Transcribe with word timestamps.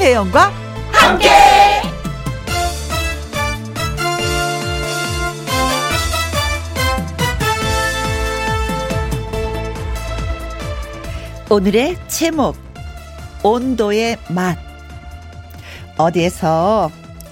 김혜영과 0.00 0.50
함께. 0.92 1.28
오늘의 11.50 11.98
제목 12.08 12.56
온도의 13.42 14.16
맛 14.30 14.56
어디에서 15.98 16.90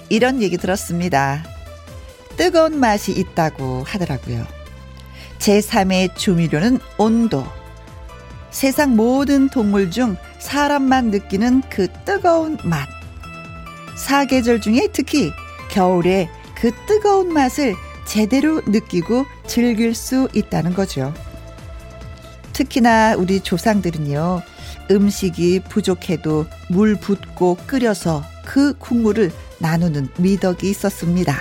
이런 0.09 0.43
얘기 0.43 0.57
들었습니다. 0.57 1.43
뜨거운 2.37 2.79
맛이 2.79 3.13
있다고 3.13 3.83
하더라고요. 3.87 4.45
제3의 5.39 6.15
조미료는 6.15 6.77
온도. 6.99 7.47
세상 8.51 8.95
모든 8.95 9.49
동물 9.49 9.89
중 9.89 10.15
사람만 10.39 11.11
느끼는 11.11 11.63
그 11.69 11.87
뜨거운 12.05 12.57
맛. 12.63 12.87
사계절 13.95 14.61
중에 14.61 14.87
특히 14.91 15.31
겨울에 15.69 16.29
그 16.55 16.71
뜨거운 16.87 17.31
맛을 17.31 17.75
제대로 18.05 18.61
느끼고 18.65 19.25
즐길 19.45 19.93
수 19.93 20.27
있다는 20.33 20.73
거죠. 20.73 21.13
특히나 22.53 23.15
우리 23.15 23.39
조상들은요, 23.39 24.41
음식이 24.91 25.61
부족해도 25.69 26.45
물 26.69 26.95
붓고 26.95 27.57
끓여서 27.67 28.23
그 28.43 28.73
국물을 28.77 29.31
나누는 29.59 30.09
미덕이 30.17 30.69
있었습니다. 30.69 31.35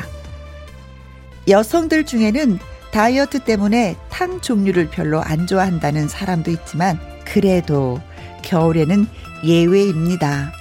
여성들 1.49 2.04
중에는 2.04 2.59
다이어트 2.93 3.41
때문에 3.41 3.96
탕 4.10 4.41
종류를 4.41 4.91
별로 4.91 5.23
안 5.23 5.46
좋아한다는 5.46 6.09
사람도 6.09 6.51
있지만 6.51 7.01
그래도 7.24 8.01
겨울에는 8.43 9.07
예외입니다. 9.45 10.53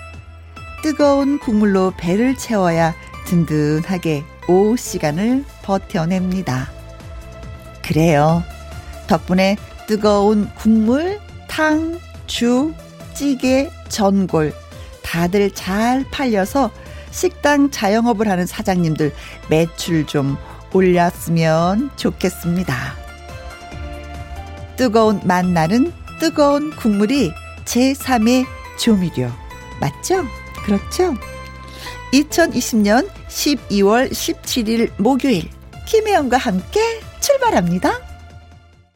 뜨거운 0.83 1.39
국물로 1.39 1.93
배를 1.97 2.35
채워야 2.35 2.93
든든하게 3.25 4.23
오후 4.47 4.77
시간을 4.77 5.43
버텨냅니다. 5.63 6.69
그래요. 7.83 8.43
덕분에 9.07 9.57
뜨거운 9.87 10.49
국물, 10.55 11.19
탕, 11.47 11.99
죽, 12.27 12.73
찌개, 13.13 13.69
전골 13.89 14.53
다들 15.01 15.51
잘 15.51 16.05
팔려서 16.11 16.69
식당 17.11 17.71
자영업을 17.71 18.27
하는 18.29 18.45
사장님들 18.45 19.13
매출 19.49 20.05
좀 20.05 20.37
올렸으면 20.73 21.89
좋겠습니다. 21.95 22.75
뜨거운 24.75 25.19
만나는 25.23 25.91
뜨거운 26.19 26.75
국물이 26.75 27.31
제3의 27.67 28.45
조미료. 28.79 29.29
맞죠? 29.79 30.23
그렇죠? 30.65 31.13
2020년 32.13 33.09
12월 33.27 34.09
17일 34.09 34.91
목요일 34.97 35.49
김혜영과 35.87 36.37
함께 36.37 36.79
출발합니다. 37.19 38.07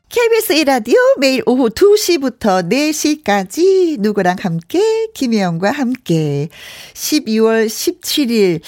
KBS 0.10 0.54
1라디오 0.56 0.96
매일 1.20 1.42
오후 1.46 1.70
2시부터 1.70 2.70
4시까지 2.70 3.98
누구랑 4.00 4.36
함께 4.42 5.08
김혜영과 5.14 5.72
함께 5.72 6.50
12월 6.94 7.68
17일 7.68 8.60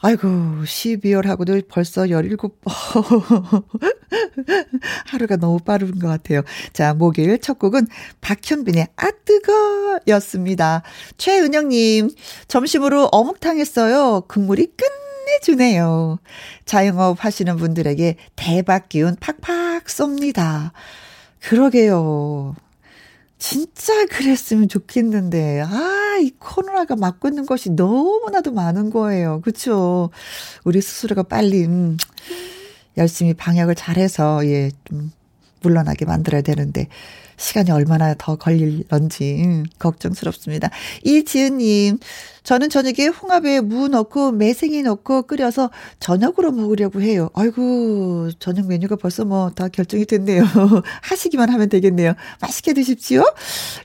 아이고 0.00 0.28
12월 0.64 1.26
하고도 1.26 1.60
벌써 1.68 2.02
17번 2.02 2.52
하루가 5.06 5.36
너무 5.36 5.58
빠른 5.58 5.98
것 5.98 6.06
같아요. 6.06 6.42
자 6.72 6.94
목요일 6.94 7.38
첫 7.40 7.58
곡은 7.58 7.86
박현빈의 8.20 8.88
아 8.96 9.10
뜨거 9.24 10.00
였습니다. 10.08 10.82
최은영님 11.16 12.10
점심으로 12.46 13.08
어묵탕 13.10 13.58
했어요. 13.58 14.22
국물이 14.28 14.66
끝 14.76 14.86
끝내주네요. 15.28 16.18
자영업 16.64 17.24
하시는 17.24 17.56
분들에게 17.56 18.16
대박 18.36 18.88
기운 18.88 19.16
팍팍 19.16 19.84
쏩니다. 19.84 20.72
그러게요. 21.40 22.56
진짜 23.38 24.06
그랬으면 24.06 24.68
좋겠는데, 24.68 25.62
아, 25.62 26.18
이 26.20 26.30
코로나가 26.38 26.96
막고 26.96 27.28
있는 27.28 27.46
것이 27.46 27.70
너무나도 27.70 28.52
많은 28.52 28.90
거예요. 28.90 29.40
그쵸? 29.42 30.10
우리 30.64 30.80
스스로가 30.80 31.22
빨리, 31.22 31.64
음, 31.64 31.96
열심히 32.96 33.34
방역을 33.34 33.76
잘해서, 33.76 34.44
예, 34.46 34.70
좀, 34.84 35.12
물러나게 35.62 36.04
만들어야 36.04 36.42
되는데, 36.42 36.88
시간이 37.38 37.70
얼마나 37.70 38.14
더 38.18 38.36
걸릴런지 38.36 39.42
음, 39.44 39.64
걱정스럽습니다. 39.78 40.70
이지은님, 41.04 41.98
저는 42.42 42.70
저녁에 42.70 43.06
홍합에 43.06 43.60
무 43.60 43.88
넣고 43.88 44.32
매생이 44.32 44.82
넣고 44.82 45.22
끓여서 45.22 45.70
저녁으로 46.00 46.50
먹으려고 46.52 47.00
해요. 47.02 47.28
아이고, 47.34 48.30
저녁 48.38 48.66
메뉴가 48.68 48.96
벌써 48.96 49.24
뭐 49.24 49.50
다 49.54 49.68
결정이 49.68 50.04
됐네요. 50.06 50.42
하시기만 51.02 51.50
하면 51.50 51.68
되겠네요. 51.68 52.14
맛있게 52.40 52.72
드십시오. 52.74 53.22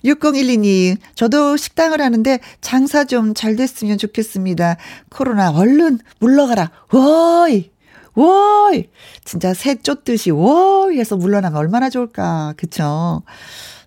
6012님, 0.05 0.97
저도 1.15 1.57
식당을 1.57 2.01
하는데 2.01 2.39
장사 2.61 3.03
좀 3.05 3.33
잘 3.33 3.55
됐으면 3.55 3.97
좋겠습니다. 3.97 4.77
코로나 5.09 5.51
얼른 5.51 5.99
물러가라. 6.19 6.71
워이! 6.91 7.72
워이! 8.15 8.89
진짜 9.23 9.53
새 9.53 9.75
쫓듯이 9.75 10.31
워이 10.31 10.99
해서 10.99 11.17
물러나면 11.17 11.57
얼마나 11.57 11.89
좋을까. 11.89 12.53
그쵸? 12.57 13.23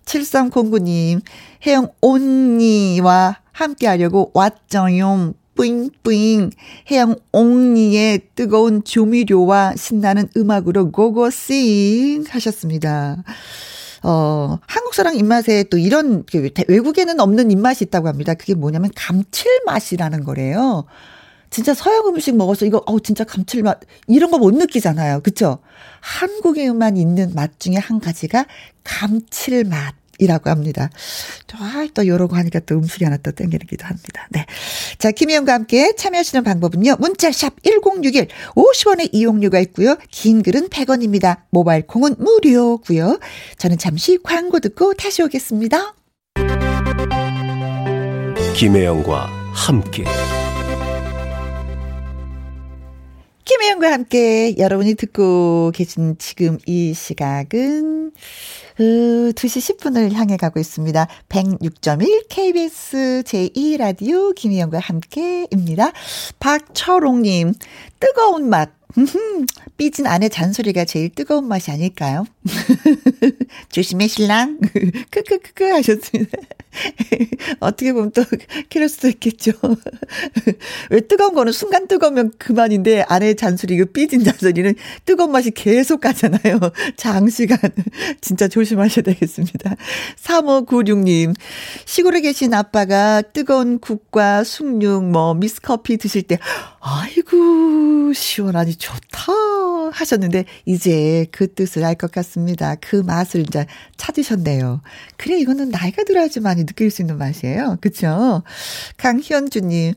7309님, 0.05 1.21
혜영 1.65 1.89
언니와 2.01 3.39
함께 3.51 3.87
하려고 3.87 4.31
왔정용 4.33 5.33
뿌잉뿌잉 5.57 6.51
해양 6.91 7.15
옹니의 7.31 8.21
뜨거운 8.35 8.83
조미료와 8.83 9.73
신나는 9.75 10.29
음악으로 10.37 10.91
고고싱 10.91 12.25
하셨습니다. 12.29 13.23
어, 14.03 14.59
한국 14.67 14.93
사람 14.93 15.15
입맛에 15.15 15.63
또 15.63 15.77
이런 15.77 16.23
그 16.25 16.49
외국에는 16.67 17.19
없는 17.19 17.51
입맛이 17.51 17.85
있다고 17.85 18.07
합니다. 18.07 18.35
그게 18.35 18.53
뭐냐면 18.53 18.91
감칠맛이라는 18.95 20.23
거래요. 20.23 20.85
진짜 21.49 21.73
서양 21.73 22.05
음식 22.07 22.35
먹어서 22.35 22.65
이거 22.65 22.83
어우 22.85 23.01
진짜 23.01 23.23
감칠맛 23.23 23.79
이런 24.07 24.31
거 24.31 24.37
못 24.37 24.53
느끼잖아요. 24.53 25.21
그쵸 25.21 25.59
한국에만 26.01 26.97
있는 26.97 27.33
맛 27.33 27.59
중에 27.59 27.75
한 27.75 27.99
가지가 27.99 28.45
감칠맛. 28.83 29.95
이라고 30.19 30.49
합니다. 30.49 30.89
아, 31.59 31.87
또 31.93 32.07
요러고 32.07 32.35
하니까 32.35 32.59
또 32.61 32.73
음식이 32.75 33.03
하나 33.03 33.17
또 33.17 33.31
땡기기도 33.31 33.85
합니다. 33.85 34.27
네. 34.31 34.47
자, 34.97 35.11
김희영과 35.11 35.53
함께 35.53 35.93
참여하시는 35.95 36.43
방법은요. 36.43 36.95
문자샵 36.99 37.61
1061 37.61 38.27
50원의 38.55 39.09
이용료가 39.11 39.59
있고요. 39.59 39.95
긴 40.09 40.41
글은 40.41 40.69
100원입니다. 40.69 41.41
모바일 41.51 41.85
콩은 41.85 42.15
무료고요. 42.17 43.19
저는 43.59 43.77
잠시 43.77 44.17
광고 44.23 44.59
듣고 44.59 44.95
다시 44.95 45.21
오겠습니다. 45.21 45.93
김혜영과 48.55 49.29
함께 49.53 50.03
김혜영과 53.47 53.93
함께 53.93 54.57
여러분이 54.57 54.95
듣고 54.95 55.71
계신 55.73 56.17
지금 56.17 56.57
이 56.65 56.93
시각은 56.93 58.11
그 58.75 59.31
2시 59.33 59.77
10분을 59.77 60.11
향해 60.11 60.35
가고 60.35 60.59
있습니다. 60.59 61.07
106.1 61.29 62.25
KBS 62.27 63.23
제2라디오 63.25 64.35
김혜영과 64.35 64.79
함께입니다. 64.79 65.93
박철옥님, 66.39 67.53
뜨거운 68.01 68.49
맛. 68.49 68.71
삐진 69.77 70.07
아내 70.07 70.27
잔소리가 70.27 70.83
제일 70.83 71.09
뜨거운 71.09 71.47
맛이 71.47 71.71
아닐까요? 71.71 72.25
조심해, 73.71 74.07
신랑. 74.07 74.59
크크크크 75.11 75.63
하셨습니다. 75.63 76.37
어떻게 77.59 77.93
보면 77.93 78.11
또 78.11 78.23
키를 78.69 78.89
수도 78.89 79.07
있겠죠. 79.07 79.51
왜 80.89 81.01
뜨거운 81.01 81.33
거는 81.33 81.51
순간 81.51 81.87
뜨거우면 81.87 82.33
그만인데 82.37 83.03
아내의 83.07 83.35
잔소리, 83.35 83.77
그 83.77 83.85
삐진 83.85 84.23
잔소리는 84.23 84.75
뜨거운 85.05 85.31
맛이 85.31 85.51
계속 85.51 86.01
가잖아요. 86.01 86.59
장시간. 86.95 87.57
진짜 88.21 88.47
조심하셔야 88.47 89.03
되겠습니다. 89.03 89.75
3596님, 90.21 91.35
시골에 91.85 92.21
계신 92.21 92.53
아빠가 92.53 93.21
뜨거운 93.21 93.79
국과 93.79 94.43
숭늉, 94.43 95.03
뭐, 95.11 95.33
미스커피 95.33 95.97
드실 95.97 96.23
때, 96.23 96.37
아이고, 96.79 98.13
시원하니 98.13 98.75
좋다 98.75 99.33
하셨는데, 99.91 100.45
이제 100.65 101.25
그 101.31 101.53
뜻을 101.53 101.83
알 101.83 101.97
것 101.97 102.11
같습니다. 102.11 102.36
그 102.79 102.97
맛을 102.97 103.41
이제 103.41 103.65
찾으셨네요. 103.97 104.81
그래, 105.17 105.37
이거는 105.39 105.69
나이가 105.69 106.03
들어야지만 106.03 106.57
느낄 106.65 106.91
수 106.91 107.01
있는 107.01 107.17
맛이에요. 107.17 107.77
그쵸? 107.81 108.43
강현주님, 108.97 109.93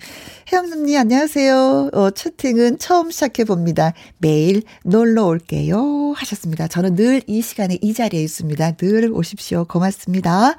혜영님, 0.52 0.98
안녕하세요. 0.98 1.90
어, 1.92 2.10
채팅은 2.10 2.78
처음 2.78 3.10
시작해봅니다. 3.10 3.92
매일 4.18 4.62
놀러 4.84 5.26
올게요. 5.26 6.12
하셨습니다. 6.16 6.66
저는 6.66 6.94
늘 6.96 7.20
이 7.26 7.42
시간에 7.42 7.78
이 7.80 7.92
자리에 7.94 8.22
있습니다. 8.22 8.72
늘 8.72 9.12
오십시오. 9.12 9.64
고맙습니다. 9.66 10.56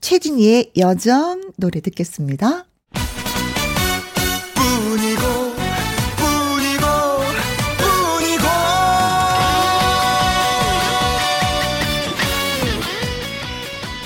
최진희의 0.00 0.72
여정 0.76 1.52
노래 1.56 1.80
듣겠습니다. 1.80 2.64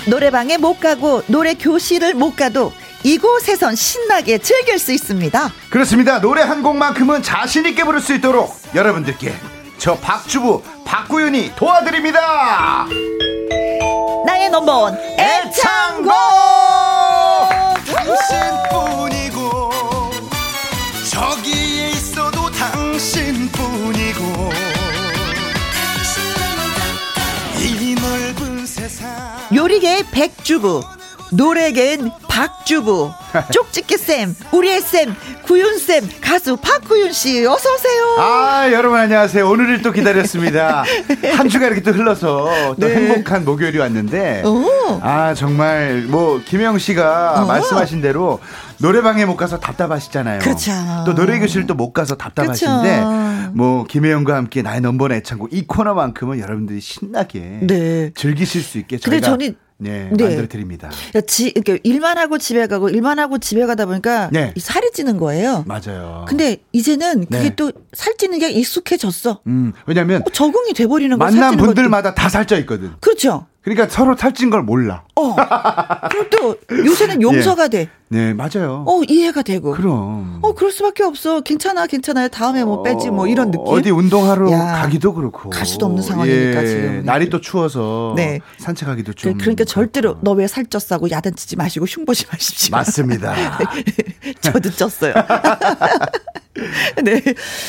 노래방에 0.07 0.57
못 0.57 0.79
가고 0.79 1.23
노래 1.27 1.53
교실을 1.55 2.13
못 2.13 2.35
가도 2.35 2.71
이곳에선 3.03 3.75
신나게 3.75 4.37
즐길 4.39 4.79
수 4.79 4.91
있습니다. 4.91 5.51
그렇습니다. 5.69 6.19
노래 6.19 6.41
한 6.41 6.63
곡만큼은 6.63 7.21
자신 7.21 7.65
있게 7.65 7.83
부를 7.83 7.99
수 7.99 8.13
있도록 8.13 8.55
여러분들께 8.73 9.33
저 9.77 9.95
박주부 9.95 10.63
박구윤이 10.85 11.53
도와드립니다. 11.55 12.87
나의 14.25 14.49
넘버원 14.49 14.97
애창곡. 15.19 16.13
당신뿐 17.85 19.04
요리계의 29.65 30.03
백주부 30.11 30.83
노래계엔 31.31 32.11
박주부 32.29 33.11
쪽집게쌤 33.51 34.35
우리의 34.51 34.79
쌤 34.79 35.15
구윤쌤 35.41 36.07
가수 36.21 36.55
박구윤씨 36.57 37.47
어서오세요 37.47 38.15
아 38.19 38.71
여러분 38.71 38.99
안녕하세요 38.99 39.49
오늘을 39.49 39.81
또 39.81 39.91
기다렸습니다 39.91 40.83
한 41.35 41.49
주가 41.49 41.65
이렇게 41.65 41.81
또 41.81 41.93
흘러서 41.93 42.75
또 42.79 42.87
네. 42.87 42.95
행복한 42.95 43.43
목요일이 43.43 43.79
왔는데 43.79 44.43
오. 44.45 44.99
아 45.01 45.33
정말 45.33 46.03
뭐 46.09 46.39
김영 46.45 46.77
씨가 46.77 47.41
어. 47.41 47.45
말씀하신 47.45 48.01
대로 48.01 48.39
노래방에 48.79 49.25
못 49.25 49.35
가서 49.37 49.59
답답하시잖아요 49.59 50.39
그렇죠. 50.39 50.71
또 51.05 51.15
노래 51.15 51.39
교실도 51.39 51.73
못 51.75 51.93
가서 51.93 52.15
답답하신데 52.15 52.99
그렇죠. 53.01 53.51
뭐 53.53 53.83
김혜영과 53.85 54.35
함께 54.35 54.61
나의 54.61 54.81
넘버 54.81 55.13
애창곡 55.13 55.53
이 55.53 55.65
코너만큼은 55.67 56.39
여러분들이 56.39 56.79
신나게 56.81 57.59
네. 57.61 58.11
즐기실 58.15 58.61
수 58.61 58.77
있게 58.77 58.97
저희가 58.97 59.37
네, 59.77 60.09
네. 60.09 60.23
만들어 60.25 60.47
드립니다 60.47 60.89
야, 61.15 61.21
지, 61.21 61.49
이렇게 61.49 61.79
일만 61.83 62.17
하고 62.17 62.37
집에 62.37 62.65
가고 62.67 62.87
일만 62.89 63.19
하고 63.19 63.37
집에 63.39 63.65
가다 63.65 63.85
보니까 63.85 64.29
네. 64.31 64.53
이 64.55 64.59
살이 64.61 64.89
찌는 64.93 65.17
거예요. 65.17 65.65
맞아요 65.67 66.23
근데 66.29 66.57
이제는 66.71 67.25
그게 67.25 67.49
네. 67.49 67.55
또 67.55 67.71
살 67.95 68.15
찌는 68.17 68.39
게 68.39 68.49
익숙해졌어. 68.51 69.41
음 69.47 69.71
왜냐면 69.87 70.21
어, 70.21 70.29
적응이 70.31 70.73
돼버리는 70.73 71.17
거 71.17 71.23
만난 71.23 71.55
분들마다 71.57 72.13
다 72.13 72.29
살쪄 72.29 72.57
있거든 72.59 72.89
것도. 72.89 72.99
그렇죠. 72.99 73.47
그러니까 73.65 73.87
서로 73.89 74.15
살찐 74.15 74.51
걸 74.51 74.61
몰라 74.61 75.03
어. 75.15 75.35
그리고 76.11 76.29
또 76.29 76.55
요새는 76.85 77.19
용서가 77.23 77.67
돼. 77.67 77.89
네 78.07 78.33
맞아요 78.35 78.85
어 78.87 79.01
이해가 79.09 79.41
되고. 79.41 79.71
그럼 79.71 80.39
어 80.43 80.53
그럴 80.53 80.71
수밖에 80.71 81.03
없어. 81.03 81.41
괜찮아, 81.41 81.87
괜찮아요. 81.87 82.27
다음에 82.27 82.63
뭐 82.63 82.83
빼지 82.83 83.09
뭐 83.09 83.25
이런 83.27 83.49
느낌. 83.49 83.63
어디 83.67 83.89
운동하러 83.89 84.51
야, 84.51 84.73
가기도 84.81 85.13
그렇고 85.15 85.49
갈 85.49 85.65
수도 85.65 85.87
없는 85.87 86.03
상황이니까 86.03 86.63
예, 86.63 86.67
지금. 86.67 87.01
날이 87.05 87.29
또 87.29 87.41
추워서 87.41 88.13
네. 88.15 88.39
산책하기도 88.59 89.11
그- 89.13 89.15
좀 89.15 89.37
그러니까 89.39 89.63
절대로. 89.65 90.15
너 90.21 90.33
왜 90.35 90.45
살쪘다고 90.45 91.09
야단치지 91.09 91.55
마시고 91.55 91.85
흉보지 91.85 92.25
마십시오. 92.31 92.75
맞습니다. 92.75 93.33
저도 94.41 94.69
쪘어요. 94.69 95.13
네. 97.03 97.21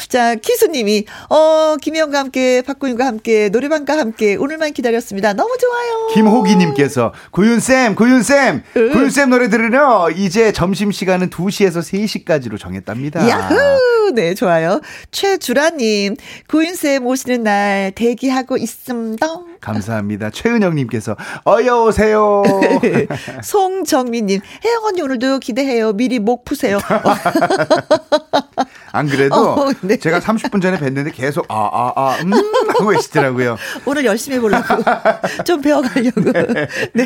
자, 0.09 0.35
키수님이, 0.37 1.05
어, 1.29 1.77
김희영과 1.81 2.19
함께, 2.19 2.63
박구윤과 2.63 3.05
함께, 3.05 3.49
노래방과 3.49 3.99
함께, 3.99 4.37
오늘만 4.37 4.73
기다렸습니다. 4.73 5.33
너무 5.33 5.57
좋아요. 5.59 6.09
김호기님께서 6.15 7.13
구윤쌤 7.33 7.97
구윤쌤 7.97 8.63
구윤쌤 8.93 9.31
노래 9.31 9.49
들으려 9.49 10.09
이제 10.15 10.53
점심시간은 10.53 11.31
2시에서 11.31 11.81
3시까지로 11.81 12.59
정했답니다 12.59 13.29
야후! 13.29 14.13
네, 14.15 14.35
좋아요. 14.35 14.81
최주라님, 15.11 16.17
구윤쌤 16.47 17.07
오시는 17.07 17.43
날 17.43 17.93
대기하고 17.95 18.57
있습니다. 18.57 19.27
감사합니다 19.61 20.31
최은영님께서 20.31 21.17
어여 21.47 21.83
오세요 21.85 22.43
송정민님, 23.43 24.41
혜영 24.65 24.85
언니 24.85 25.03
오늘도 25.03 25.39
기대해요. 25.39 25.93
미리 25.93 26.19
목 26.19 26.45
푸세요. 26.45 26.79
안 28.93 29.07
그래도 29.09 29.35
어, 29.35 29.73
네. 29.83 29.97
제가 29.99 30.21
30분 30.21 30.63
전에 30.63 30.79
뵀는데 30.79 31.13
계속 31.15 31.45
아 31.51 31.93
아아음 31.95 32.33
하고 32.33 32.89
계시더라고요 32.89 33.59
오늘 33.85 34.05
열심히 34.07 34.39
해보려고. 34.39 34.83
좀 35.45 35.61
배워가려고. 35.61 36.21
네. 36.23 37.05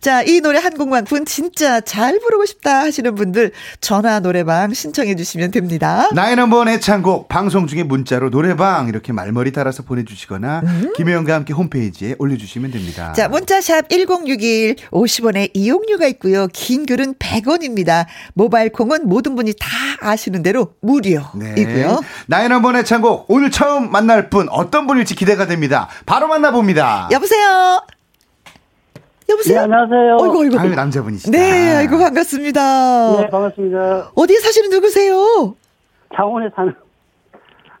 자, 0.00 0.22
이 0.22 0.40
노래 0.40 0.58
한 0.60 0.74
곡만 0.76 1.04
분 1.04 1.24
진짜 1.24 1.80
잘 1.80 2.20
부르고 2.20 2.46
싶다 2.46 2.80
하시는 2.80 3.12
분들 3.14 3.50
전화 3.80 4.20
노래방 4.20 4.72
신청해 4.72 5.16
주시면 5.16 5.50
됩니다. 5.50 6.08
나의 6.14 6.36
넘버원 6.36 6.68
애창곡 6.68 7.28
방송 7.28 7.66
중에 7.66 7.82
문자로 7.82 8.30
노래방 8.30 8.88
이렇게 8.88 9.12
말머리 9.12 9.52
달아서 9.52 9.82
보내주시거나 9.82 10.62
김혜영과 10.96 11.34
함께 11.44 11.52
홈페이지에 11.52 12.16
올려주시면 12.18 12.70
됩니다. 12.70 13.12
자, 13.12 13.28
문자샵 13.28 13.90
1061 13.90 14.76
50원의 14.90 15.50
이용료가 15.52 16.06
있고요. 16.08 16.48
긴 16.52 16.86
글은 16.86 17.14
100원입니다. 17.14 18.06
모바일 18.32 18.72
콩은 18.72 19.06
모든 19.06 19.36
분이 19.36 19.52
다 19.60 19.68
아시는 20.00 20.42
대로 20.42 20.72
무료이고요. 20.80 22.00
네. 22.26 22.48
넘버원 22.48 22.76
애창곡 22.76 23.26
오늘 23.28 23.50
처음 23.50 23.90
만날 23.92 24.30
분 24.30 24.48
어떤 24.50 24.86
분일지 24.86 25.14
기대가 25.14 25.46
됩니다. 25.46 25.88
바로 26.06 26.26
만나봅니다. 26.28 27.08
여보세요? 27.12 27.82
여보세요? 29.28 29.58
네, 29.58 29.64
안녕하세요. 29.64 30.16
어이구, 30.20 30.40
어이구. 30.42 30.58
아유 30.58 30.74
남자분이시다. 30.74 31.30
네, 31.30 31.76
아이고, 31.76 31.98
반갑습니다. 31.98 33.20
네, 33.20 33.30
반갑습니다. 33.30 34.12
어디에 34.14 34.38
사시는 34.38 34.70
누구세요? 34.70 35.54
창원에 36.14 36.48
사는 36.54 36.74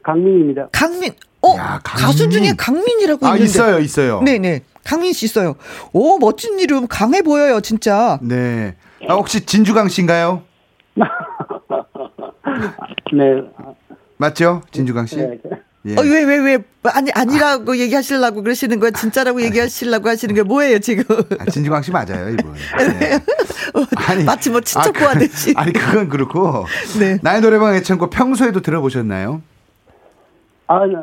강민입니다. 0.02 0.68
강민. 0.72 1.12
어, 1.44 1.56
야, 1.56 1.80
강민. 1.82 2.06
가수 2.06 2.28
중에 2.28 2.52
강민이라고 2.56 3.26
아 3.26 3.30
있는데. 3.30 3.44
있어요 3.44 3.78
있어요. 3.80 4.20
네 4.22 4.38
네. 4.38 4.62
강민 4.84 5.12
씨 5.12 5.26
있어요. 5.26 5.56
오, 5.92 6.18
멋진 6.18 6.58
이름. 6.58 6.86
강해 6.86 7.22
보여요, 7.22 7.60
진짜. 7.60 8.18
네. 8.22 8.74
아, 9.08 9.14
혹시 9.14 9.44
진주강 9.44 9.88
씨인가요? 9.88 10.42
네. 13.12 13.42
맞죠? 14.16 14.62
진주강 14.70 15.06
씨? 15.06 15.16
네. 15.16 15.38
예. 15.86 15.96
어, 15.96 16.02
왜, 16.02 16.24
왜, 16.24 16.36
왜. 16.38 16.58
아니, 16.84 17.10
아니라고 17.12 17.76
얘기하시려고 17.80 18.42
그러시는 18.42 18.80
거예요? 18.80 18.92
진짜라고 18.92 19.42
얘기하시려고 19.42 20.08
하시는 20.08 20.34
게 20.34 20.42
뭐예요, 20.42 20.78
지금? 20.78 21.04
아, 21.38 21.44
진주강 21.50 21.82
씨 21.82 21.90
맞아요, 21.90 22.30
이분. 22.30 22.54
네. 22.98 24.24
마치 24.24 24.48
뭐 24.50 24.60
친척 24.62 24.92
그- 24.94 25.00
구하듯이. 25.00 25.52
아니, 25.56 25.72
그건 25.72 26.08
그렇고. 26.08 26.64
네. 26.98 27.18
나의 27.22 27.40
노래방 27.42 27.74
애창곡 27.74 28.10
평소에도 28.10 28.60
들어보셨나요? 28.62 29.42
아, 30.68 30.86
네. 30.86 30.94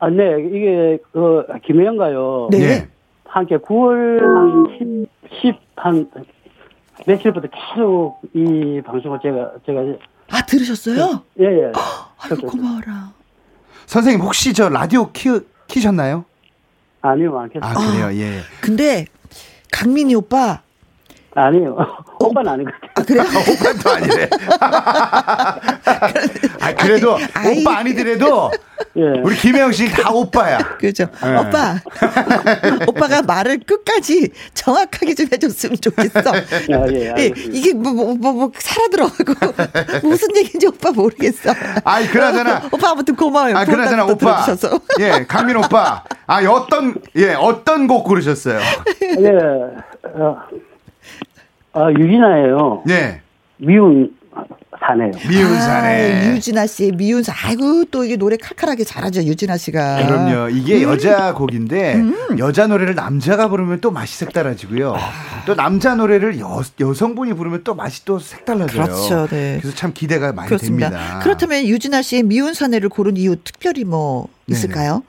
아, 0.00 0.08
네. 0.10 0.36
이게, 0.40 0.98
그, 1.12 1.44
김혜영가요. 1.64 2.48
네. 2.52 2.58
예. 2.60 2.88
함께 3.26 3.56
9월 3.56 4.20
한 4.20 4.66
10, 4.78 5.08
10, 5.42 5.54
한, 5.76 6.10
며칠부터 7.06 7.48
계속 7.48 8.20
이 8.34 8.80
방송을 8.84 9.18
제가, 9.22 9.52
제가, 9.66 9.80
아, 10.30 10.42
들으셨어요? 10.46 11.22
예, 11.40 11.44
예. 11.44 11.72
아이고, 12.18 12.46
고마워라. 12.46 13.12
선생님, 13.86 14.20
혹시 14.20 14.52
저 14.52 14.68
라디오 14.68 15.10
키, 15.12 15.28
키셨나요? 15.66 16.24
아니요, 17.00 17.38
않겠어요. 17.38 17.70
아, 17.70 17.74
그래요, 17.74 18.20
예. 18.20 18.40
근데, 18.60 19.06
강민이 19.72 20.14
오빠. 20.14 20.62
아니요. 21.46 21.76
오빠는 22.20 22.50
아닌 22.52 22.66
것 22.66 22.72
같아요. 22.94 23.20
아, 23.20 23.24
그래요? 23.24 23.24
오빠도 23.52 23.90
아니래. 23.90 24.28
아, 26.60 26.74
그래도 26.74 27.16
아이. 27.34 27.60
오빠 27.60 27.78
아니더라도 27.78 28.50
예. 28.96 29.02
우리 29.22 29.36
김혜영 29.36 29.72
씨는 29.72 29.92
다 29.92 30.10
오빠야. 30.10 30.58
그죠. 30.78 31.06
네. 31.22 31.36
오빠. 31.36 31.76
오빠가 32.86 33.22
말을 33.22 33.60
끝까지 33.66 34.30
정확하게 34.54 35.14
좀 35.14 35.26
해줬으면 35.32 35.76
좋겠어. 35.80 36.30
아, 36.30 36.86
예, 36.90 37.14
예. 37.16 37.32
이게 37.50 37.74
뭐, 37.74 37.92
뭐, 37.92 38.14
뭐, 38.14 38.32
뭐, 38.32 38.52
살아 38.58 38.88
들어가고, 38.88 39.34
무슨 40.02 40.34
얘기인지 40.36 40.66
오빠 40.66 40.90
모르겠어. 40.90 41.52
아이, 41.84 42.06
그나저나. 42.08 42.68
오빠 42.72 42.90
아무튼 42.90 43.14
고마워요. 43.14 43.56
아, 43.56 43.64
그나저나 43.64 44.06
또 44.06 44.12
오빠. 44.14 44.42
들어주셔서. 44.44 44.80
예, 45.00 45.24
강민 45.26 45.56
오빠. 45.56 46.02
아, 46.26 46.42
어떤, 46.50 46.94
예, 47.16 47.34
어떤 47.34 47.86
곡 47.86 48.04
고르셨어요? 48.04 48.58
예. 49.20 49.30
어, 50.14 50.36
아, 51.78 51.90
유진아예요. 51.92 52.82
예, 52.90 53.20
미운 53.58 54.10
사네요. 54.80 55.12
미운 55.28 55.54
사내. 55.60 56.28
아, 56.28 56.34
유진아 56.34 56.66
씨의 56.66 56.92
미운 56.92 57.22
사. 57.22 57.32
아이고, 57.46 57.84
또 57.90 58.04
이게 58.04 58.16
노래 58.16 58.36
칼칼하게 58.36 58.84
잘하죠, 58.84 59.22
유진아 59.22 59.56
씨가. 59.56 60.06
그럼요. 60.06 60.44
음. 60.46 60.50
이게 60.52 60.82
여자 60.82 61.34
곡인데 61.34 62.02
여자 62.38 62.66
노래를 62.66 62.94
남자가 62.94 63.48
부르면 63.48 63.80
또 63.80 63.90
맛이 63.90 64.18
색달라지고요. 64.18 64.94
아. 64.94 64.98
또 65.46 65.54
남자 65.54 65.94
노래를 65.94 66.40
여, 66.40 66.60
여성분이 66.80 67.34
부르면 67.34 67.62
또 67.64 67.74
맛이 67.74 68.04
또 68.04 68.18
색달라져요. 68.18 68.82
그렇죠, 68.84 69.26
네. 69.28 69.58
그래서 69.60 69.76
참 69.76 69.92
기대가 69.94 70.32
많이 70.32 70.48
그렇습니다. 70.48 70.90
됩니다. 70.90 71.20
그렇다면 71.22 71.64
유진아 71.64 72.02
씨의 72.02 72.24
미운 72.24 72.54
사내를 72.54 72.88
고른 72.88 73.16
이유 73.16 73.36
특별히 73.36 73.84
뭐 73.84 74.28
네네. 74.46 74.56
있을까요? 74.58 75.02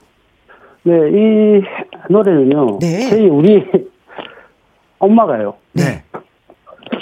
네, 0.82 0.92
이 0.94 1.62
노래는요. 2.08 2.78
네. 2.80 3.10
저희 3.10 3.28
우리 3.28 3.64
엄마가요. 4.98 5.54
네. 5.72 6.04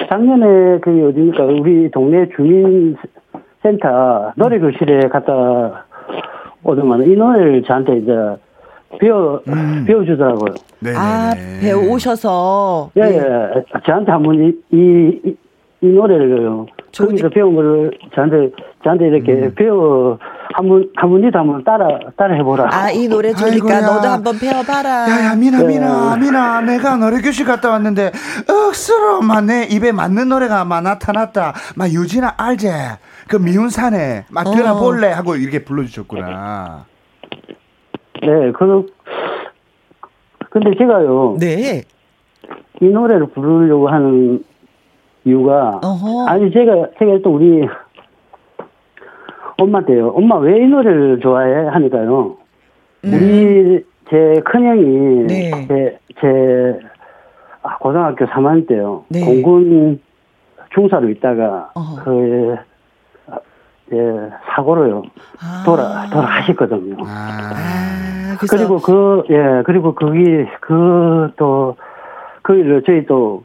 작년에 0.09 0.79
그 0.81 1.09
어디니까 1.09 1.45
우리 1.45 1.91
동네 1.91 2.27
주민센터 2.35 4.33
노래 4.37 4.59
교실에 4.59 5.09
갔다 5.09 5.85
오더만 6.63 7.03
이 7.07 7.15
노래를 7.15 7.63
저한테 7.63 7.99
이제 7.99 8.13
배워 8.99 9.41
음. 9.49 9.85
배워주더라고요. 9.87 10.55
네. 10.81 10.93
아, 10.97 11.35
배우 11.61 11.91
오셔서. 11.91 12.91
예, 12.97 13.03
예. 13.03 13.81
저한테 13.85 14.11
한번 14.11 14.37
이, 14.37 14.53
이, 14.75 15.37
이 15.83 15.87
노래를 15.87 16.67
거기서 16.97 17.29
배운 17.29 17.55
거를 17.55 17.91
저한테 18.15 18.51
저한테 18.83 19.09
이렇게 19.09 19.33
음. 19.33 19.55
배워 19.55 20.19
한번 20.55 20.89
한번 20.97 21.21
니도 21.21 21.39
한번 21.39 21.63
따라 21.65 21.87
따라 22.17 22.35
해보라. 22.35 22.69
아, 22.73 22.91
이 22.91 23.07
노래 23.09 23.33
좋으니까. 23.35 23.81
너도 23.81 24.09
한번 24.09 24.39
배워봐라. 24.39 25.09
야야 25.09 25.35
미나 25.37 25.59
네. 25.59 25.67
미나 25.67 26.17
미나 26.17 26.61
내가 26.63 26.97
노래 26.97 27.21
교실 27.21 27.45
갔다 27.47 27.71
왔는데 27.71 28.13
억수로 28.49 29.21
만 29.23 29.49
내 29.49 29.65
입에 29.65 29.93
맞는 29.93 30.29
노래가 30.29 30.65
막 30.67 30.83
나타났다 30.83 31.55
막 31.75 31.91
유진아 31.91 32.35
알제 32.37 32.71
그 33.29 33.37
미운 33.37 33.71
사내 33.71 34.27
막 34.31 34.47
어. 34.47 34.51
들어 34.51 34.75
볼래 34.79 35.11
하고 35.11 35.37
이렇게 35.37 35.65
불러주셨구나 35.65 36.85
네, 38.21 38.53
그 38.53 38.85
근데 40.51 40.77
제가요 40.77 41.37
네. 41.41 41.83
이 42.83 42.85
노래를 42.87 43.29
부르려고 43.29 43.89
하는 43.89 44.45
이유가 45.25 45.81
어허. 45.83 46.27
아니 46.29 46.53
제가 46.53 46.73
제가 46.99 47.19
또 47.25 47.31
우리 47.37 47.67
엄마한테요. 49.69 50.09
엄마 50.11 50.37
왜 50.39 50.63
이 50.63 50.67
노래를 50.67 51.21
좋아해 51.21 51.67
하니까요. 51.69 52.37
우리 53.05 53.85
제 54.09 54.41
큰형이 54.45 55.27
네. 55.27 55.51
제, 55.69 55.99
제 56.21 56.79
아, 57.63 57.77
고등학교 57.79 58.25
3학년 58.27 58.67
때요. 58.69 59.05
네. 59.09 59.21
공군 59.25 60.01
중사로 60.75 61.09
있다가 61.11 61.71
어허. 61.75 62.05
그 62.05 62.57
아, 63.29 63.39
예, 63.93 64.31
사고로요. 64.55 65.03
아. 65.41 65.63
돌아 65.65 66.09
돌아가셨거든요. 66.11 66.97
아, 67.05 67.53
아, 67.55 68.37
그리고 68.51 68.79
그, 68.79 69.23
예, 69.31 69.63
그리고 69.65 69.95
거기, 69.95 70.25
그, 70.61 71.31
또, 71.37 71.77
거기를 72.45 72.83
저희 72.87 73.05
또, 73.07 73.43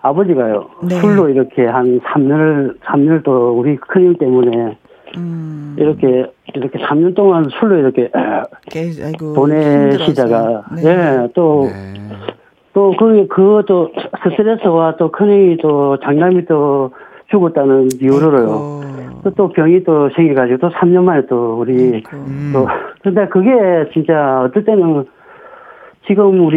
아버지가요. 0.00 0.66
네. 0.88 0.94
술로 1.00 1.28
이렇게 1.28 1.66
한 1.66 2.00
3년을, 2.00 2.80
3년을 2.80 3.22
또 3.24 3.58
우리 3.58 3.76
큰형 3.76 4.14
때문에 4.16 4.78
음, 5.16 5.76
이렇게, 5.78 6.30
이렇게 6.54 6.78
3년 6.78 7.14
동안 7.14 7.48
술로 7.58 7.76
이렇게 7.76 8.10
아이고 8.14 9.34
보내시다가. 9.34 10.62
네. 10.76 10.84
예, 10.84 11.28
또, 11.34 11.70
네. 11.70 11.94
또, 12.72 12.94
그, 12.98 13.26
그것도 13.28 13.92
스트레스와 14.22 14.96
또 14.96 15.10
큰형이 15.10 15.58
또 15.58 15.98
장남이 16.00 16.46
또 16.46 16.90
죽었다는 17.30 17.88
이유로요. 18.00 18.82
또, 19.24 19.30
또 19.30 19.48
병이 19.48 19.84
또 19.84 20.10
생겨가지고 20.14 20.58
또 20.58 20.70
3년 20.70 21.04
만에 21.04 21.26
또 21.26 21.58
우리 21.58 21.94
아이고. 21.94 22.16
음. 22.16 22.50
또 22.52 22.66
근데 23.02 23.26
그게 23.28 23.50
진짜 23.92 24.42
어떨 24.42 24.64
때는 24.64 25.06
지금 26.06 26.46
우리 26.46 26.56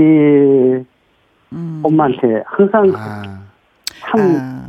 음. 1.53 1.81
엄마한테 1.83 2.43
항상 2.45 2.91
아, 2.95 3.23
참 4.01 4.19
아, 4.19 4.67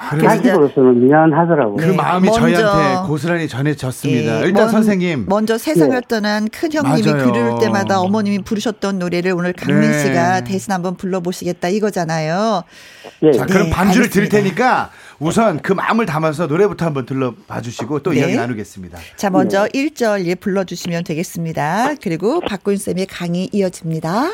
자식으로서는 0.00 1.06
미안하더라고. 1.06 1.76
그 1.76 1.84
네, 1.84 1.92
마음이 1.96 2.30
저희한테 2.32 3.06
고스란히 3.08 3.48
전해졌습니다 3.48 4.42
예, 4.42 4.46
일단 4.46 4.64
먼- 4.64 4.70
선생님 4.70 5.26
먼저 5.28 5.58
세상을 5.58 5.94
네. 5.94 6.00
떠난 6.08 6.48
큰 6.48 6.72
형님이 6.72 7.10
맞아요. 7.10 7.24
부를 7.26 7.58
때마다 7.60 8.00
어머님이 8.00 8.38
부르셨던 8.42 8.98
노래를 8.98 9.32
오늘 9.32 9.52
강민 9.52 9.90
네. 9.90 10.02
씨가 10.04 10.42
대신 10.42 10.72
한번 10.72 10.96
불러보시겠다 10.96 11.68
이거잖아요. 11.68 12.62
예. 13.24 13.32
자, 13.32 13.44
네, 13.46 13.52
그럼 13.52 13.70
반주를 13.70 14.08
드릴 14.10 14.26
알겠습니다. 14.26 14.54
테니까 14.56 14.90
우선 15.18 15.60
그 15.60 15.72
마음을 15.72 16.06
담아서 16.06 16.46
노래부터 16.46 16.86
한번 16.86 17.04
들러봐 17.04 17.60
주시고 17.60 18.00
또 18.04 18.12
네. 18.12 18.18
이야기 18.20 18.36
나누겠습니다. 18.36 18.98
자, 19.16 19.30
먼저 19.30 19.66
일 19.72 19.88
1절 19.90 20.26
예 20.26 20.34
불러주시면 20.36 21.04
되겠습니다. 21.04 21.94
그리고 22.02 22.40
박군 22.40 22.76
쌤의 22.76 23.06
강의 23.06 23.48
이어집니다. 23.52 24.30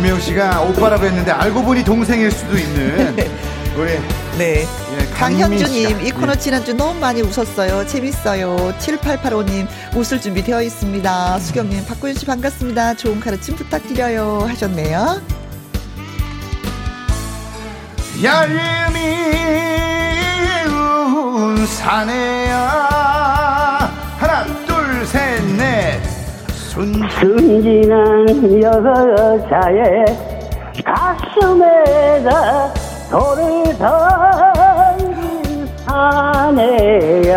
김혜영 0.00 0.18
씨가 0.18 0.62
오빠라고 0.62 1.04
했는데 1.04 1.30
알고 1.30 1.62
보니 1.62 1.84
동생일 1.84 2.30
수도 2.30 2.56
있는 2.56 3.14
우리 3.76 3.98
네. 4.38 4.66
예, 4.98 5.06
강현주님. 5.14 6.00
이 6.06 6.10
코너 6.10 6.34
지난주 6.34 6.72
너무 6.72 6.98
많이 6.98 7.20
웃었어요. 7.20 7.86
재밌어요. 7.86 8.72
7885님, 8.78 9.66
웃을 9.94 10.18
준비 10.18 10.42
되어 10.42 10.62
있습니다. 10.62 11.38
수경님, 11.40 11.84
박구윤 11.84 12.14
씨 12.16 12.24
반갑습니다. 12.24 12.94
좋은 12.94 13.20
가르침 13.20 13.54
부탁드려요. 13.56 14.46
하셨네요. 14.48 15.20
얄미운 20.64 21.66
사내야 21.66 22.58
하나 24.18 24.44
둘 24.66 25.04
셋 25.06 25.44
넷 25.56 26.00
순 26.70 26.94
순진한 27.18 28.62
여자의 28.62 30.04
가슴에다 30.84 32.72
돌을 33.10 33.76
던진 33.76 35.66
사내야. 35.84 37.34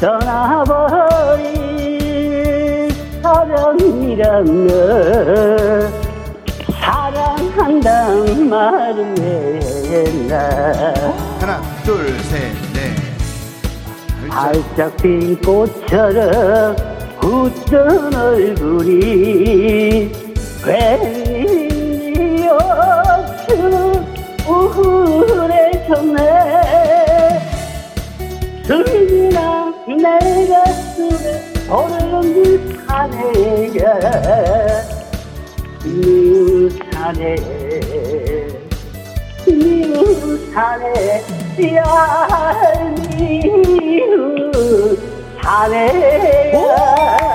떠나버린 0.00 1.50
사랑이라면 3.22 4.70
사랑한단 6.80 8.48
말은 8.48 9.18
했나? 9.18 10.34
하나 11.38 11.60
둘셋넷 11.84 12.49
활짝 14.30 14.96
핀 14.96 15.36
꽃처럼 15.40 16.76
굳던 17.20 18.14
얼굴이 18.14 20.10
괜히 20.64 22.48
없은 22.48 24.06
우울해졌네. 24.48 26.20
슬기나 28.66 29.74
내 29.86 30.02
가슴에 30.46 31.26
오르는 31.68 32.14
이 35.84 36.68
사내 36.92 37.36
미우산에 39.46 40.86
얄미운 43.10 44.52
산에 45.42 46.52
어, 46.54 47.29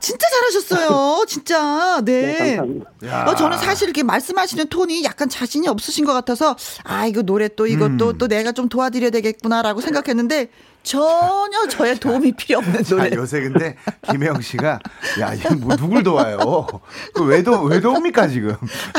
진짜 0.00 0.26
잘하셨어요. 0.28 1.24
진짜. 1.28 2.00
네, 2.04 2.58
네. 3.00 3.10
어, 3.10 3.34
저는 3.34 3.58
사실 3.58 3.84
이렇게 3.88 4.02
말씀하시는 4.02 4.68
톤이 4.68 5.04
약간 5.04 5.28
자신이 5.28 5.68
없으신 5.68 6.04
것 6.04 6.12
같아서, 6.12 6.56
아, 6.84 7.06
이거 7.06 7.22
노래 7.22 7.48
또 7.48 7.66
이것도 7.66 8.10
음. 8.10 8.18
또 8.18 8.28
내가 8.28 8.52
좀 8.52 8.68
도와드려야 8.68 9.10
되겠구나라고 9.10 9.80
생각했는데, 9.80 10.48
전혀 10.86 11.66
저의 11.68 11.96
도움이 11.98 12.32
필요 12.36 12.58
없는 12.58 12.84
자, 12.84 12.94
노래. 12.94 13.10
요새 13.16 13.40
근데 13.40 13.76
김혜영 14.08 14.40
씨가 14.40 14.78
야, 15.20 15.34
이거 15.34 15.56
뭐 15.56 15.74
누굴 15.74 16.04
도와요? 16.04 16.38
그왜도 17.12 17.62
왜 17.64 17.80
도웁니까 17.80 18.28
지금? 18.28 18.54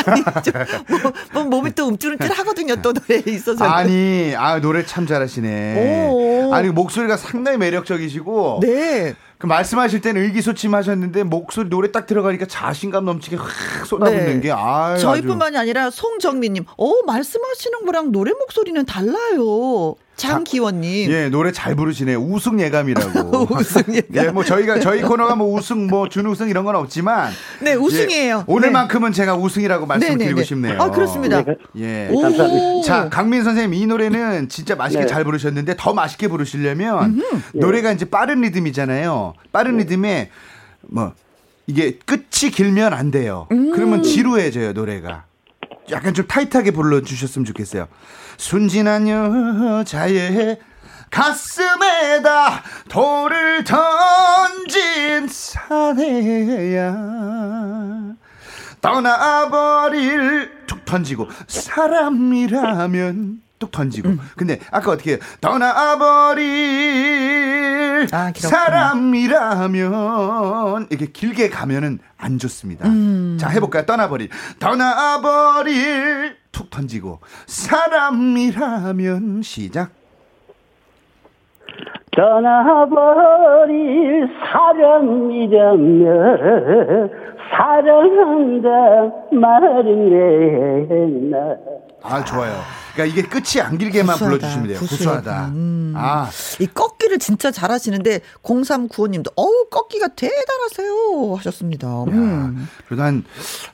아니, 0.05 0.21
좀 0.43 0.53
뭐, 0.89 1.13
뭐 1.31 1.43
몸이 1.45 1.73
또 1.75 1.87
움찔움찔 1.87 2.29
하거든요. 2.29 2.75
또 2.81 2.91
노래에 2.91 3.23
있어서. 3.27 3.63
아니, 3.63 4.33
아 4.35 4.59
노래 4.59 4.85
참 4.85 5.07
잘하시네. 5.07 6.09
오. 6.11 6.53
아니 6.53 6.67
목소리가 6.67 7.15
상당히 7.15 7.57
매력적이시고 7.57 8.59
네. 8.63 9.15
그 9.37 9.45
말씀하실 9.45 10.01
때는 10.01 10.23
의기소침하셨는데 10.23 11.23
목소리 11.23 11.69
노래 11.69 11.91
딱 11.91 12.07
들어가니까 12.07 12.45
자신감 12.47 13.05
넘치게 13.05 13.35
확 13.35 13.85
쏟아붓는 13.85 14.25
네. 14.25 14.39
게 14.41 14.51
아, 14.51 14.97
저희뿐만이 14.97 15.57
아니라 15.57 15.91
송정민님, 15.91 16.65
어 16.75 17.03
말씀하시는 17.05 17.85
거랑 17.85 18.11
노래 18.11 18.31
목소리는 18.31 18.83
달라요. 18.85 19.95
장기원님. 20.17 21.11
예, 21.11 21.29
노래 21.29 21.51
잘 21.51 21.75
부르시네. 21.75 22.15
우승 22.15 22.59
예감이라고. 22.59 23.47
우승 23.55 23.83
예감. 23.93 24.09
예, 24.25 24.29
뭐 24.29 24.43
저희가 24.43 24.79
저희 24.79 25.01
코너가 25.01 25.35
뭐 25.35 25.55
우승 25.55 25.87
뭐 25.87 26.09
준우승 26.09 26.49
이런 26.49 26.65
건 26.65 26.75
없지만 26.75 27.31
네, 27.61 27.75
우승이에요. 27.75 28.39
예, 28.39 28.43
오늘만큼은 28.51 29.13
제가 29.13 29.35
우승이라고 29.35 29.85
네, 29.99 30.09
네, 30.09 30.17
드리고 30.17 30.39
네. 30.39 30.43
싶네요. 30.45 30.81
아, 30.81 30.91
그렇습니다. 30.91 31.43
네, 31.43 31.55
예. 31.77 32.09
오. 32.11 32.21
감사합니다. 32.21 32.87
자, 32.87 33.09
강민 33.09 33.43
선생님 33.43 33.73
이 33.75 33.85
노래는 33.85 34.49
진짜 34.49 34.75
맛있게 34.75 35.05
네. 35.05 35.07
잘 35.07 35.23
부르셨는데 35.23 35.75
더 35.77 35.93
맛있게 35.93 36.27
부르시려면 36.27 37.21
노래가 37.53 37.91
이제 37.91 38.05
빠른 38.05 38.41
리듬이잖아요. 38.41 39.35
빠른 39.51 39.77
리듬에 39.77 40.31
뭐 40.81 41.13
이게 41.67 41.99
끝이 42.05 42.51
길면 42.51 42.93
안 42.93 43.11
돼요. 43.11 43.45
그러면 43.49 44.01
지루해져요, 44.01 44.73
노래가. 44.73 45.26
약간 45.91 46.13
좀 46.13 46.27
타이트하게 46.27 46.71
불러 46.71 47.01
주셨으면 47.01 47.45
좋겠어요. 47.45 47.87
순진한 48.37 49.07
여자의 49.07 50.59
가슴에다 51.09 52.63
돌을 52.89 53.63
던진 53.63 55.27
사내야 55.27 56.95
떠나버릴 58.81 60.65
툭 60.67 60.85
던지고 60.85 61.27
사람이라면 61.47 63.41
뚝 63.59 63.71
던지고. 63.71 64.09
음. 64.09 64.19
근데 64.35 64.59
아까 64.71 64.91
어떻게 64.91 65.11
해요? 65.11 65.19
떠나버릴 65.41 66.47
아, 68.11 68.31
사람이라면 68.35 69.87
이렇게 70.89 71.11
길게 71.11 71.49
가면은 71.49 71.99
안 72.17 72.37
좋습니다. 72.39 72.87
음. 72.87 73.37
자 73.39 73.49
해볼까요? 73.49 73.85
떠나버릴 73.85 74.29
떠나버릴 74.59 76.37
툭 76.51 76.69
던지고 76.69 77.19
사람이라면 77.47 79.41
시작. 79.43 79.91
떠나버릴 82.17 84.27
사람이라면 84.51 86.09
사랑한다 87.51 88.67
말은 89.31 90.11
왜 90.11 90.87
했나 90.89 91.55
아 92.03 92.23
좋아요. 92.23 92.53
그러니까 92.93 93.19
이게 93.19 93.27
끝이 93.27 93.59
안 93.61 93.75
길게만 93.77 94.13
구수하다, 94.13 94.37
불러주시면 94.37 94.67
돼요. 94.67 94.79
구수하다. 94.79 95.45
음. 95.49 95.93
아. 95.95 96.29
이 96.59 96.65
꺾기를 96.67 97.19
진짜 97.19 97.51
잘하시는데 97.51 98.21
0395님도 98.43 99.31
어우 99.35 99.65
꺾기가 99.69 100.07
대단하세요 100.09 101.35
하셨습니다. 101.37 102.03
음. 102.05 102.67
그래도 102.87 103.03
한, 103.03 103.23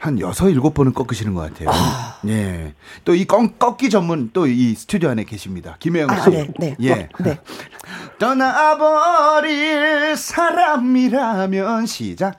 한 0.01 0.19
6, 0.19 0.29
7번은 0.31 0.93
꺾으시는 0.93 1.33
것 1.33 1.41
같아요. 1.53 1.69
아. 1.71 2.17
예. 2.27 2.73
또 3.05 3.13
이 3.13 3.25
꺾기 3.25 3.89
전문 3.89 4.31
또 4.33 4.45
이 4.47 4.73
스튜디오 4.75 5.09
안에 5.09 5.23
계십니다. 5.25 5.75
김혜영 5.79 6.09
씨. 6.09 6.15
아, 6.15 6.25
네, 6.29 6.47
네. 6.59 6.75
예. 6.81 6.91
어, 6.91 7.07
네. 7.23 7.39
떠나버릴 8.23 10.15
사람이라면 10.15 11.85
시작. 11.87 12.37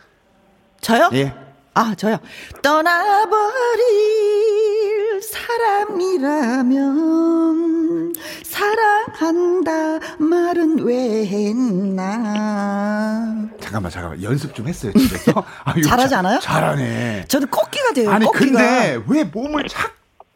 저요? 0.81 1.11
예. 1.13 1.35
아, 1.75 1.95
저요. 1.95 2.17
떠나버릴 2.63 3.35
사람이라면 5.21 6.73
사랑한다 8.45 9.99
말은 10.19 10.79
왜 10.85 11.27
했나. 11.27 12.01
잠깐만, 13.61 13.91
잠깐만. 13.93 14.23
연습 14.23 14.55
좀 14.55 14.67
했어요, 14.67 14.91
집에서. 14.95 15.45
아, 15.65 15.75
잘하지 15.83 16.15
않아요? 16.15 16.41
잘하네. 16.41 17.27
저는 17.29 17.51
꺾기가 17.51 17.93
돼요. 17.93 18.11
아니, 18.11 18.25
꺾기가. 18.25 18.47
근데 18.47 18.99
왜 19.07 19.25
몸을 19.25 19.69
착 19.69 19.93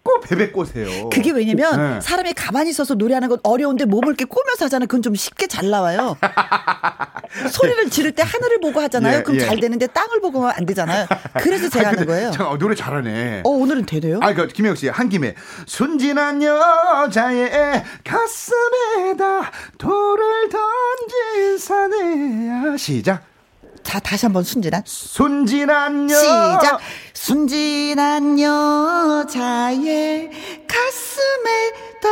자꾸 0.09 0.21
베베 0.29 0.51
꼬세요. 0.51 1.09
그게 1.11 1.31
왜냐면 1.31 1.95
네. 1.95 2.01
사람이 2.01 2.33
가만히 2.33 2.71
있어서 2.71 2.95
노래하는 2.95 3.29
건 3.29 3.39
어려운데 3.43 3.85
몸을 3.85 4.09
이렇게 4.09 4.25
꼬면서 4.25 4.65
하잖아요. 4.65 4.87
그건 4.87 5.03
좀 5.03 5.15
쉽게 5.15 5.47
잘 5.47 5.69
나와요. 5.71 6.17
소리를 7.53 7.91
지를 7.91 8.13
때 8.13 8.23
하늘을 8.23 8.61
보고 8.61 8.81
하잖아요. 8.81 9.19
예, 9.19 9.23
그럼 9.23 9.41
예. 9.41 9.45
잘 9.45 9.61
되는데 9.61 9.87
땅을 9.87 10.21
보고 10.21 10.41
하면 10.41 10.55
안 10.57 10.65
되잖아요. 10.67 11.07
그래서 11.41 11.69
제가 11.69 11.89
하는 11.91 12.07
거예요. 12.07 12.31
잠깐 12.31 12.59
노래 12.59 12.75
잘하네. 12.75 13.43
어 13.45 13.49
오늘은 13.51 13.87
되네요. 13.87 14.21
아, 14.23 14.33
그 14.35 14.47
김혜영 14.49 14.75
씨 14.77 14.89
한 14.89 15.09
김에 15.11 15.35
순진한 15.67 16.43
여자의 16.43 17.85
가슴에다 18.05 19.51
돌을 19.77 20.49
던진 20.49 21.59
사내야 21.59 22.77
시작. 22.79 23.23
자, 23.89 23.99
다시 23.99 24.27
한번 24.27 24.45
순진한. 24.45 24.83
순진한 24.85 26.11
여. 26.11 26.15
시작. 26.15 26.79
순진한 27.15 28.39
여자의 28.39 30.29
가슴에다 30.69 32.09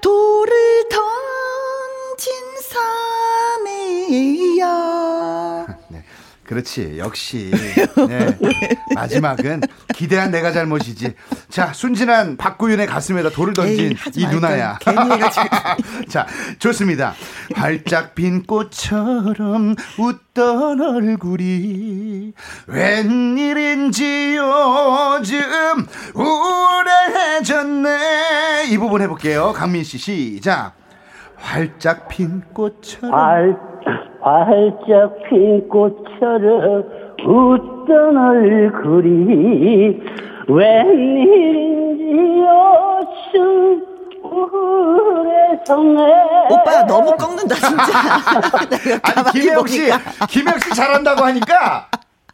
돌을 0.00 0.88
던진 0.88 2.34
사내야. 4.58 4.66
네. 6.46 6.48
그렇지. 6.48 6.98
역시. 6.98 7.50
네. 8.08 8.38
마지막은 8.94 9.62
기대한 9.94 10.30
내가 10.30 10.52
잘못이지. 10.52 11.14
자, 11.48 11.72
순진한 11.72 12.36
박구윤의 12.36 12.86
가슴에다 12.86 13.30
돌을 13.30 13.54
던진 13.54 13.90
에이, 13.90 13.96
이 14.14 14.26
누나야. 14.26 14.78
자, 16.08 16.26
좋습니다. 16.58 17.14
활짝 17.54 18.14
핀 18.14 18.44
꽃처럼 18.44 19.74
웃던 19.98 20.80
얼굴이 20.80 22.32
웬일인지 22.68 24.36
요즘 24.36 25.86
우울해졌네. 27.46 27.96
이 28.70 28.78
부분 28.78 29.02
해볼게요. 29.02 29.52
강민 29.52 29.82
씨, 29.82 29.98
시작. 29.98 30.74
활짝 31.36 32.08
핀 32.08 32.42
꽃처럼. 32.54 33.75
알... 33.86 34.46
활짝 34.46 35.22
핀 35.28 35.68
꽃처럼 35.68 36.84
웃던 37.24 38.16
얼굴이 38.16 40.00
웬일인지 40.48 42.04
요즘 42.42 43.86
우울해졌네. 44.22 46.00
오빠 46.50 46.86
너무 46.86 47.16
꺾는다 47.16 47.54
진짜. 47.54 47.84
아니 49.02 49.30
김혜영 49.32 49.66
씨 49.66 49.90
김혜영 50.28 50.58
씨 50.60 50.70
잘한다고 50.74 51.24
하니까 51.24 51.88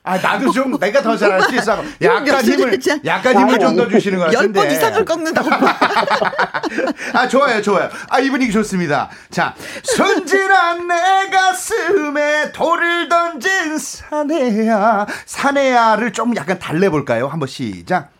아 0.04 0.18
나도 0.18 0.50
좀 0.50 0.76
내가 0.80 1.00
더 1.00 1.16
잘할 1.16 1.42
수 1.42 1.54
있어. 1.54 1.80
약간 2.02 2.42
힘을 2.44 2.78
약간 3.04 3.38
힘을 3.38 3.58
좀 3.60 3.76
더 3.76 3.88
주시는 3.88 4.18
것 4.18 4.24
같은데. 4.32 4.60
10번 4.60 4.72
이상을 4.72 5.04
꺾는다고. 5.04 5.50
아 7.14 7.28
좋아요 7.28 7.62
좋아요. 7.62 7.88
아이 8.08 8.28
분위기 8.28 8.50
좋습니다. 8.50 9.08
자 9.30 9.54
순진한 9.84 10.88
내 10.88 11.30
가슴에 11.30 12.50
돌을 12.52 13.08
던진 13.08 13.78
사내야 13.78 15.06
사내야를 15.26 16.12
좀 16.12 16.34
약간 16.34 16.58
달래볼까요? 16.58 17.28
한번 17.28 17.46
시작. 17.46 18.10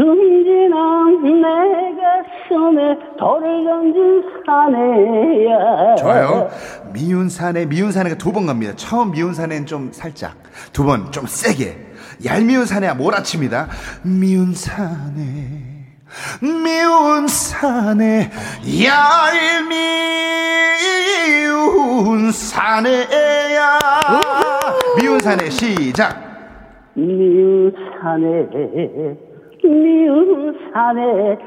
순진한 0.00 1.22
내 1.42 1.48
가슴에 2.00 2.96
돌을 3.18 3.64
던진 3.66 4.22
사내야. 4.46 5.94
좋아요. 5.96 6.48
미운 6.94 7.28
사내, 7.28 7.66
미운 7.66 7.92
사내가 7.92 8.16
두 8.16 8.32
번 8.32 8.46
갑니다. 8.46 8.72
처음 8.76 9.10
미운 9.10 9.34
사내는 9.34 9.66
좀 9.66 9.90
살짝. 9.92 10.36
두 10.72 10.84
번 10.84 11.12
좀 11.12 11.26
세게. 11.26 11.76
얄미운 12.24 12.64
사내야 12.64 12.94
몰아칩니다. 12.94 13.68
미운 14.04 14.54
사내. 14.54 15.68
미운 16.40 17.28
사내 17.28 18.30
얄미운 20.80 22.32
사내야 22.32 23.78
미운 25.00 25.20
사내 25.20 25.48
시작 25.50 26.18
미운 26.94 27.72
사내 28.02 28.48
미운 29.62 30.54
산에 30.72 31.38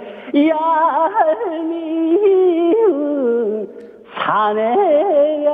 얄미운 2.33 3.67
산에야 4.15 5.51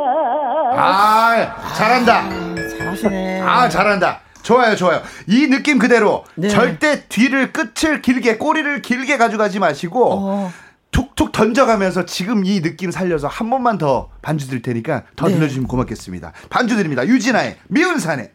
아 0.72 1.74
잘한다. 1.76 2.20
아, 2.20 2.56
잘하시네. 2.78 3.42
아 3.42 3.70
잘한다. 3.70 4.22
좋아요 4.44 4.76
좋아요. 4.76 5.02
이 5.28 5.48
느낌 5.48 5.78
그대로 5.80 6.24
네. 6.36 6.48
절대 6.48 7.04
뒤를 7.08 7.52
끝을 7.52 8.02
길게 8.02 8.38
꼬리를 8.38 8.82
길게 8.82 9.18
가져가지 9.18 9.60
마시고 9.60 10.14
어. 10.14 10.52
툭툭 10.92 11.32
던져가면서 11.32 12.06
지금 12.06 12.44
이 12.46 12.62
느낌 12.62 12.92
살려서 12.92 13.28
한 13.28 13.50
번만 13.50 13.78
더 13.78 14.10
반주 14.22 14.48
드릴 14.48 14.62
테니까 14.62 15.04
더 15.16 15.28
네. 15.28 15.36
들려주시면 15.36 15.68
고맙겠습니다. 15.68 16.34
반주 16.50 16.76
드립니다. 16.76 17.06
유진아의 17.06 17.58
미운 17.68 18.00
산에. 18.00 18.32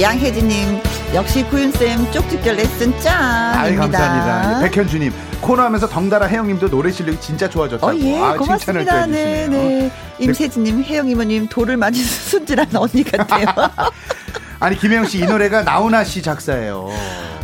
양혜진님 0.00 0.80
역시 1.14 1.42
구윤쌤 1.44 2.12
쪽집게 2.12 2.52
레슨 2.52 2.90
짱입니다. 3.00 3.60
아이, 3.60 3.74
감사합니다. 3.76 4.60
백현주님 4.68 5.12
코너하면서 5.40 5.88
덩달아 5.88 6.26
혜영님도 6.26 6.68
노래 6.68 6.90
실력이 6.92 7.18
진짜 7.20 7.48
좋아졌다고. 7.48 7.86
어, 7.86 7.96
예, 7.98 8.20
아, 8.20 8.34
고맙습니다. 8.34 9.06
네, 9.06 9.48
네. 9.48 9.90
임세진님, 10.18 10.82
혜영 10.84 11.08
이모님 11.08 11.48
돌을 11.48 11.76
많이 11.76 11.96
순진한 12.02 12.68
언니 12.76 13.02
같아요. 13.04 13.46
아니 14.60 14.76
김혜영 14.76 15.06
씨 15.06 15.18
이 15.20 15.24
노래가 15.26 15.62
나훈아 15.62 16.04
씨 16.04 16.20
작사예요. 16.20 16.88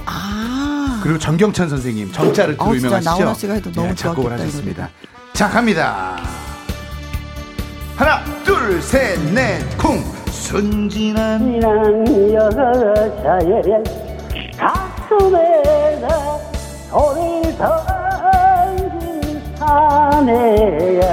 아. 0.04 1.00
그리고 1.02 1.18
정경천 1.18 1.68
선생님 1.68 2.12
정자를 2.12 2.54
들어 2.56 2.66
어, 2.66 2.74
유명하시죠. 2.74 3.10
나훈아 3.10 3.34
씨가 3.34 3.54
해도 3.54 3.72
너무 3.72 3.88
네, 3.88 3.94
작곡을 3.94 4.32
하셨습니다. 4.32 4.90
자 5.32 5.48
갑니다. 5.48 6.18
하나, 7.96 8.24
둘, 8.42 8.82
셋, 8.82 9.20
넷, 9.32 9.60
쿵. 9.78 10.02
순진한 10.44 11.62
여자의 11.62 13.62
가슴에다 14.58 16.06
돌을 16.90 17.56
던진 17.56 19.40
사내야. 19.56 21.06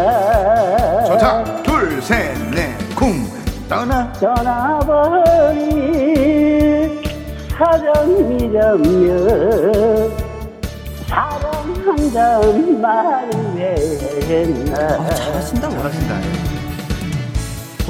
좋다 1.06 1.64
둘셋넷쿵. 1.64 3.24
떠나. 3.70 4.12
떠나버린 4.20 5.72
사랑이라며 7.58 8.84
사랑한다는 11.08 12.82
말을 12.82 13.30
왜 13.56 13.76
했나. 14.28 14.78
아, 14.78 15.08
잘하신다 15.10 15.70
잘하신다 15.70 16.14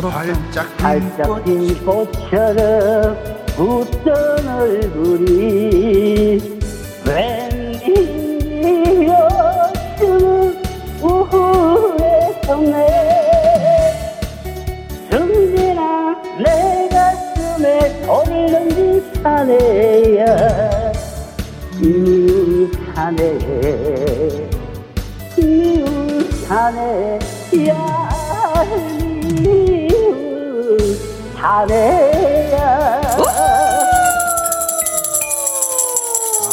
활짝 0.09 0.67
활짝 0.77 1.43
핀 1.43 1.85
꽃처럼 1.85 3.17
웃던 3.57 4.47
얼굴이 4.47 6.39
웬일이었으면 7.05 7.91
우후에 11.01 12.41
속네. 12.45 12.77
언제나 15.11 16.15
내 16.37 16.89
가슴에 16.89 18.01
돌을 18.05 18.31
던진 18.51 18.79
사내야. 19.21 20.91
이 21.81 21.85
사내 22.93 23.37
이 25.37 25.39
사내 26.45 27.19
얄 27.67 28.00
사내야 31.51 33.01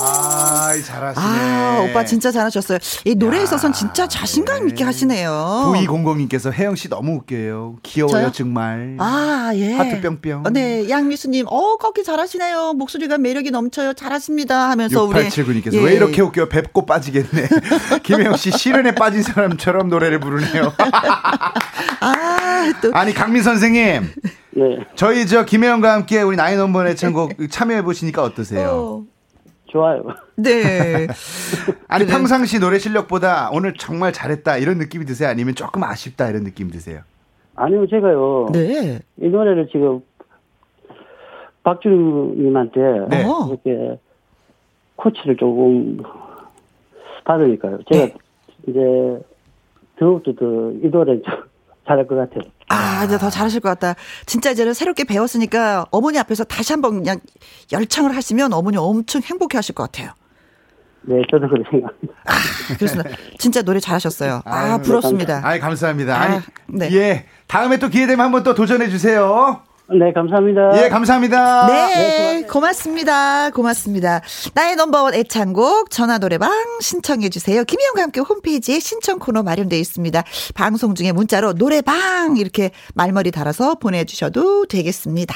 아, 0.01 0.73
잘하시네. 0.85 1.27
아, 1.27 1.87
오빠 1.89 2.05
진짜 2.05 2.31
잘하셨어요. 2.31 2.79
이 3.05 3.15
노래에 3.15 3.43
있어서는 3.45 3.73
진짜 3.73 4.07
자신감 4.07 4.69
있게 4.69 4.85
하시네요. 4.85 5.73
9200님께서 5.75 6.53
혜영 6.53 6.75
씨 6.75 6.89
너무 6.89 7.17
웃겨요. 7.17 7.77
귀여워요, 7.83 8.13
저요? 8.13 8.33
정말. 8.33 8.97
아, 8.99 9.53
예. 9.55 9.75
하트 9.75 10.01
뿅뿅. 10.01 10.43
어, 10.47 10.51
네, 10.51 10.89
양미수님, 10.89 11.47
어, 11.49 11.77
걷기 11.77 12.05
잘하시네요. 12.05 12.75
목소리가 12.75 13.19
매력이 13.19 13.51
넘쳐요. 13.51 13.95
잘하십니다. 13.95 14.71
하면서 14.71 15.05
우리. 15.05 15.29
6879님께서 15.29 15.75
예. 15.75 15.81
왜 15.81 15.95
이렇게 15.95 16.23
웃겨 16.23 16.49
뵙고 16.49 16.87
빠지겠네. 16.87 17.49
김혜영 18.03 18.37
씨 18.37 18.51
시련에 18.51 18.95
빠진 18.95 19.23
사람처럼 19.23 19.89
노래를 19.89 20.21
부르네요. 20.21 20.75
아, 22.01 22.73
또. 22.83 22.91
아니 22.95 23.15
강민 23.15 23.43
선생님, 23.43 24.13
네 24.59 24.85
저희 24.95 25.27
저 25.27 25.45
김혜영과 25.45 25.93
함께 25.93 26.23
우리 26.23 26.37
나인 26.37 26.59
원번의 26.59 26.97
창곡 26.97 27.33
참여해 27.51 27.83
보시니까 27.83 28.23
어떠세요? 28.23 28.69
어, 28.69 29.05
좋아요 29.67 30.03
네. 30.37 31.07
아니 31.89 32.05
그래. 32.05 32.17
평상시 32.17 32.59
노래 32.59 32.79
실력보다 32.79 33.51
오늘 33.53 33.75
정말 33.75 34.13
잘했다 34.13 34.57
이런 34.59 34.79
느낌이 34.79 35.05
드세요? 35.05 35.29
아니면 35.29 35.55
조금 35.55 35.85
아쉽다 35.85 36.29
이런 36.29 36.45
느낌 36.45 36.71
드세요? 36.71 37.01
아니요 37.55 37.87
제가요 37.89 38.49
네. 38.53 39.01
이 39.21 39.29
노래를 39.29 39.69
지금 39.71 40.01
박주님한테 41.63 42.81
네. 43.11 43.25
어. 43.25 43.49
이렇게 43.49 43.99
코치를 44.97 45.37
조금 45.37 46.03
받으니까요. 47.25 47.79
제가 47.93 48.07
네. 48.07 48.15
이제 48.67 48.81
더욱더 49.99 50.33
더이 50.33 50.91
노래 50.91 51.21
좀 51.23 51.35
잘할 51.87 52.07
것 52.07 52.17
같아요. 52.17 52.51
아, 52.69 53.05
이제 53.05 53.19
더 53.19 53.31
잘하실 53.31 53.61
것 53.61 53.69
같다. 53.71 53.95
진짜 54.27 54.51
이제는 54.51 54.75
새롭게 54.75 55.05
배웠으니까 55.05 55.87
어머니 55.91 56.19
앞에서 56.19 56.45
다시 56.45 56.73
한번 56.73 56.95
그냥 56.95 57.21
열창을 57.73 58.15
하시면 58.15 58.53
어머니 58.53 58.77
엄청 58.77 59.23
행복해 59.23 59.57
하실 59.57 59.75
것 59.75 59.85
같아요. 59.85 60.13
네, 61.03 61.23
저도 61.31 61.49
그렇게 61.49 61.71
생각합니다. 61.71 62.15
그렇습니다. 62.79 63.11
진짜 63.39 63.63
노래 63.63 63.81
잘하셨어요. 63.81 64.43
아, 64.45 64.55
아유, 64.55 64.83
부럽습니다. 64.83 65.41
아이 65.43 65.59
감사합니다. 65.59 66.21
아니 66.21 66.37
아, 66.37 66.43
네. 66.67 66.93
예 66.93 67.27
다음에 67.47 67.79
또 67.79 67.89
기회 67.89 68.07
되면 68.07 68.25
한번 68.27 68.43
또 68.43 68.55
도전해 68.55 68.89
주세요. 68.89 69.63
네, 69.91 70.13
감사합니다. 70.13 70.85
예 70.85 70.89
감사합니다. 70.91 71.67
네, 71.67 72.43
고맙습니다. 72.43 73.49
고맙습니다. 73.51 74.21
나의 74.53 74.77
넘버원 74.77 75.15
애창곡 75.15 75.91
전화 75.91 76.19
노래방 76.19 76.51
신청해 76.81 77.31
주세요. 77.31 77.65
김희영과 77.65 78.03
함께 78.03 78.21
홈페이지에 78.21 78.81
신청 78.81 79.19
코너 79.19 79.43
마련되어 79.43 79.79
있습니다. 79.79 80.23
방송 80.55 80.95
중에 80.95 81.13
문자로 81.13 81.55
노래방 81.55 82.37
이렇게 82.37 82.71
말머리 82.95 83.31
달아서 83.31 83.77
보내주셔도 83.77 84.67
되겠습니다. 84.67 85.35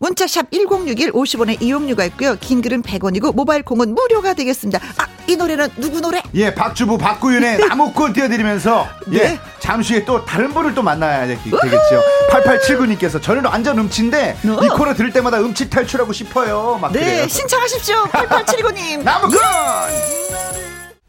문자샵 0.00 0.50
1061 0.50 1.12
50원의 1.12 1.60
이용료가 1.60 2.06
있고요. 2.06 2.36
긴 2.40 2.62
글은 2.62 2.80
100원이고 2.80 3.34
모바일 3.34 3.64
콩은 3.64 3.94
무료가 3.94 4.32
되겠습니다. 4.32 4.78
아, 4.96 5.06
이 5.26 5.36
노래는 5.36 5.68
누구 5.78 6.00
노래? 6.00 6.22
예, 6.34 6.54
박주부 6.54 6.96
박구윤의 6.96 7.58
나무꾼 7.68 8.14
띄워드리면서 8.14 8.88
예 9.12 9.18
네. 9.18 9.38
잠시 9.60 9.94
후에 9.94 10.04
또 10.04 10.24
다른 10.24 10.52
분을 10.52 10.74
또 10.74 10.82
만나야 10.82 11.26
되, 11.26 11.36
되겠죠. 11.36 12.02
8879님께서 12.30 13.22
저는 13.22 13.41
완전 13.46 13.78
음치인데 13.78 14.36
어. 14.46 14.64
이 14.64 14.68
코너 14.68 14.94
들을 14.94 15.12
때마다 15.12 15.38
음치 15.40 15.68
탈출하고 15.70 16.12
싶어요. 16.12 16.78
막 16.80 16.92
네, 16.92 17.00
그래요. 17.00 17.28
신청하십시오. 17.28 18.04
8879님. 18.12 19.02
나무꾼. 19.02 19.38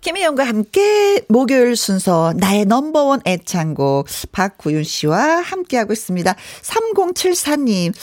김혜영과 0.02 0.44
함께 0.46 1.22
목요일 1.30 1.78
순서 1.78 2.34
나의 2.36 2.66
넘버원 2.66 3.22
애창곡 3.26 4.08
박구윤 4.34 4.84
씨와 4.84 5.38
함께하고 5.42 5.94
있습니다. 5.94 6.36
3074님 6.62 7.94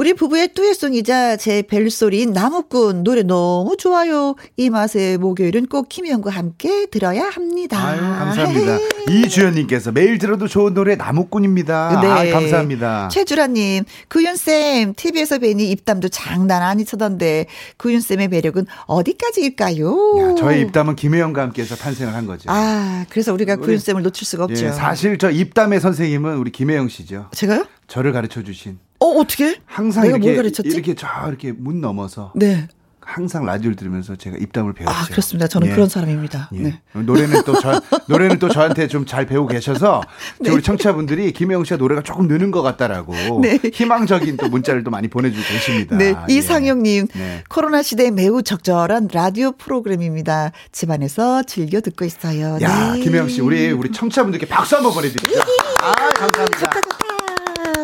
우리 0.00 0.14
부부의 0.14 0.54
듀엣송이자 0.54 1.36
제 1.36 1.60
벨소리인 1.60 2.32
나무꾼 2.32 3.04
노래 3.04 3.22
너무 3.22 3.76
좋아요. 3.76 4.34
이 4.56 4.70
맛의 4.70 5.18
목요일은 5.18 5.66
꼭 5.66 5.90
김혜영과 5.90 6.30
함께 6.30 6.86
들어야 6.86 7.24
합니다. 7.28 7.78
아유 7.86 8.00
감사합니다. 8.00 8.78
이주연님께서 9.10 9.92
매일 9.92 10.16
들어도 10.16 10.48
좋은 10.48 10.72
노래 10.72 10.96
나무꾼입니다. 10.96 11.98
아, 11.98 12.30
감사합니다. 12.32 13.08
네. 13.10 13.14
최주라님, 13.14 13.84
구윤쌤, 14.08 14.94
TV에서 14.96 15.38
뵈니 15.38 15.70
입담도 15.70 16.08
장난 16.08 16.62
아니쳐던데, 16.62 17.44
구윤쌤의 17.76 18.28
매력은 18.28 18.64
어디까지일까요? 18.86 20.30
야, 20.30 20.34
저의 20.34 20.62
입담은 20.62 20.96
김혜영과 20.96 21.42
함께해서 21.42 21.76
탄생을 21.76 22.14
한 22.14 22.24
거죠. 22.24 22.44
아, 22.50 23.04
그래서 23.10 23.34
우리가 23.34 23.56
우리- 23.56 23.66
구윤쌤을 23.66 24.02
놓칠 24.02 24.26
수가 24.26 24.44
없죠. 24.44 24.64
예, 24.64 24.72
사실 24.72 25.18
저 25.18 25.30
입담의 25.30 25.78
선생님은 25.78 26.38
우리 26.38 26.50
김혜영 26.52 26.88
씨죠. 26.88 27.28
제가요? 27.32 27.66
저를 27.86 28.12
가르쳐 28.12 28.42
주신 28.42 28.78
어, 29.00 29.06
어떻게? 29.06 29.56
항상 29.66 30.06
이렇게? 30.06 30.32
이렇게 30.32 30.94
저 30.94 31.06
이렇게 31.28 31.52
문 31.52 31.80
넘어서 31.80 32.32
네. 32.34 32.68
항상 33.02 33.44
라디오를 33.44 33.74
들으면서 33.74 34.14
제가 34.14 34.36
입담을 34.36 34.72
배웠어요. 34.72 34.96
아, 34.96 35.06
그렇습니다. 35.06 35.48
저는 35.48 35.68
예. 35.68 35.72
그런 35.72 35.88
사람입니다. 35.88 36.48
예. 36.52 36.58
네. 36.58 36.80
노래는 36.92 37.42
또 37.44 37.58
저, 37.58 37.80
노래는 38.06 38.38
또 38.38 38.48
저한테 38.48 38.86
좀 38.86 39.04
잘 39.04 39.26
배우고 39.26 39.48
계셔서 39.48 40.02
네. 40.38 40.50
우리 40.50 40.62
청취자분들이 40.62 41.32
김혜영 41.32 41.64
씨가 41.64 41.78
노래가 41.78 42.02
조금 42.02 42.28
느는 42.28 42.52
것 42.52 42.62
같다라고 42.62 43.40
네. 43.42 43.58
희망적인 43.72 44.36
또 44.36 44.48
문자를 44.48 44.84
또 44.84 44.90
많이 44.92 45.08
보내주고 45.08 45.42
계십니다. 45.42 45.96
네, 45.96 46.14
예. 46.28 46.32
이상영님, 46.32 47.08
네. 47.08 47.42
코로나 47.48 47.82
시대에 47.82 48.12
매우 48.12 48.42
적절한 48.44 49.08
라디오 49.12 49.50
프로그램입니다. 49.52 50.52
집안에서 50.70 51.42
즐겨 51.42 51.80
듣고 51.80 52.04
있어요. 52.04 52.58
야, 52.60 52.92
네. 52.94 53.00
김혜영 53.00 53.28
씨, 53.28 53.40
우리 53.40 53.72
우리 53.72 53.90
청취자분들께 53.90 54.46
박수 54.46 54.76
한번 54.76 54.92
보내드립니다. 54.92 55.44
아, 55.82 55.92
감사합니다. 56.16 56.58
좋다, 56.58 56.80
좋다, 56.80 57.19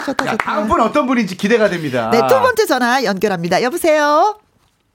좋다, 0.07 0.27
야, 0.27 0.31
좋다. 0.33 0.45
다음 0.45 0.69
분 0.69 0.81
어떤 0.81 1.07
분인지 1.07 1.37
기대가 1.37 1.69
됩니다. 1.69 2.11
네, 2.11 2.21
두 2.29 2.41
번째 2.41 2.67
전화 2.67 3.05
연결합니다. 3.05 3.63
여보세요? 3.63 4.39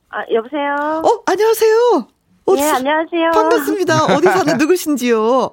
아, 0.09 0.17
여보세요? 0.33 1.01
어, 1.03 1.23
안녕하세요. 1.25 2.07
어디 2.45 2.61
예, 2.61 2.65
사- 2.67 2.77
안녕하세요. 2.77 3.31
반갑습니다. 3.33 4.05
어디 4.15 4.27
사는 4.27 4.57
누구신지요? 4.57 5.51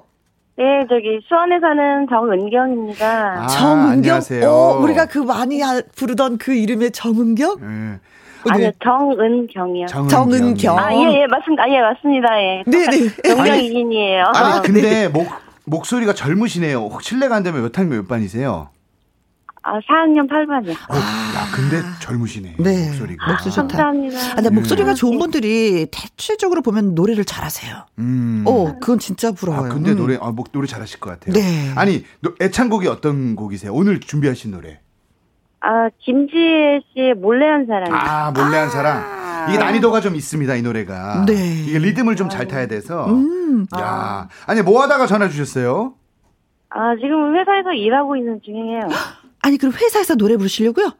네, 0.57 0.85
저기 0.89 1.19
수원에 1.27 1.59
사는 1.61 2.07
정은경입니다. 2.09 3.43
아, 3.43 3.47
정은경? 3.47 3.89
안녕하세요. 3.91 4.49
어, 4.49 4.79
우리가 4.81 5.05
그 5.05 5.19
많이 5.19 5.61
하- 5.61 5.81
부르던 5.95 6.37
그 6.37 6.53
이름의 6.53 6.91
정은경? 6.91 7.55
예. 7.61 7.99
아니요, 8.51 8.71
정은경이요. 8.81 9.87
정은경. 9.87 10.77
아, 10.79 10.93
예, 10.93 11.21
예, 11.21 11.27
맞습니다. 11.27 11.63
아, 11.63 11.69
예, 11.69 11.79
맞습니다. 11.81 12.41
예. 12.41 12.63
네네. 12.65 13.35
동명이인이에요. 13.35 14.23
아니, 14.33 14.53
아, 14.53 14.61
근데 14.61 15.07
목, 15.09 15.27
목소리가 15.65 16.13
젊으시네요. 16.13 16.77
혹 16.77 17.01
실례가 17.03 17.35
안 17.35 17.43
되면 17.43 17.61
몇 17.61 17.77
학년 17.77 17.97
몇 17.99 18.07
반이세요? 18.07 18.69
아, 19.61 19.79
4학년 19.79 20.27
8반이요. 20.29 20.71
어, 20.71 20.95
야, 20.95 21.47
근데 21.53 21.81
젊으시네. 22.01 22.55
네. 22.59 22.85
목소리가. 22.87 23.27
목소리 23.31 23.51
좋다. 23.53 23.67
감사합니다. 23.77 24.19
아, 24.31 24.35
근데 24.35 24.49
목소리가 24.49 24.93
좋은 24.93 25.19
분들이 25.19 25.87
대체적으로 25.91 26.61
보면 26.61 26.95
노래를 26.95 27.25
잘하세요. 27.25 27.85
음. 27.99 28.43
어, 28.47 28.75
그건 28.79 28.99
진짜 28.99 29.31
부러워요. 29.31 29.65
아, 29.65 29.73
근데 29.73 29.91
음. 29.91 29.97
노래, 29.97 30.17
아, 30.21 30.31
목, 30.31 30.51
노래 30.53 30.65
잘하실 30.65 30.99
것 31.01 31.09
같아요. 31.11 31.33
네. 31.33 31.71
아니, 31.75 32.05
노- 32.21 32.33
애창곡이 32.41 32.87
어떤 32.87 33.35
곡이세요? 33.35 33.73
오늘 33.73 33.99
준비하신 33.99 34.51
노래. 34.51 34.79
아, 35.61 35.89
김지혜 35.99 36.79
씨의 36.93 37.15
몰래 37.15 37.45
한 37.45 37.65
사람. 37.67 37.93
아, 37.93 38.31
몰래 38.31 38.57
한 38.57 38.69
사랑. 38.69 39.49
이게 39.49 39.57
난이도가 39.57 39.99
좀 39.99 40.15
있습니다, 40.15 40.55
이 40.55 40.61
노래가. 40.61 41.25
네. 41.27 41.33
이게 41.67 41.79
리듬을 41.79 42.15
좀 42.15 42.29
잘 42.29 42.47
타야 42.47 42.67
돼서. 42.67 43.07
음. 43.09 43.65
야. 43.77 44.29
아니, 44.45 44.61
뭐 44.61 44.81
하다가 44.83 45.05
전화 45.05 45.27
주셨어요? 45.27 45.95
아, 46.69 46.95
지금 47.01 47.35
회사에서 47.35 47.73
일하고 47.73 48.15
있는 48.15 48.39
중이에요. 48.45 48.81
아니, 49.41 49.57
그럼 49.57 49.73
회사에서 49.73 50.15
노래 50.15 50.37
부르시려고요? 50.37 50.91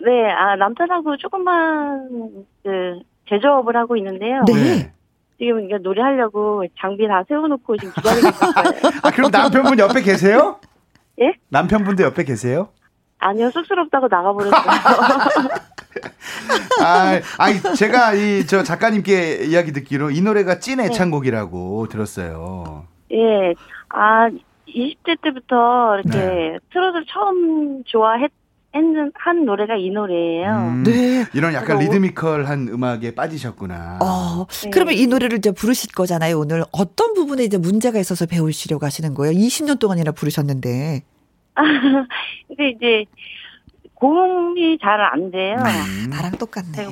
네, 0.00 0.30
아, 0.30 0.56
남편하고 0.56 1.16
조금만, 1.16 2.44
그, 2.62 3.00
제조업을 3.28 3.76
하고 3.76 3.96
있는데요. 3.96 4.44
네. 4.46 4.92
지금 5.38 5.64
이게 5.64 5.76
노래하려고 5.78 6.64
장비 6.80 7.06
다 7.08 7.24
세워놓고 7.26 7.76
지금 7.78 7.92
기다리고 7.94 8.28
있어요. 8.28 8.52
아, 9.02 9.10
그럼 9.10 9.30
남편분 9.30 9.78
옆에 9.78 10.02
계세요? 10.02 10.60
예? 11.20 11.34
남편분도 11.48 12.02
옆에 12.04 12.24
계세요? 12.24 12.68
아니요, 13.18 13.50
쑥스럽다고 13.50 14.08
나가버렸어요. 14.08 14.62
아, 16.84 17.20
아니, 17.38 17.60
제가 17.76 18.14
이, 18.14 18.46
저 18.46 18.62
작가님께 18.62 19.44
이야기 19.46 19.72
듣기로 19.72 20.10
이 20.10 20.20
노래가 20.20 20.58
찐 20.58 20.80
애창곡이라고 20.80 21.86
들었어요. 21.88 22.86
예. 23.12 23.54
아, 23.90 24.28
20대 24.74 25.20
때부터 25.22 25.98
이렇게 26.00 26.18
네. 26.18 26.58
트로트를 26.72 27.06
처음 27.08 27.82
좋아했 27.84 28.30
했는 28.74 29.12
한 29.14 29.44
노래가 29.44 29.76
이 29.76 29.90
노래예요. 29.90 30.50
음, 30.50 30.82
네. 30.82 31.26
이런 31.34 31.52
약간 31.52 31.78
리드미컬한 31.78 32.68
음악에 32.68 33.14
빠지셨구나. 33.14 33.98
어, 34.00 34.46
네. 34.64 34.70
그러면 34.70 34.94
이 34.94 35.06
노래를 35.06 35.36
이제 35.38 35.50
부르실 35.52 35.92
거잖아요, 35.92 36.38
오늘. 36.38 36.64
어떤 36.72 37.12
부분에 37.12 37.44
이제 37.44 37.58
문제가 37.58 37.98
있어서 37.98 38.24
배우시려고 38.24 38.86
하시는 38.86 39.12
거예요? 39.12 39.36
20년 39.38 39.78
동안이나 39.78 40.12
부르셨는데. 40.12 41.02
근데 42.48 42.68
이제 42.70 43.04
고음이 43.94 44.78
잘 44.80 45.00
안 45.00 45.30
돼요. 45.30 45.56
음. 45.58 46.08
나랑 46.10 46.32
똑같네. 46.38 46.86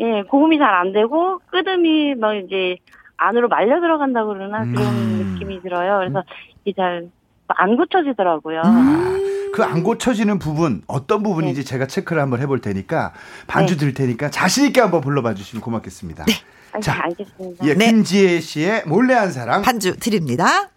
예, 0.00 0.22
고음이 0.22 0.56
잘 0.58 0.72
안 0.74 0.92
되고 0.94 1.38
끄듬이 1.50 2.14
막 2.14 2.34
이제 2.34 2.76
안으로 3.16 3.48
말려 3.48 3.80
들어간다고 3.80 4.34
그러나 4.34 4.64
그런 4.64 4.76
음. 4.76 5.32
느낌이 5.34 5.62
들어요. 5.62 5.98
그래서 5.98 6.22
이게 6.64 6.74
잘 6.76 7.08
안 7.48 7.76
고쳐지더라고요. 7.76 8.62
음. 8.64 9.50
그안 9.52 9.82
고쳐지는 9.82 10.38
부분 10.38 10.82
어떤 10.86 11.22
부분인지 11.22 11.60
네. 11.60 11.64
제가 11.64 11.86
체크를 11.86 12.20
한번 12.20 12.40
해볼 12.40 12.60
테니까 12.60 13.12
반주 13.46 13.76
드릴 13.76 13.94
테니까 13.94 14.30
자신 14.30 14.66
있게 14.66 14.80
한번 14.80 15.00
불러봐 15.00 15.34
주시면 15.34 15.62
고맙겠습니다. 15.62 16.24
아, 16.72 16.80
자, 16.80 17.00
알겠습니다. 17.04 17.64
예, 17.66 17.74
네. 17.74 17.86
김지혜 17.86 18.40
씨의 18.40 18.82
몰래한 18.86 19.30
사랑. 19.30 19.62
반주 19.62 19.96
드립니다. 20.00 20.70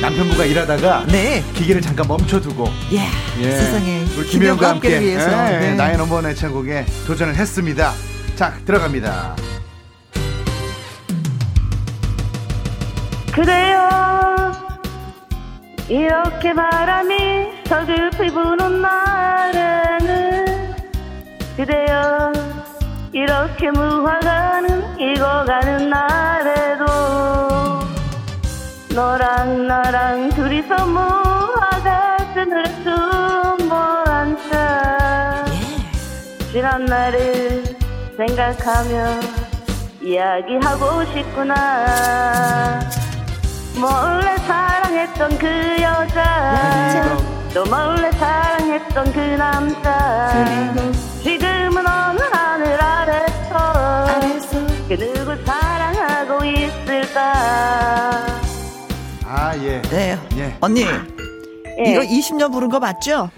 남편부가 0.00 0.44
일하다가 0.44 1.06
네. 1.06 1.42
기계를 1.54 1.82
잠깐 1.82 2.06
멈춰두고 2.08 2.64
예. 2.92 3.00
예, 3.42 3.50
세상에. 3.50 4.04
우리 4.18 4.26
김혜영과 4.28 4.70
함께 4.70 5.00
위해서. 5.00 5.28
예, 5.52 5.58
네. 5.58 5.74
나의 5.74 5.98
넘버원 5.98 6.24
애창곡에 6.26 6.86
도전을 7.06 7.34
했습니다. 7.34 7.92
자 8.36 8.52
들어갑니다. 8.66 9.34
그래요 13.32 13.88
이렇게 15.88 16.52
바람이 16.52 17.64
서글피 17.66 18.30
부는 18.30 18.82
날에는 18.82 20.74
그대여 21.56 22.32
이렇게 23.12 23.70
무화과는 23.70 25.00
익어가는 25.00 25.88
날에도 25.88 26.84
너랑 28.94 29.66
나랑 29.66 30.28
둘이서 30.30 30.86
무화과 30.86 32.16
그늘에 32.34 32.64
숨어 32.84 33.74
앉아 34.06 35.46
지난 36.52 36.84
날을 36.84 37.65
생각하며 38.16 39.20
이야기하고 40.00 41.04
싶구나 41.12 42.80
몰래 43.74 44.36
사랑했던 44.38 45.38
그 45.38 45.46
여자 45.82 47.18
또 47.52 47.64
몰래 47.64 48.10
사랑했던 48.12 49.12
그 49.12 49.20
남자 49.20 50.46
지금은 51.22 51.86
어느 51.86 52.20
하늘 52.32 52.82
아래서 52.82 54.06
그 54.88 54.96
누구 54.96 55.36
사랑하고 55.44 56.44
있을까 56.44 57.32
아 59.28 59.54
예. 59.58 59.82
네. 59.82 60.18
예. 60.36 60.56
언니, 60.60 60.82
예. 60.82 61.90
이거 61.90 62.00
20년 62.00 62.52
부른 62.52 62.68
거 62.68 62.78
맞죠? 62.78 63.28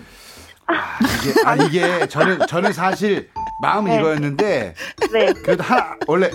이게 1.23 1.47
아 1.47 1.57
이게 1.57 2.07
저는 2.09 2.47
저는 2.47 2.73
사실 2.73 3.31
마음은 3.61 3.91
네. 3.91 3.99
이거였는데 3.99 4.75
네. 5.13 5.33
그래도 5.45 5.63
하나 5.63 5.97
원래 6.07 6.31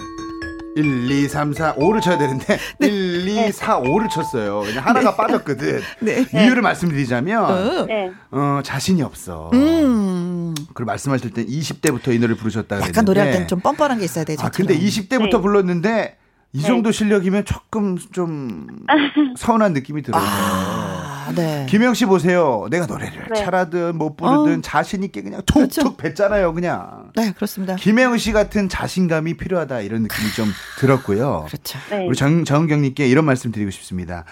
1, 0.75 1.12
2, 1.12 1.27
3, 1.27 1.53
4, 1.53 1.75
5를 1.75 2.01
쳐야 2.01 2.17
되는데 2.17 2.57
1, 2.79 3.27
2, 3.27 3.51
4, 3.51 3.79
5를 3.81 4.09
쳤어요. 4.09 4.62
그냥 4.62 4.86
하나가 4.86 5.15
빠졌거든. 5.15 5.81
네. 6.01 6.25
이유를 6.33 6.62
말씀드리자면 6.63 7.43
어. 7.43 7.86
네. 7.86 8.12
어, 8.31 8.62
자신이 8.63 9.03
없어. 9.03 9.51
음. 9.53 10.55
그리고 10.73 10.88
말씀하실 10.88 11.31
때 11.31 11.45
20대부터 11.45 12.07
이 12.09 12.15
노래를 12.15 12.36
부르셨다 12.36 12.67
그랬는데 12.77 12.89
약간 12.89 13.05
노래할 13.05 13.31
때는 13.31 13.47
좀 13.47 13.59
뻔뻔한 13.59 13.99
게 13.99 14.05
있어야 14.05 14.23
되죠. 14.25 14.43
아 14.43 14.49
근데 14.49 14.75
20대부터 14.77 15.31
네. 15.31 15.41
불렀는데 15.41 16.17
이 16.53 16.62
정도 16.62 16.91
실력이면 16.91 17.45
조금 17.45 17.97
좀 18.12 18.67
서운한 19.38 19.73
느낌이 19.73 20.01
들어요. 20.03 20.21
아, 20.23 20.92
네. 21.36 21.65
김영 21.69 21.93
씨 21.93 22.05
보세요. 22.05 22.67
내가 22.69 22.86
노래를 22.86 23.27
네. 23.33 23.43
잘하든 23.43 23.97
못 23.97 24.15
부르든 24.15 24.59
어. 24.59 24.62
자신 24.62 25.03
있게 25.03 25.21
그냥 25.21 25.41
툭툭 25.45 25.83
그렇죠. 25.83 25.97
뱉잖아요, 25.97 26.53
그냥. 26.53 27.12
네, 27.15 27.31
그렇습니다. 27.33 27.75
김혜영 27.75 28.17
씨 28.17 28.31
같은 28.31 28.69
자신감이 28.69 29.36
필요하다 29.38 29.81
이런 29.81 30.03
느낌이 30.03 30.31
좀 30.31 30.47
들었고요. 30.79 31.45
그렇죠. 31.47 31.79
네. 31.89 32.05
우리 32.07 32.15
정, 32.15 32.43
정경님께 32.43 33.07
이런 33.07 33.25
말씀 33.25 33.51
드리고 33.51 33.71
싶습니다. 33.71 34.25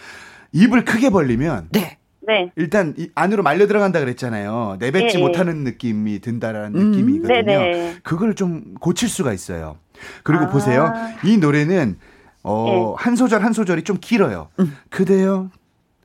입을 0.51 0.85
크게 0.85 1.09
벌리면 1.09 1.69
네. 1.71 1.97
네. 2.27 2.51
일단 2.55 2.93
이 2.97 3.09
안으로 3.15 3.43
말려 3.43 3.67
들어간다 3.67 3.99
그랬잖아요. 3.99 4.77
내뱉지 4.79 5.17
예, 5.17 5.19
예. 5.19 5.23
못하는 5.23 5.63
느낌이 5.63 6.19
든다라는 6.19 6.79
음. 6.79 6.91
느낌이거든요. 6.91 7.43
네네. 7.43 7.95
그걸 8.03 8.35
좀 8.35 8.75
고칠 8.79 9.09
수가 9.09 9.33
있어요. 9.33 9.77
그리고 10.23 10.45
아. 10.45 10.49
보세요. 10.49 10.93
이 11.23 11.37
노래는 11.37 11.97
어, 12.43 12.95
예. 12.97 13.03
한 13.03 13.15
소절 13.15 13.43
한 13.43 13.53
소절이 13.53 13.83
좀 13.83 13.97
길어요. 13.99 14.49
음. 14.59 14.75
그대여 14.89 15.49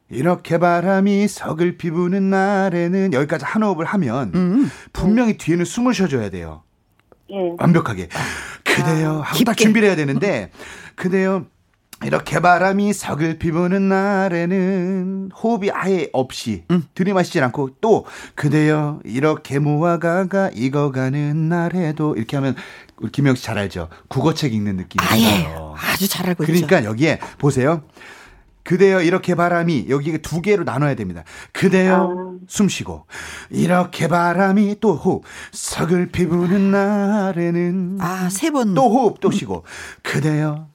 이렇게 0.09 0.59
바람이 0.59 1.27
서글피 1.29 1.91
부는 1.91 2.31
날에는 2.31 3.13
여기까지 3.13 3.45
한 3.45 3.63
호흡을 3.63 3.85
하면 3.87 4.33
음. 4.35 4.71
분명히 4.93 5.37
뒤에는 5.37 5.65
숨을 5.65 5.95
쉬어줘야 5.95 6.31
돼요. 6.31 6.63
예. 7.31 7.35
완벽하게. 7.59 8.09
그대여 8.65 9.21
하고 9.21 9.45
딱. 9.45 9.57
준비를 9.57 9.89
해야 9.89 9.97
되는데 9.97 10.51
그대여 10.95 11.45
이렇게 12.05 12.41
바람이 12.41 12.93
서글피 12.93 13.51
부는 13.51 13.89
날에는 13.89 15.31
호흡이 15.35 15.71
아예 15.73 16.09
없이 16.13 16.65
들이마시질 16.95 17.43
않고 17.43 17.71
또 17.81 18.05
그대여 18.35 19.01
이렇게 19.05 19.59
무화과가 19.59 20.51
익어가는 20.55 21.49
날에도 21.49 22.15
이렇게 22.15 22.37
하면 22.37 22.55
우리 22.99 23.11
김영 23.11 23.35
씨 23.35 23.43
잘 23.45 23.57
알죠? 23.59 23.89
국어책 24.09 24.53
읽는 24.55 24.77
느낌이 24.77 25.05
아예 25.09 25.45
들어요. 25.45 25.75
아주 25.79 26.07
잘 26.07 26.29
알고 26.29 26.45
있죠. 26.45 26.53
그러니까 26.67 26.85
여기에 26.89 27.19
보세요. 27.39 27.83
그대여 28.67 29.01
이렇게 29.03 29.35
바람이 29.35 29.87
여기 29.89 30.19
두 30.19 30.43
개로 30.43 30.65
나눠야 30.65 30.95
됩니다. 30.95 31.23
그대여 31.53 32.35
숨 32.49 32.69
쉬고 32.69 33.07
이렇게 33.51 34.09
바람이 34.09 34.77
또 34.81 34.95
호흡 34.95 35.23
서글피 35.53 36.27
부는 36.27 36.71
날에는 36.73 37.99
아, 38.01 38.29
세 38.29 38.51
번. 38.51 38.75
또 38.75 38.91
호흡 38.91 39.21
또 39.21 39.31
쉬고 39.31 39.65
그대여 40.03 40.67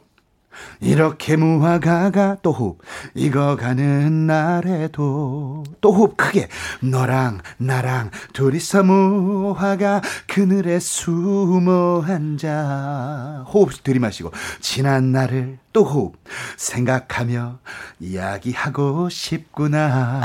이렇게 0.79 1.35
무화과가 1.35 2.37
또 2.41 2.51
호흡 2.51 2.77
익어가는 3.15 4.27
날에도 4.27 5.63
또 5.81 5.91
호흡 5.93 6.17
크게 6.17 6.47
너랑 6.81 7.39
나랑 7.57 8.11
둘이서 8.33 8.83
무화과 8.83 10.01
그늘에 10.27 10.79
숨어 10.79 12.03
앉아 12.07 13.45
호흡 13.53 13.83
들이마시고 13.83 14.31
지난 14.59 15.11
날을 15.11 15.57
또 15.73 15.83
호흡 15.83 16.13
생각하며 16.57 17.59
이야기하고 17.99 19.09
싶구나 19.09 20.21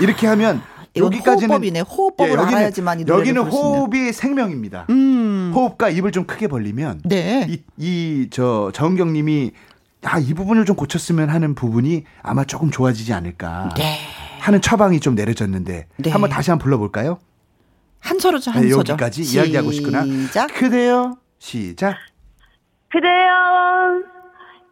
이렇게 0.00 0.26
하면 0.26 0.60
여기까지는 0.96 1.50
호흡법이네. 1.50 1.80
호흡법을 1.80 2.32
여기는- 2.36 2.48
알아야지만 2.48 3.00
이 3.00 3.04
여기는. 3.06 3.42
호흡이 3.42 4.12
생명입니다. 4.12 4.86
음. 4.90 5.52
호흡과 5.54 5.88
입을 5.90 6.10
좀 6.10 6.24
크게 6.24 6.48
벌리면 6.48 7.02
네. 7.04 7.60
이이저 7.78 8.72
정경님이 8.74 9.52
아 10.04 10.18
이 10.18 10.32
부분을 10.34 10.64
좀 10.64 10.76
고쳤으면 10.76 11.28
하는 11.28 11.54
부분이 11.54 12.04
아마 12.22 12.44
조금 12.44 12.70
좋아지지 12.70 13.12
않을까 13.12 13.68
네. 13.76 13.98
하는 14.40 14.60
처방이 14.60 15.00
좀 15.00 15.14
내려졌는데 15.14 15.86
네. 15.98 16.10
한번 16.10 16.30
다시 16.30 16.50
한번 16.50 16.64
불러볼까요? 16.64 17.18
한 18.00 18.18
소절죠, 18.18 18.50
한 18.50 18.62
네, 18.62 18.70
소절. 18.70 18.94
여기까지 18.94 19.22
이야기하고 19.22 19.70
싶구나. 19.72 20.04
시작. 20.04 20.46
그대요 20.54 21.16
시작. 21.38 21.96
그대여 22.90 24.00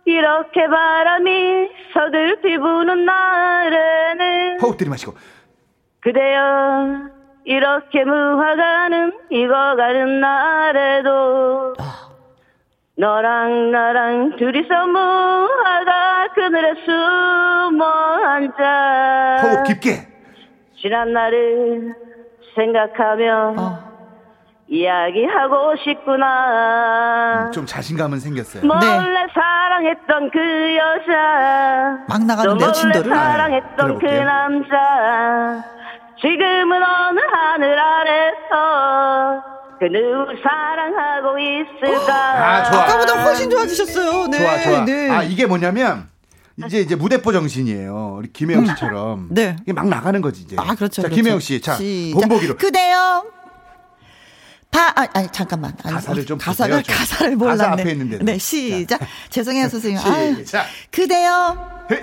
이렇게 0.07 0.67
바람이 0.67 1.69
서글피 1.93 2.57
부는 2.59 3.05
날에는 3.05 4.61
호흡 4.63 4.79
들이마시고 4.79 5.15
그대여 6.01 7.09
이렇게 7.45 8.05
무화과는 8.05 9.13
익어가는 9.31 10.21
날에도 10.21 11.75
너랑 12.99 13.71
나랑 13.71 14.37
둘이서 14.39 14.87
무화과 14.89 16.29
그늘에 16.35 16.75
숨어 16.85 17.85
앉아 18.27 19.37
호흡 19.43 19.65
깊게. 19.69 20.09
지난 20.83 21.13
날을 21.13 21.95
생각하며 22.57 23.55
어. 23.57 23.89
이야기하고 24.67 25.77
싶구나 25.77 27.51
좀 27.53 27.65
자신감은 27.67 28.19
생겼어요. 28.19 28.67
몰래 28.67 28.81
네. 28.81 29.27
사랑했던 29.33 30.31
그 30.33 30.77
여자 30.77 32.05
막또 32.09 32.25
나가는데요, 32.27 32.67
몰래 32.67 32.73
진도를. 32.73 33.11
사랑했던 33.15 33.77
그 33.77 33.99
들어볼게요. 34.01 34.25
남자 34.25 35.65
지금은 36.21 36.83
어느 36.83 37.21
하늘 37.33 37.79
아래서 37.79 39.58
그 39.79 39.85
누구 39.85 40.33
사랑하고 40.43 41.39
있을까? 41.39 42.15
아, 42.15 42.71
좋아. 42.71 42.83
아까보다 42.83 43.23
훨씬 43.25 43.49
좋아지셨어요. 43.49 44.27
네. 44.27 44.39
좋아, 44.39 44.63
좋아. 44.63 44.85
네. 44.85 45.11
아, 45.11 45.23
이게 45.23 45.47
뭐냐면, 45.47 46.09
이제 46.67 46.81
이제 46.81 46.97
무대포 46.97 47.33
정신이에요. 47.33 48.17
우리 48.19 48.33
김혜영 48.33 48.67
씨처럼. 48.67 49.29
네. 49.31 49.57
이게 49.63 49.73
막 49.73 49.89
나가는 49.89 50.21
거지, 50.21 50.43
이제. 50.43 50.57
아, 50.59 50.75
그렇죠. 50.75 51.03
자, 51.03 51.03
그렇죠. 51.03 51.15
김혜영 51.15 51.39
씨. 51.41 51.61
자, 51.61 51.75
시작. 51.75 52.19
본보기로. 52.21 52.57
그대요. 52.57 53.25
바, 54.71 54.93
아, 54.97 55.07
아니, 55.15 55.29
잠깐만. 55.31 55.73
아니, 55.85 55.95
가사를 55.95 56.27
좀 56.27 56.39
가사를, 56.39 56.71
보세요, 56.77 56.83
좀. 56.83 56.95
가사를 56.97 57.37
몰랐네. 57.37 57.59
가사 57.59 57.73
앞에 57.73 57.91
있는데도. 57.93 58.25
네, 58.25 58.37
시작. 58.39 59.01
죄송해요, 59.31 59.69
선생님. 59.69 60.01
아유, 60.05 60.35
시작. 60.45 60.67
그대요. 60.91 61.87
Hey. 61.93 62.01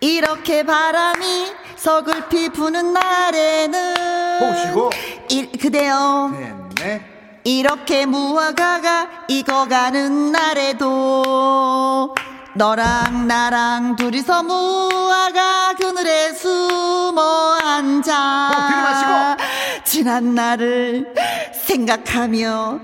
이렇게 0.00 0.64
바람이 0.64 1.52
서글피 1.76 2.50
부는 2.50 2.92
날에는. 2.92 3.96
호흡 4.40 4.58
쉬고. 4.58 4.90
이, 5.30 5.46
그대요. 5.58 6.30
네, 6.38 6.54
네. 6.80 7.00
이렇게 7.44 8.06
무화과가 8.06 9.26
익어가는 9.28 10.32
날에도 10.32 12.14
너랑 12.54 13.26
나랑 13.26 13.96
둘이서 13.96 14.42
무화과 14.44 15.74
그늘에 15.74 16.32
숨어 16.32 17.58
앉아 17.62 18.48
어, 18.48 18.68
들이마시고. 18.68 19.44
지난 19.84 20.34
날을 20.34 21.14
생각하며 21.52 22.80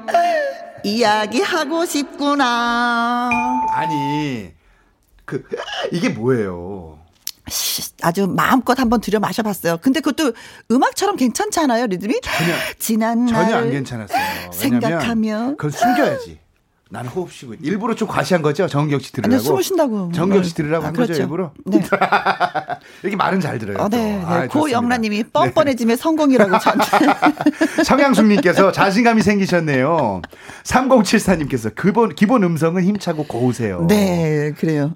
이야기하고 0.85 1.85
싶구나 1.87 3.31
아니, 3.71 4.53
그, 5.25 5.49
이게 5.93 6.09
뭐예요? 6.11 7.00
씨, 7.51 7.83
아주 8.03 8.27
마음껏 8.27 8.79
한번 8.79 9.01
들여 9.01 9.19
마셔봤어요 9.21 9.79
근데 9.83 10.01
그것도 10.01 10.33
음악처럼 10.71 11.17
괜찮잖아요 11.17 11.87
리듬이 11.87 12.21
전혀, 12.23 12.53
지난 12.79 13.27
전혀 13.27 13.57
안 13.57 13.71
괜찮았어요. 13.71 14.53
생각하며. 14.53 15.31
왜냐면 15.31 15.57
그건 15.57 15.71
숨겨야지. 15.71 16.39
나는 16.93 17.09
호흡 17.09 17.33
쉬고. 17.33 17.55
일부러 17.63 17.95
좀 17.95 18.09
과시한 18.09 18.43
거죠? 18.43 18.67
정경 18.67 18.99
씨 18.99 19.13
아니, 19.15 19.23
들으라고. 19.23 19.43
숨을 19.45 19.63
쉰다고. 19.63 20.11
정경 20.13 20.43
씨 20.43 20.55
들으라고 20.57 20.85
아, 20.85 20.89
한 20.89 20.95
거죠, 20.95 21.07
그렇죠. 21.07 21.23
일부러? 21.23 21.53
네. 21.67 21.79
이렇게 23.03 23.15
말은 23.17 23.41
잘 23.41 23.61
들어요. 23.61 23.77
어, 23.79 23.89
또. 23.89 23.97
네, 23.97 24.17
네. 24.17 24.25
아, 24.27 24.47
고영란님이 24.49 25.19
좋습니다. 25.19 25.41
뻔뻔해짐의 25.41 25.97
성공이라고 25.97 26.59
저한테. 26.59 26.85
성양숙님께서 27.87 28.73
자신감이 28.73 29.23
생기셨네요. 29.23 30.21
3074님께서 30.65 31.73
기본, 31.81 32.15
기본 32.17 32.43
음성은 32.43 32.83
힘차고 32.83 33.25
고우세요. 33.27 33.87
네, 33.89 34.53
그래요. 34.59 34.95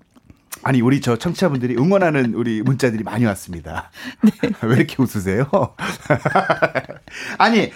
아니, 0.64 0.81
우리 0.81 1.00
저 1.00 1.16
청취자분들이 1.16 1.77
응원하는 1.77 2.35
우리 2.35 2.62
문자들이 2.62 3.05
많이 3.05 3.24
왔습니다. 3.27 3.90
왜 4.62 4.77
이렇게 4.77 4.96
웃으세요? 4.98 5.48
아니, 7.38 7.70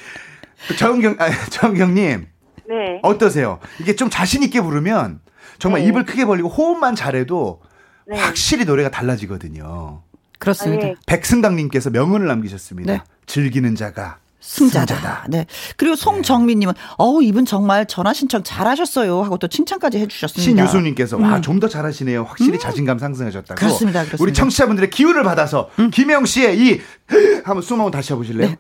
정경, 0.79 1.17
아, 1.19 1.31
정경님, 1.51 2.27
네. 2.69 3.01
어떠세요? 3.03 3.61
이게 3.81 3.95
좀 3.95 4.11
자신 4.11 4.43
있게 4.43 4.61
부르면 4.61 5.21
정말 5.59 5.83
네. 5.83 5.89
입을 5.89 6.05
크게 6.05 6.25
벌리고 6.25 6.49
호흡만 6.49 6.95
잘해도 6.95 7.63
네. 8.07 8.19
확실히 8.19 8.65
노래가 8.65 8.91
달라지거든요. 8.91 10.03
그렇습니다. 10.39 10.87
아, 10.87 10.89
예. 10.91 10.95
백승당님께서 11.07 11.91
명언을 11.91 12.27
남기셨습니다. 12.27 12.93
네. 12.93 13.01
즐기는 13.27 13.75
자가 13.75 14.19
승자다. 14.41 15.27
네. 15.29 15.47
그리고 15.77 15.97
송정민님은, 15.97 16.75
어우, 16.97 17.23
이분 17.23 17.45
정말 17.45 17.87
전화 17.87 18.13
신청 18.13 18.43
잘하셨어요. 18.43 19.23
하고 19.23 19.37
또 19.37 19.49
칭찬까지 19.49 19.99
해주셨습니다. 19.99 20.43
신유수님께서 20.67 21.19
와좀 21.19 21.61
더 21.61 21.69
잘하시네요. 21.69 22.25
확실히 22.25 22.59
자신감 22.59 22.99
상승하셨다고. 22.99 23.55
음. 23.55 23.57
그렇습니다, 23.57 24.01
그렇습니다. 24.05 24.23
우리 24.23 24.33
청취자분들의 24.33 24.91
기운을 24.91 25.23
받아서 25.25 25.71
김혜영 25.93 26.25
씨의 26.27 26.59
이 26.59 26.81
한번 27.45 27.63
숨 27.63 27.79
한번 27.81 27.91
다시 27.91 28.13
해보실래요? 28.13 28.49
네. 28.49 28.57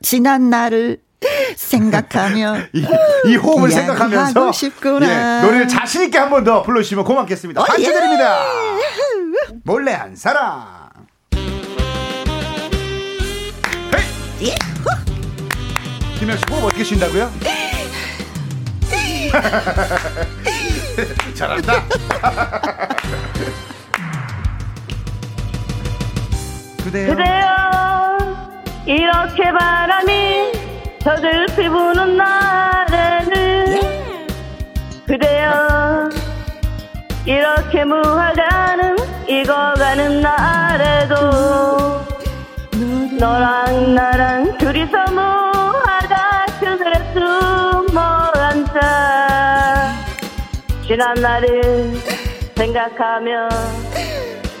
지난 0.00 0.48
날을 0.50 0.98
생각하며. 1.56 2.56
이, 2.74 2.86
이 3.26 3.36
호흡을 3.36 3.70
생각하면서 3.70 4.52
싶구나. 4.52 5.40
예, 5.40 5.42
노래를 5.46 5.68
자신 5.68 6.02
있게 6.02 6.18
한 6.18 6.30
번 6.30 6.44
더 6.44 6.62
불러주시면 6.62 7.04
고맙겠습니다. 7.04 7.60
어, 7.60 7.64
박수 7.64 7.82
예. 7.82 7.92
드립니다. 7.92 8.44
몰래 9.64 9.92
한 9.92 10.14
사람. 10.16 10.83
예. 14.44 14.54
김혜영 16.18 16.38
씨 16.38 16.44
호흡 16.50 16.64
어떻게 16.64 16.84
쉰다고요? 16.84 17.30
잘한다. 21.34 21.82
그대요. 26.84 27.08
그대여 27.16 28.54
이렇게 28.86 29.50
바람이 29.50 30.52
서글피 31.02 31.68
부는 31.68 32.16
날에는 32.16 33.80
그대여 35.06 36.10
이렇게 37.24 37.84
무화과는 37.84 38.96
익어가는 39.28 40.20
날에도 40.20 42.03
너랑 43.24 43.94
나랑 43.94 44.58
둘이서 44.58 45.04
무화과 45.12 46.44
그늘에 46.60 46.92
숨어 47.14 47.98
앉아. 48.34 49.94
지난 50.86 51.14
날을 51.14 52.02
생각하며 52.54 53.48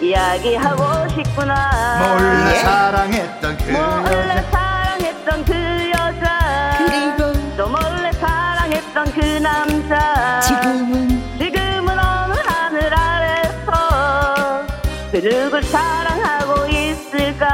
이야기하고 0.00 1.08
싶구나. 1.10 2.16
몰래 2.16 2.54
사랑했던 2.60 3.58
그 3.58 3.70
몰래 3.70 4.38
여자. 4.38 4.50
사랑했던 4.50 5.44
그 5.44 5.90
여자. 5.90 6.78
그리고 6.78 7.32
또 7.58 7.68
몰래 7.68 8.10
사랑했던 8.12 9.04
그 9.12 9.20
남자. 9.42 10.40
지금은 10.40 11.22
지금은 11.36 11.98
어느 11.98 12.32
하늘 12.46 12.98
아래서 12.98 14.64
그 15.12 15.20
누굴 15.20 15.62
사랑하고 15.64 16.13
있을까 17.34 17.48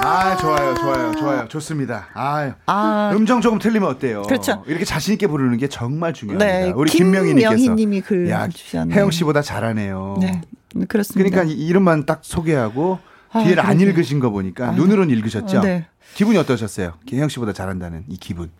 아 0.00 0.36
좋아요 0.36 0.74
좋아요 0.76 1.12
좋아요 1.16 1.48
좋습니다 1.48 2.08
아 2.14 2.54
아. 2.66 3.12
음정 3.14 3.40
조금 3.40 3.58
틀리면 3.58 3.88
어때요 3.88 4.22
그렇죠. 4.22 4.62
이렇게 4.66 4.84
자신 4.84 5.12
있게 5.14 5.26
부르는 5.26 5.58
게 5.58 5.68
정말 5.68 6.12
중요합니다 6.14 6.46
네, 6.46 6.70
우리 6.74 6.90
김명희님께서 6.90 7.74
글야 8.06 8.48
주셨네요. 8.48 8.94
혜영 8.96 9.10
씨보다 9.10 9.42
잘하네요 9.42 10.16
네. 10.20 10.40
그렇습니다. 10.88 11.30
그러니까 11.30 11.52
이 11.52 11.66
이름만 11.66 12.06
딱 12.06 12.20
소개하고 12.22 12.98
아, 13.32 13.42
뒤를 13.42 13.60
안. 13.60 13.78
읽으신 13.80 14.20
거 14.20 14.30
보니까 14.30 14.68
아, 14.68 14.72
눈으로는 14.72 15.14
읽으셨죠 15.16 15.60
네. 15.60 15.86
기분이 16.14 16.38
어떠셨어요 16.38 16.94
혜영 17.12 17.28
씨보다 17.28 17.52
잘한다는 17.52 18.04
이 18.08 18.16
기분 18.16 18.50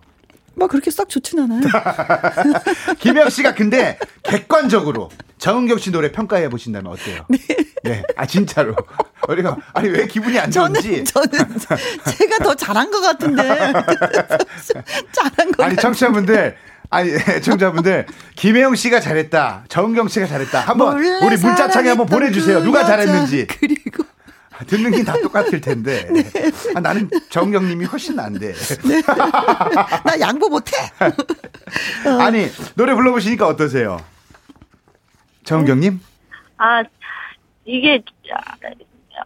뭐 0.58 0.66
그렇게 0.66 0.90
썩 0.90 1.08
좋진 1.08 1.38
않아요. 1.40 1.60
김혜영 2.98 3.30
씨가 3.30 3.54
근데 3.54 3.98
객관적으로 4.24 5.08
정은경 5.38 5.78
씨 5.78 5.92
노래 5.92 6.10
평가해 6.10 6.48
보신다면 6.48 6.92
어때요? 6.92 7.24
네. 7.84 8.02
아 8.16 8.26
진짜로. 8.26 8.74
우리가 9.28 9.56
아니 9.72 9.88
왜 9.88 10.06
기분이 10.06 10.38
안 10.38 10.50
저는 10.50 10.80
좋은지. 10.80 11.04
저는 11.04 11.30
제가 12.16 12.38
더 12.42 12.54
잘한 12.54 12.90
것 12.90 13.00
같은데. 13.00 13.42
잘한 15.12 15.52
거 15.56 15.62
아니 15.64 15.76
청취자분들 15.76 16.56
아니 16.90 17.10
청취자분들 17.42 18.06
김혜영 18.34 18.74
씨가 18.74 18.98
잘했다 19.00 19.64
정은경 19.68 20.08
씨가 20.08 20.26
잘했다. 20.26 20.60
한번 20.60 20.98
우리 20.98 21.36
문자창에 21.36 21.88
한번 21.90 22.06
보내주세요. 22.06 22.58
그 22.58 22.64
누가. 22.64 22.84
잘했는지. 22.84 23.46
그리고 23.60 23.82
아, 23.86 23.87
듣는 24.66 24.90
게 24.90 25.02
다 25.04 25.14
똑같을 25.20 25.60
텐데 25.60 26.08
아, 26.74 26.80
나는 26.80 27.08
정은경님이 27.30 27.84
훨씬 27.86 28.16
난데 28.16 28.52
나 30.04 30.20
양보 30.20 30.48
못해. 30.48 30.72
아니 32.20 32.46
노래 32.74 32.94
불러보시니까 32.94 33.46
어떠세요 33.46 33.98
정은경님 35.44 36.00
아 36.58 36.82
이게 37.64 38.02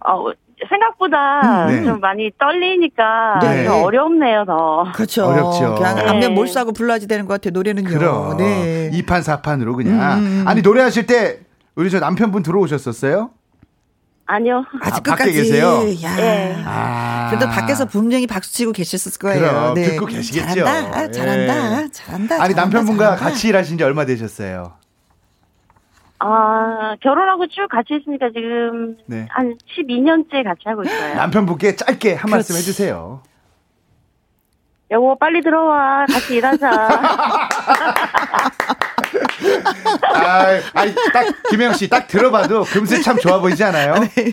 어, 0.07 0.27
생각보다 0.69 1.67
네. 1.67 1.83
좀 1.85 1.99
많이 2.01 2.31
떨리니까 2.39 3.39
네. 3.41 3.65
더 3.65 3.83
어렵네요 3.83 4.45
더 4.45 4.85
그렇죠. 4.95 5.27
어렵죠. 5.27 5.75
그냥 5.77 5.97
네. 5.97 6.03
안면 6.03 6.35
몰싸고 6.35 6.73
불러야지 6.73 7.09
되는 7.09 7.27
것 7.27 7.35
같아요. 7.35 7.53
노래는요. 7.53 7.89
그럼 7.89 8.37
네. 8.37 8.91
이판사판으로 8.93 9.75
그냥 9.77 10.19
음. 10.19 10.45
아니 10.47 10.63
노래하실 10.63 11.07
때 11.07 11.41
우리 11.75 11.91
저 11.91 11.99
남편분 12.01 12.43
들어오셨었어요 12.43 13.31
아니요 14.27 14.65
아직 14.81 15.09
아, 15.09 15.17
밖에 15.17 15.25
끝까지. 15.25 15.33
계세요? 15.33 15.81
야. 16.05 16.19
예. 16.19 16.63
아 16.65 17.27
그래도 17.31 17.49
밖에서 17.51 17.85
분명히 17.87 18.27
박수 18.27 18.53
치고 18.53 18.73
계셨을 18.73 19.19
거예요. 19.19 19.41
네. 19.41 19.51
그럼, 19.51 19.75
듣고 19.75 20.07
계시겠죠. 20.07 20.65
잘한다, 20.65 21.11
잘한다, 21.11 21.83
예. 21.83 21.89
잘한다. 21.91 22.35
아니 22.37 22.55
잘한다, 22.55 22.61
남편분과 22.63 23.05
잘한다. 23.05 23.25
같이 23.25 23.49
일하신 23.49 23.79
지 23.79 23.85
얼마 23.85 24.05
되셨어요 24.07 24.75
아 26.21 26.95
결혼하고 27.03 27.49
쭉 27.49 27.67
같이 27.69 27.97
있으니까 28.01 28.29
지금 28.33 28.97
네. 29.07 29.27
한 29.31 29.57
12년째 29.77 30.45
같이 30.45 30.61
하고 30.67 30.85
있어요 30.85 31.15
남편분께 31.17 31.75
짧게 31.75 32.15
한 32.15 32.31
말씀 32.31 32.53
그렇지. 32.55 32.69
해주세요 32.71 33.23
여보 34.93 35.19
빨리 35.19 35.43
들어와 35.43 36.07
같이 36.07 36.37
일하자 36.37 36.71
아, 40.15 40.61
아이, 40.75 40.95
딱, 41.13 41.27
김혜영 41.51 41.75
씨, 41.75 41.89
딱 41.89 42.07
들어봐도 42.07 42.65
금세 42.65 43.01
참 43.01 43.17
좋아 43.19 43.39
보이지 43.41 43.63
않아요? 43.65 43.95
네. 44.15 44.33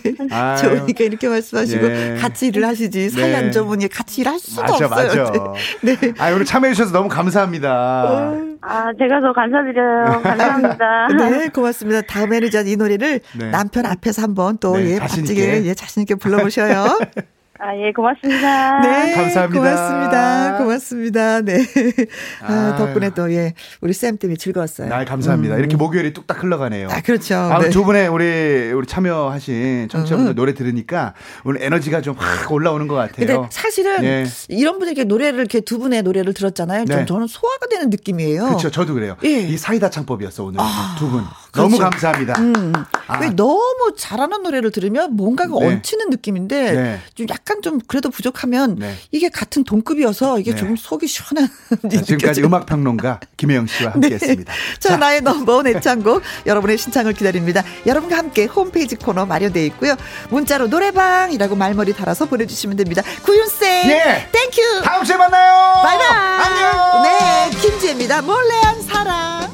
좋으니까 0.61 1.03
이렇게 1.03 1.27
말씀하시고, 1.27 1.85
예. 1.85 2.17
같이 2.19 2.47
일을 2.47 2.65
하시지. 2.65 3.09
사이 3.09 3.33
안 3.35 3.51
좋으니 3.51 3.87
같이 3.87 4.21
일할 4.21 4.39
수도 4.39 4.61
맞아, 4.61 4.85
없어요. 4.85 5.23
맞아. 5.23 5.53
네. 5.81 5.97
아, 6.17 6.31
오늘 6.31 6.45
참여해주셔서 6.45 6.91
너무 6.91 7.09
감사합니다. 7.09 8.33
아, 8.61 8.91
제가 8.99 9.21
더 9.21 9.33
감사드려요. 9.33 10.21
감사합니다. 10.21 11.07
네, 11.29 11.47
고맙습니다. 11.49 12.01
다음에는 12.01 12.49
이 12.67 12.75
노래를 12.75 13.21
네. 13.37 13.51
남편 13.51 13.85
앞에서 13.85 14.21
한번 14.21 14.57
또, 14.59 14.77
네, 14.77 14.91
예, 14.91 14.97
자신있게. 14.99 15.65
예, 15.65 15.73
자신있게 15.73 16.15
불러보셔요. 16.15 16.99
아, 17.61 17.75
예, 17.75 17.91
고맙습니다. 17.91 18.79
네, 18.87 19.13
감사합니다. 19.15 19.59
고맙습니다. 19.59 20.57
고맙습니다. 20.57 21.41
네. 21.41 21.57
아, 22.41 22.53
아, 22.53 22.75
덕분에 22.77 23.09
또, 23.09 23.31
예, 23.33 23.53
우리 23.81 23.91
쌤 23.91 24.17
때문에 24.17 24.37
즐거웠어요. 24.37 24.93
아, 24.93 25.03
감사합니다. 25.03 25.55
음. 25.55 25.59
이렇게 25.59 25.75
목요일이 25.75 26.13
뚝딱 26.13 26.41
흘러가네요. 26.41 26.87
아, 26.89 27.01
그렇죠. 27.01 27.35
아, 27.35 27.59
네. 27.59 27.69
두 27.69 27.83
분의 27.83 28.07
우리, 28.07 28.71
우리 28.71 28.87
참여하신 28.87 29.89
청취자분들 29.89 30.33
음. 30.33 30.35
노래 30.35 30.53
들으니까 30.53 31.13
오늘 31.43 31.61
에너지가 31.63 32.01
좀 32.01 32.15
확 32.19 32.51
올라오는 32.51 32.87
것 32.87 32.95
같아요. 32.95 33.25
근데 33.25 33.47
사실은 33.51 34.03
예. 34.03 34.25
이런 34.49 34.77
분에게 34.79 35.03
노래를 35.05 35.39
이렇게 35.39 35.61
두 35.61 35.79
분의 35.79 36.03
노래를 36.03 36.33
들었잖아요. 36.33 36.85
네. 36.85 37.05
저는 37.05 37.27
소화가 37.27 37.67
되는 37.67 37.89
느낌이에요. 37.89 38.45
그렇죠. 38.45 38.69
저도 38.69 38.93
그래요. 38.93 39.15
예. 39.23 39.39
이 39.39 39.57
사이다 39.57 39.89
창법이었어, 39.89 40.43
오늘. 40.43 40.59
아, 40.59 40.95
두 40.99 41.09
분. 41.09 41.23
그렇죠. 41.51 41.69
너무 41.69 41.77
감사합니다. 41.77 42.39
음. 42.39 42.73
아. 43.07 43.19
왜 43.19 43.29
너무 43.35 43.93
잘하는 43.97 44.43
노래를 44.43 44.71
들으면 44.71 45.15
뭔가가 45.15 45.57
네. 45.59 45.67
얹히는 45.67 46.09
느낌인데 46.09 46.71
네. 46.73 46.99
좀 47.15 47.27
약간 47.29 47.48
좀 47.61 47.79
그래도 47.87 48.09
부족하면 48.09 48.75
네. 48.79 48.95
이게 49.11 49.29
같은 49.29 49.63
동급이어서 49.63 50.39
이게 50.39 50.51
네. 50.51 50.57
좀 50.57 50.75
속이 50.75 51.07
시원한. 51.07 51.49
자, 51.91 52.01
지금까지 52.01 52.41
음악 52.43 52.65
평론가 52.65 53.19
김혜영 53.37 53.67
씨와 53.67 53.91
함께했습니다. 53.99 54.51
네. 54.53 54.79
자, 54.79 54.89
자, 54.89 54.97
나의 54.97 55.21
넘버원 55.21 55.67
애창곡 55.67 56.21
여러분의 56.45 56.77
신청을 56.77 57.13
기다립니다. 57.13 57.63
여러분과 57.85 58.17
함께 58.17 58.45
홈페이지 58.45 58.95
코너 58.95 59.25
마련되어 59.25 59.63
있고요. 59.65 59.95
문자로 60.29 60.67
노래방이라고 60.67 61.55
말머리 61.55 61.93
달아서 61.93 62.25
보내주시면 62.25 62.77
됩니다. 62.77 63.01
구윤쌤, 63.23 63.89
예. 63.89 64.29
Thank 64.31 64.59
you. 64.59 64.81
다음 64.83 65.03
주에 65.03 65.17
만나요. 65.17 65.81
바이바이. 65.83 66.07
안녕. 66.07 67.03
네, 67.03 67.49
김지혜입니다. 67.61 68.21
몰래한 68.21 68.81
사랑. 68.83 69.53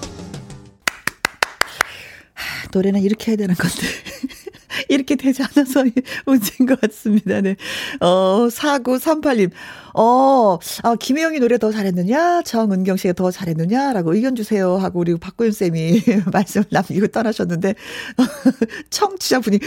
노래는 2.71 3.01
이렇게 3.01 3.31
해야 3.31 3.37
되는 3.37 3.55
건데. 3.55 3.87
이렇게 4.89 5.15
되지 5.15 5.43
않아서 5.43 5.83
문제인 6.25 6.67
것 6.67 6.79
같습니다. 6.81 7.41
네. 7.41 7.55
어, 7.99 8.47
4938님. 8.47 9.51
어, 9.93 10.57
아, 10.83 10.95
김혜영이 10.95 11.39
노래 11.39 11.57
더 11.57 11.71
잘했느냐? 11.71 12.41
정은경 12.43 12.97
씨가 12.97 13.13
더 13.13 13.31
잘했느냐? 13.31 13.93
라고 13.93 14.13
의견 14.13 14.35
주세요. 14.35 14.77
하고 14.77 14.99
우리 14.99 15.15
박구윤 15.15 15.51
쌤이 15.51 16.01
말씀을 16.31 16.65
남기고 16.69 17.07
떠나셨는데, 17.07 17.75
청취자분이 18.89 19.59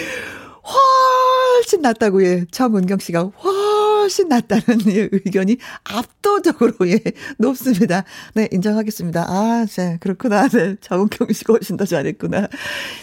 훨씬 1.57 1.81
낫다고, 1.81 2.25
예. 2.25 2.45
정은경 2.51 2.99
씨가 2.99 3.23
훨 3.43 3.78
씬 4.09 4.29
낫다는 4.29 4.81
예, 4.89 5.09
의견이 5.13 5.59
압도적으로, 5.85 6.75
예, 6.89 7.01
높습니다. 7.39 8.05
네, 8.35 8.49
인정하겠습니다. 8.51 9.27
아, 9.29 9.67
네, 9.69 9.99
그렇구나. 10.01 10.49
네, 10.49 10.77
정은경 10.81 11.33
씨가 11.33 11.53
훨씬 11.55 11.77
더 11.77 11.85
잘했구나. 11.85 12.49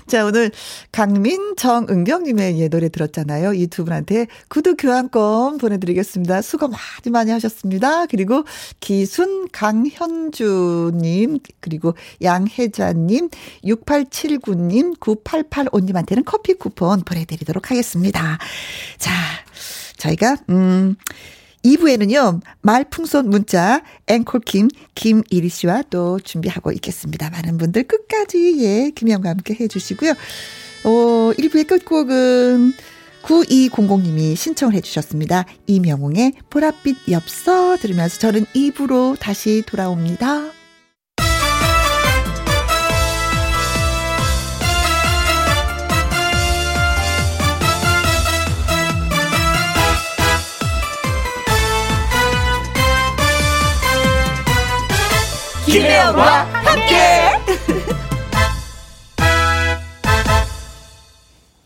자, 0.08 0.26
오늘 0.26 0.52
강민, 0.92 1.56
정은경님의 1.56 2.60
예, 2.60 2.68
노래 2.70 2.90
들었잖아요. 2.90 3.54
이 3.54 3.68
두 3.76 3.84
분한테 3.84 4.28
구두 4.48 4.76
교환권 4.78 5.58
보내드리겠습니다. 5.58 6.42
수고 6.42 6.70
많이 6.70 7.12
많이 7.12 7.32
하셨습니다. 7.32 8.06
그리고 8.06 8.46
기순, 8.80 9.50
강현주님, 9.52 11.40
그리고 11.60 11.94
양혜자님, 12.22 13.30
6879님, 13.66 14.98
9885님한테는 15.00 16.24
커피 16.26 16.54
쿠폰 16.54 17.02
보내드리도록 17.02 17.36
드리도록 17.36 17.72
하겠습니다. 17.72 18.38
자, 18.98 19.12
저희가, 19.98 20.38
음, 20.50 20.96
2부에는요, 21.64 22.42
말풍선 22.62 23.30
문자, 23.30 23.82
앵콜킴, 24.08 24.70
김이리 24.94 25.50
씨와 25.50 25.84
또 25.90 26.20
준비하고 26.20 26.72
있겠습니다. 26.74 27.30
많은 27.32 27.58
분들 27.58 27.84
끝까지, 27.84 28.64
예, 28.64 28.92
김영과 28.92 29.30
함께 29.30 29.56
해주시고요. 29.60 30.12
어, 30.84 31.32
1부의 31.38 31.68
끝곡은 31.68 32.74
9200님이 33.24 34.36
신청을 34.36 34.76
해주셨습니다. 34.76 35.46
이명웅의 35.66 36.34
보랏빛 36.52 37.12
엽서 37.12 37.78
들으면서 37.78 38.20
저는 38.20 38.46
2부로 38.54 39.20
다시 39.20 39.64
돌아옵니다. 39.66 40.55
김혜영과 55.76 56.44
함께. 56.54 56.96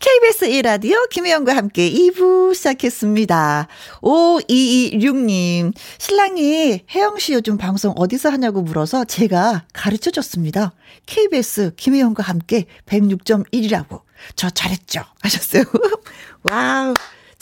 KBS 0.00 0.48
1라디오 0.48 1.08
김혜영과 1.10 1.54
함께 1.54 1.88
2부 1.88 2.52
시작했습니다. 2.52 3.68
5226님, 4.02 5.72
신랑이 5.98 6.82
혜영씨 6.90 7.34
요즘 7.34 7.56
방송 7.56 7.92
어디서 7.96 8.30
하냐고 8.30 8.62
물어서 8.62 9.04
제가 9.04 9.66
가르쳐 9.72 10.10
줬습니다. 10.10 10.72
KBS 11.06 11.74
김혜영과 11.76 12.24
함께 12.24 12.64
106.1이라고. 12.86 14.00
저 14.34 14.50
잘했죠? 14.50 15.04
하셨어요. 15.22 15.62
와우. 16.50 16.94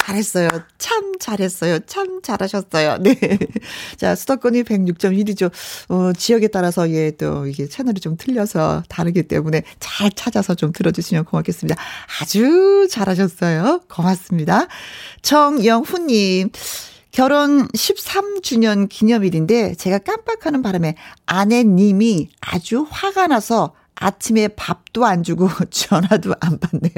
잘했어요. 0.09 0.49
참 0.79 1.19
잘했어요. 1.19 1.81
참 1.81 2.23
잘하셨어요. 2.23 2.99
네. 3.01 3.15
자, 3.97 4.15
수도권이 4.15 4.63
106.1이죠. 4.63 5.51
어, 5.91 6.13
지역에 6.17 6.49
따라서 6.49 6.91
예, 6.91 7.11
또 7.11 7.47
이게 7.47 7.69
채널이 7.69 8.01
좀 8.01 8.17
틀려서 8.17 8.85
다르기 8.89 9.25
때문에 9.25 9.63
잘 9.81 10.11
찾아서 10.11 10.55
좀 10.55 10.73
들어주시면 10.73 11.25
고맙겠습니다. 11.27 11.77
아주 12.21 12.89
잘하셨어요. 12.91 13.83
고맙습니다. 13.89 14.67
정영훈님. 15.23 16.51
결혼 17.11 17.67
13주년 17.69 18.89
기념일인데 18.89 19.75
제가 19.75 19.99
깜빡하는 19.99 20.63
바람에 20.63 20.95
아내님이 21.27 22.29
아주 22.41 22.87
화가 22.89 23.27
나서 23.27 23.75
아침에 24.01 24.49
밥도 24.49 25.05
안 25.05 25.23
주고 25.23 25.49
전화도 25.71 26.35
안 26.41 26.59
받네요. 26.59 26.93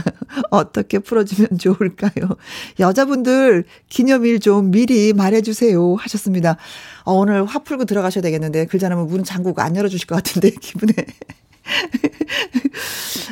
어떻게 0.50 0.98
풀어주면 0.98 1.58
좋을까요? 1.58 2.36
여자분들 2.80 3.64
기념일 3.88 4.40
좀 4.40 4.70
미리 4.70 5.12
말해주세요 5.12 5.96
하셨습니다. 5.96 6.56
어, 7.04 7.14
오늘 7.14 7.44
화 7.44 7.58
풀고 7.60 7.84
들어가셔야 7.84 8.22
되겠는데 8.22 8.66
글자나면 8.66 9.06
문 9.08 9.24
잠그고 9.24 9.60
안 9.60 9.76
열어주실 9.76 10.06
것 10.06 10.14
같은데 10.16 10.50
기분에. 10.60 10.92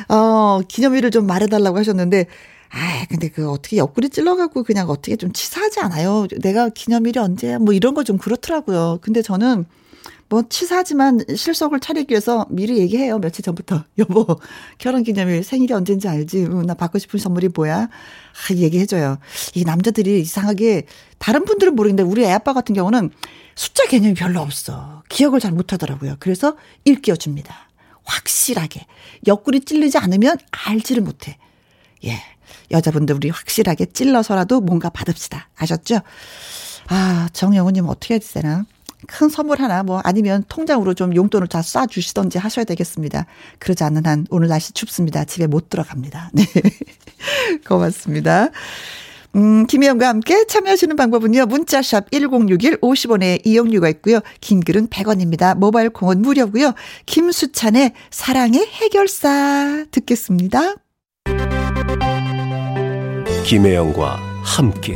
어, 0.09 0.61
기념일을 0.67 1.11
좀 1.11 1.25
말해달라고 1.27 1.77
하셨는데 1.77 2.27
아, 2.69 3.05
근데 3.09 3.29
그 3.29 3.49
어떻게 3.49 3.77
옆구리 3.77 4.09
찔러갖고 4.09 4.63
그냥 4.63 4.89
어떻게 4.89 5.15
좀 5.15 5.31
치사하지 5.31 5.79
않아요? 5.79 6.27
내가 6.41 6.69
기념일이 6.69 7.17
언제야? 7.19 7.59
뭐 7.59 7.73
이런 7.73 7.93
거 7.93 8.03
좀 8.03 8.17
그렇더라고요. 8.17 8.99
근데 9.01 9.21
저는 9.21 9.65
뭐 10.29 10.43
치사하지만 10.47 11.21
실속을 11.35 11.79
차리기 11.79 12.11
위해서 12.11 12.45
미리 12.49 12.77
얘기해요. 12.79 13.19
며칠 13.19 13.43
전부터. 13.43 13.83
여보, 13.97 14.39
결혼기념일 14.77 15.43
생일이 15.43 15.73
언젠지 15.73 16.07
알지? 16.07 16.47
응, 16.49 16.65
나 16.65 16.73
받고 16.73 16.99
싶은 16.99 17.19
선물이 17.19 17.49
뭐야? 17.55 17.83
아, 17.83 18.53
얘기해줘요. 18.53 19.19
이 19.55 19.63
남자들이 19.63 20.21
이상하게 20.21 20.85
다른 21.17 21.45
분들은 21.45 21.75
모르겠는데 21.75 22.09
우리 22.09 22.23
애 22.23 22.31
아빠 22.31 22.53
같은 22.53 22.75
경우는 22.75 23.11
숫자 23.55 23.85
개념이 23.87 24.13
별로 24.15 24.41
없어. 24.41 25.03
기억을 25.09 25.39
잘 25.39 25.51
못하더라고요. 25.51 26.17
그래서 26.19 26.55
일깨워줍니다. 26.83 27.55
확실하게. 28.03 28.85
옆구리 29.27 29.61
찔리지 29.61 29.97
않으면 29.97 30.37
알지를 30.51 31.01
못해. 31.01 31.37
예. 32.05 32.21
여자분들 32.69 33.15
우리 33.15 33.29
확실하게 33.29 33.87
찔러서라도 33.87 34.61
뭔가 34.61 34.89
받읍시다. 34.89 35.49
아셨죠? 35.55 36.01
아, 36.87 37.29
정영우님 37.33 37.87
어떻게 37.87 38.15
해야 38.15 38.19
되나? 38.19 38.65
큰 39.05 39.29
선물 39.29 39.61
하나 39.61 39.83
뭐 39.83 40.01
아니면 40.03 40.43
통장으로 40.49 40.93
좀 40.95 41.15
용돈을 41.15 41.47
다 41.47 41.59
쏴 41.59 41.89
주시던지 41.89 42.37
하셔야 42.37 42.65
되겠습니다. 42.65 43.25
그러지 43.59 43.83
않는 43.83 44.05
한 44.05 44.25
오늘 44.29 44.47
날씨 44.47 44.73
춥습니다. 44.73 45.25
집에 45.25 45.45
못 45.47 45.69
들어갑니다. 45.69 46.31
네. 46.33 46.45
고맙습니다. 47.67 48.49
음, 49.35 49.67
김혜영과 49.67 50.07
함께 50.07 50.45
참여하시는 50.47 50.95
방법은요. 50.95 51.45
문자샵 51.45 52.09
1061 52.11 52.77
50원에 52.81 53.45
이용료가 53.45 53.89
있고요. 53.89 54.21
긴 54.41 54.61
글은 54.61 54.87
100원입니다. 54.87 55.55
모바일 55.55 55.89
콩은 55.91 56.21
무료고요. 56.21 56.73
김수찬의 57.05 57.93
사랑의 58.09 58.65
해결사 58.65 59.85
듣겠습니다. 59.91 60.75
김혜영과 63.45 64.19
함께 64.43 64.95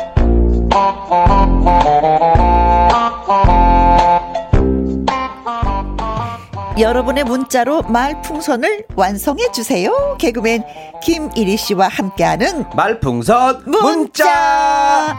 여러분의 6.79 7.23
문자로 7.25 7.83
말풍선을 7.83 8.85
완성해 8.95 9.51
주세요. 9.51 10.15
개그맨 10.19 10.63
김일희 11.03 11.55
씨와 11.57 11.87
함께하는 11.89 12.65
말풍선 12.75 13.63
문자. 13.65 15.15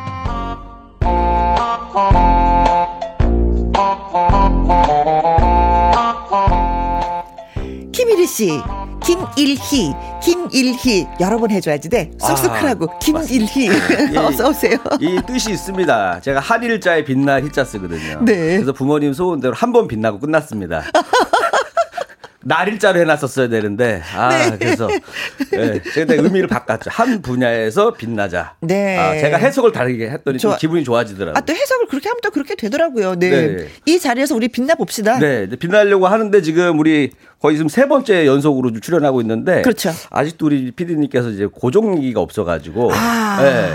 김일희 7.92 8.26
씨, 8.26 8.60
김일희, 9.04 9.92
김일희 10.22 11.06
여러 11.20 11.38
번 11.38 11.50
해줘야지 11.50 11.88
돼. 11.88 12.10
쑥쑥하라고 12.20 12.86
아, 12.90 12.98
김일희 12.98 13.68
예, 14.12 14.16
어서 14.18 14.48
오세요. 14.50 14.76
이 15.00 15.18
뜻이 15.26 15.50
있습니다. 15.52 16.20
제가 16.20 16.40
한일자에 16.40 17.04
빛날 17.04 17.42
희자 17.44 17.64
쓰거든요. 17.64 18.20
네. 18.24 18.56
그래서 18.56 18.72
부모님 18.72 19.12
소원대로 19.12 19.54
한 19.54 19.72
번 19.72 19.88
빛나고 19.88 20.18
끝났습니다. 20.18 20.82
날일자로 22.44 23.00
해놨었어야 23.00 23.48
되는데 23.48 24.02
아 24.16 24.28
네. 24.28 24.56
그래서 24.58 24.88
예, 25.54 25.80
제가 25.94 26.14
의미를 26.14 26.48
바꿨죠 26.48 26.90
한 26.90 27.22
분야에서 27.22 27.92
빛나자 27.94 28.54
네. 28.60 28.98
아, 28.98 29.18
제가 29.18 29.36
해석을 29.38 29.72
다르게 29.72 30.10
했더니 30.10 30.38
좀 30.38 30.50
좋아. 30.50 30.56
기분이 30.58 30.84
좋아지더라고요 30.84 31.34
아 31.36 31.40
또 31.42 31.52
해석을 31.54 31.86
그렇게 31.86 32.08
하면 32.08 32.20
또 32.22 32.30
그렇게 32.30 32.54
되더라고요. 32.54 33.16
네. 33.18 33.30
네. 33.56 33.68
이 33.86 33.98
자리에서 33.98 34.34
우리 34.34 34.48
빛나 34.48 34.74
봅시다. 34.74 35.18
네, 35.18 35.48
빛나려고 35.48 36.06
하는데 36.06 36.40
지금 36.42 36.78
우리 36.78 37.10
거의 37.40 37.56
지금 37.56 37.68
세 37.68 37.86
번째 37.86 38.26
연속으로 38.26 38.78
출연하고 38.80 39.20
있는데 39.22 39.62
그렇죠. 39.62 39.92
아직도 40.10 40.46
우리 40.46 40.70
PD님께서 40.70 41.30
이제 41.30 41.46
고정기가 41.46 42.20
없어가지고 42.20 42.92
아. 42.92 43.38
네. 43.42 43.72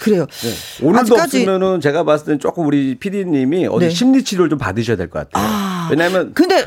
그래요. 0.00 0.26
네. 0.30 0.86
오늘도 0.86 1.16
아직까지- 1.16 1.22
없으면은 1.24 1.80
제가 1.80 2.04
봤을 2.04 2.26
때는 2.26 2.38
조금 2.38 2.64
우리 2.66 2.94
PD님이 2.94 3.66
어디 3.66 3.86
네. 3.86 3.90
심리 3.90 4.22
치료를 4.22 4.48
좀 4.48 4.56
받으셔야 4.58 4.96
될 4.96 5.08
것 5.10 5.28
같아요. 5.28 5.44
왜냐하면 5.90 6.32
근데 6.34 6.66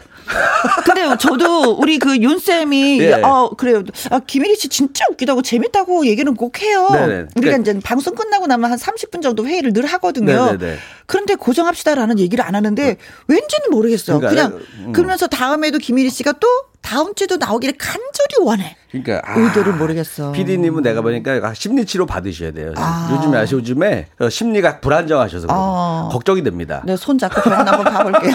근데 0.86 1.17
저도 1.19 1.72
우리 1.74 1.97
그 1.99 2.15
윤 2.22 2.39
쌤이 2.39 2.99
예. 3.01 3.13
어 3.24 3.49
그래요. 3.57 3.84
아 4.09 4.19
김혜리 4.19 4.55
씨 4.55 4.69
진짜 4.69 5.03
웃기다고 5.11 5.41
재밌다고 5.41 6.05
얘기는 6.05 6.34
꼭 6.36 6.61
해요. 6.61 6.88
네네. 6.91 7.13
우리가 7.36 7.57
그러니까- 7.57 7.72
이제 7.72 7.80
방송 7.84 8.15
끝나고 8.15 8.47
나면 8.47 8.72
한 8.72 8.78
30분 8.78 9.22
정도 9.22 9.45
회의를 9.45 9.74
늘 9.74 9.86
하거든요. 9.86 10.45
네네네. 10.53 10.78
그런데 11.07 11.36
고정합시다라는 11.36 12.19
얘기를 12.19 12.45
안 12.45 12.55
하는데 12.55 12.97
왠지는 13.28 13.69
모르겠어요. 13.72 14.19
그 14.19 14.28
그러니까, 14.28 14.43
냥 14.49 14.59
음. 14.86 14.91
그러면서 14.93 15.28
다음에도 15.28 15.78
김혜리 15.80 16.09
씨가 16.09 16.34
또 16.34 16.47
다음 16.82 17.13
주에도 17.15 17.38
나오기를 17.38 17.75
간절히 17.77 18.41
원해. 18.41 18.75
그러니까 18.91 19.21
의도를 19.36 19.73
모르겠어. 19.73 20.32
PD님은 20.32 20.84
내가 20.84 21.01
보니까 21.01 21.53
심리 21.53 21.86
치료 21.86 22.05
받으셔야 22.05 22.51
돼요. 22.51 22.73
아. 22.75 23.09
요즘에 23.13 23.38
아시 23.38 23.55
요즘에 23.55 24.07
어, 24.19 24.29
심리가 24.29 24.79
불안정하셔서. 24.79 25.47
아. 25.49 26.09
걱정이 26.11 26.43
됩니다. 26.43 26.82
네, 26.86 26.95
손 26.97 27.17
잡고 27.17 27.41
병원 27.41 27.67
한번 27.67 27.93
가볼게요. 27.93 28.34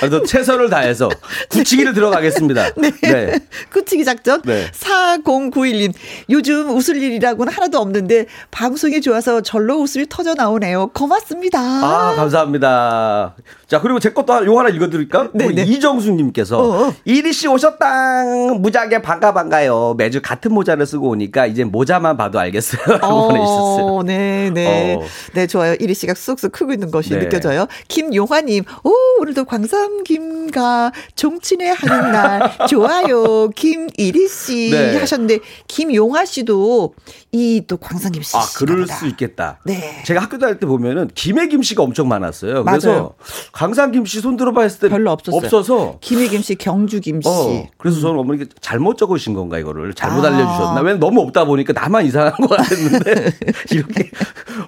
그래서 0.00 0.22
최선을 0.24 0.70
다해서 0.70 1.10
굳히기를 1.50 1.92
들어가겠습니다. 1.92 2.70
네. 3.02 3.38
꾸치기 3.70 4.04
작전 4.04 4.40
네. 4.42 4.70
4091님 4.72 5.92
요즘 6.30 6.70
웃을 6.70 6.96
일이라고는 6.96 7.52
하나도 7.52 7.78
없는데 7.78 8.26
방송이 8.50 9.02
좋아서 9.02 9.42
절로 9.42 9.76
웃음이 9.82 10.06
터져 10.08 10.34
나오네요. 10.34 10.88
고맙습니다. 10.88 11.60
아, 11.60 12.14
감사합니다. 12.16 13.34
자, 13.70 13.80
그리고 13.80 14.00
제 14.00 14.10
것도 14.10 14.44
요 14.46 14.58
하나 14.58 14.68
읽어드릴까? 14.68 15.28
네, 15.32 15.46
네. 15.54 15.62
이정수님께서 15.62 16.58
어, 16.58 16.88
어. 16.88 16.94
이리 17.04 17.32
씨 17.32 17.46
오셨다. 17.46 18.24
무지하게 18.58 19.00
반가 19.00 19.32
반가요. 19.32 19.94
매주 19.96 20.20
같은 20.20 20.52
모자를 20.52 20.84
쓰고 20.86 21.10
오니까 21.10 21.46
이제 21.46 21.62
모자만 21.62 22.16
봐도 22.16 22.40
알겠어요. 22.40 22.82
라고 22.98 23.28
보내주셨어요. 23.28 23.84
어, 23.86 24.02
네, 24.02 24.50
네. 24.52 24.96
어. 24.96 25.02
네, 25.34 25.46
좋아요. 25.46 25.76
이리 25.78 25.94
씨가 25.94 26.14
쑥쑥 26.14 26.50
크고 26.50 26.72
있는 26.72 26.90
것이 26.90 27.10
네. 27.10 27.20
느껴져요. 27.20 27.68
김용화님, 27.86 28.64
오, 28.82 28.92
오늘도 29.20 29.44
광삼김과 29.44 30.90
종친회 31.14 31.68
하는 31.70 32.10
날. 32.10 32.50
좋아요. 32.68 33.50
김이리 33.50 34.26
씨 34.28 34.70
네. 34.72 34.98
하셨는데, 34.98 35.38
김용화 35.68 36.24
씨도 36.24 36.94
이 37.30 37.60
또 37.70 37.76
광삼 37.76 38.10
김 38.10 38.22
씨. 38.22 38.36
아, 38.36 38.40
그럴 38.56 38.86
수 38.88 39.06
있겠다. 39.06 39.60
네. 39.64 40.02
제가 40.04 40.20
학교 40.22 40.38
다닐 40.38 40.58
때 40.58 40.66
보면은 40.66 41.08
김해 41.14 41.46
김씨가 41.46 41.84
엄청 41.84 42.08
많았어요. 42.08 42.64
그래서 42.64 42.88
맞아요. 42.90 43.14
강산 43.60 43.92
김씨 43.92 44.20
손 44.22 44.38
들어봐 44.38 44.62
했을 44.62 44.80
때 44.80 44.88
별로 44.88 45.10
없었어요. 45.10 45.36
없어서 45.44 45.98
김혜김 46.00 46.40
씨, 46.40 46.54
경주 46.54 46.98
김 46.98 47.20
씨. 47.20 47.28
어, 47.28 47.68
그래서 47.76 48.00
저는 48.00 48.18
어머니가 48.20 48.46
잘못 48.62 48.96
적으신 48.96 49.34
건가 49.34 49.58
이거를 49.58 49.92
잘못 49.92 50.24
아. 50.24 50.28
알려주셨나? 50.28 50.76
왜냐면 50.80 50.98
너무 50.98 51.20
없다 51.20 51.44
보니까 51.44 51.74
나만 51.74 52.06
이상한 52.06 52.32
거 52.32 52.46
같았는데 52.46 53.32
이렇게 53.72 54.10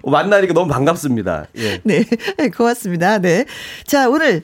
만나니까 0.04 0.52
너무 0.52 0.70
반갑습니다. 0.70 1.46
예. 1.56 1.80
네, 1.84 2.04
고맙습니다. 2.54 3.18
네. 3.18 3.46
자, 3.86 4.10
오늘 4.10 4.42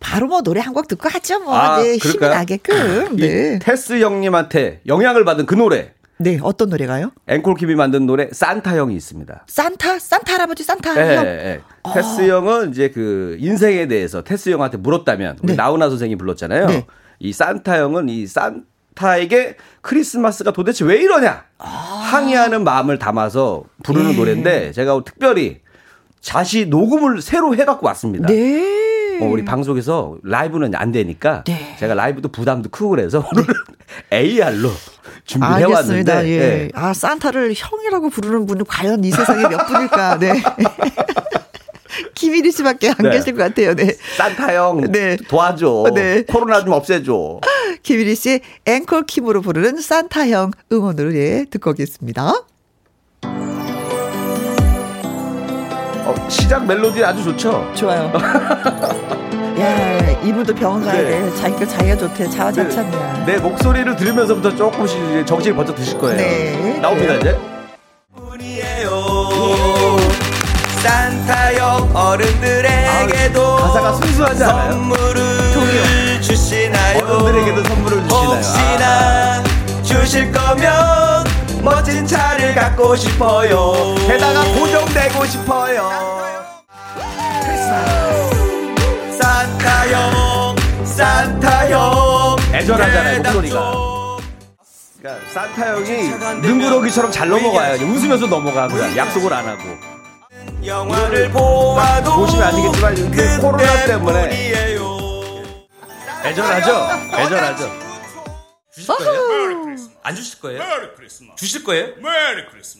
바로 0.00 0.26
뭐 0.26 0.40
노래 0.40 0.60
한 0.62 0.72
곡 0.72 0.88
듣고 0.88 1.10
하죠. 1.10 1.40
뭐. 1.40 1.54
아, 1.54 1.76
네, 1.82 1.96
힘이 1.98 1.98
그럴까요? 1.98 2.30
나게끔. 2.38 3.18
이 3.18 3.20
네. 3.20 3.58
테스 3.58 4.00
형님한테 4.00 4.80
영향을 4.86 5.26
받은 5.26 5.44
그 5.44 5.54
노래 5.54 5.92
네, 6.18 6.38
어떤 6.42 6.70
노래가요? 6.70 7.12
앵콜킴이 7.26 7.74
만든 7.74 8.06
노래 8.06 8.28
산타 8.32 8.76
형이 8.76 8.94
있습니다. 8.96 9.44
산타? 9.46 9.98
산타 9.98 10.32
할아버지 10.34 10.64
산타 10.64 10.96
예, 10.96 11.16
형? 11.16 11.26
예. 11.26 11.60
테스 11.92 12.26
형은 12.28 12.70
이제 12.70 12.90
그 12.90 13.36
인생에 13.38 13.86
대해서 13.86 14.22
테스 14.24 14.50
형한테 14.50 14.78
물었다면 14.78 15.38
우리 15.42 15.48
네. 15.52 15.56
나훈아 15.56 15.88
선생이 15.90 16.16
불렀잖아요. 16.16 16.66
네. 16.66 16.86
이 17.18 17.32
산타 17.32 17.78
형은 17.78 18.08
이 18.08 18.26
산타에게 18.26 19.56
크리스마스가 19.82 20.52
도대체 20.52 20.84
왜 20.84 20.96
이러냐 20.96 21.44
항의하는 21.58 22.64
마음을 22.64 22.98
담아서 22.98 23.64
부르는 23.82 24.12
예. 24.12 24.16
노래인데 24.16 24.72
제가 24.72 25.02
특별히 25.04 25.60
다시 26.26 26.66
녹음을 26.66 27.20
새로 27.20 27.54
해갖고 27.54 27.86
왔습니다. 27.88 28.26
네. 28.26 29.18
어, 29.20 29.26
우리 29.26 29.44
방송에서 29.44 30.16
라이브는 30.22 30.74
안 30.74 30.92
되니까 30.92 31.44
네. 31.44 31.76
제가 31.78 31.94
라이브도 31.94 32.30
부담도 32.30 32.70
크고 32.70 32.90
그래서 32.90 33.18
오늘은 33.32 33.54
AR로 34.12 34.70
준비해. 35.24 35.64
왔는데 35.64 36.28
예. 36.28 36.38
네. 36.38 36.68
아, 36.74 36.92
산타를 36.92 37.54
형이라고 37.56 38.10
부르는 38.10 38.46
분은 38.46 38.64
과연 38.66 39.04
이 39.04 39.10
세상에 39.10 39.48
몇 39.48 39.66
분일까? 39.66 40.18
네. 40.18 40.42
김일희 42.14 42.50
씨밖에 42.52 42.88
안 42.90 42.96
네. 42.98 43.10
계실 43.10 43.34
것 43.36 43.42
같아요. 43.42 43.74
네. 43.74 43.94
산타 44.16 44.54
형 44.54 44.80
네. 44.92 45.16
도와줘. 45.28 45.86
네. 45.94 46.22
코로나 46.28 46.62
좀 46.64 46.72
없애줘. 46.72 47.40
김일희 47.82 48.14
씨의 48.14 48.40
앵콜 48.66 49.04
킴으로 49.06 49.40
부르는 49.42 49.80
산타 49.80 50.28
형 50.28 50.50
응원으로 50.72 51.14
예, 51.14 51.44
듣고 51.50 51.70
오겠습니다. 51.70 52.32
어, 56.08 56.14
시작 56.28 56.64
멜로디 56.66 57.04
아주 57.04 57.24
좋죠. 57.24 57.72
좋아요. 57.74 58.12
야, 59.58 60.10
이분도 60.22 60.54
병원 60.54 60.84
가야 60.84 61.00
네. 61.00 61.04
돼. 61.08 61.34
자기가 61.36 61.66
자기가 61.66 61.96
좋대. 61.96 62.28
자화자찬이야. 62.28 63.24
내 63.26 63.36
목소리를 63.38 63.96
들으면서부터 63.96 64.54
조금씩 64.54 64.98
이제 65.08 65.24
정신이 65.24 65.56
번쩍 65.56 65.76
드실 65.76 65.98
거예요. 65.98 66.16
네. 66.16 66.78
나옵니다 66.80 67.14
이제. 67.14 67.38
산타형 70.82 71.90
어른들에게도 71.96 73.42
아, 73.42 73.56
가사가 73.62 73.92
순수하지 73.94 74.44
않아요? 74.44 74.72
선물을 74.72 76.22
주시나요? 76.22 76.98
어른들에게도 76.98 77.64
선물을 77.64 78.02
주시나요? 78.02 78.28
혹시나 78.28 79.42
주실 79.82 80.30
거면 80.32 81.24
멋진 81.62 82.06
차를 82.06 82.54
갖고 82.54 82.94
싶어요. 82.94 83.94
게다가 84.06 84.44
고정되고 84.54 85.24
싶어요. 85.26 86.45
산타형, 90.96 90.96
산타 90.96 91.70
형. 91.70 92.36
애절하잖아요, 92.54 93.16
대답 93.18 93.32
목소리가. 93.34 93.72
좀 93.72 94.16
그러니까 94.98 95.30
산타 95.32 95.74
형이 95.74 96.08
능구렁이처럼 96.40 97.12
잘 97.12 97.28
넘어가요. 97.28 97.74
웃으면서 97.84 98.26
넘어가 98.26 98.66
그냥 98.66 98.96
약속을 98.96 99.32
안 99.32 99.46
하고. 99.46 99.62
영화를 100.64 101.30
보아도 101.30 102.16
보시면 102.16 102.44
아시겠지만 102.48 102.94
근데 102.94 103.38
코로나 103.38 103.86
때문에. 103.86 104.76
애절하죠? 106.24 106.88
애절하죠. 107.18 107.72
주실 108.74 108.94
거예요? 108.96 109.76
안 110.02 110.14
주실 110.16 110.40
거예요? 110.40 110.62
주실 111.36 111.62
거예요? 111.62 111.88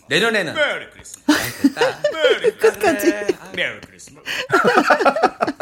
내년에는 0.09 0.55
끝까지. 2.59 3.15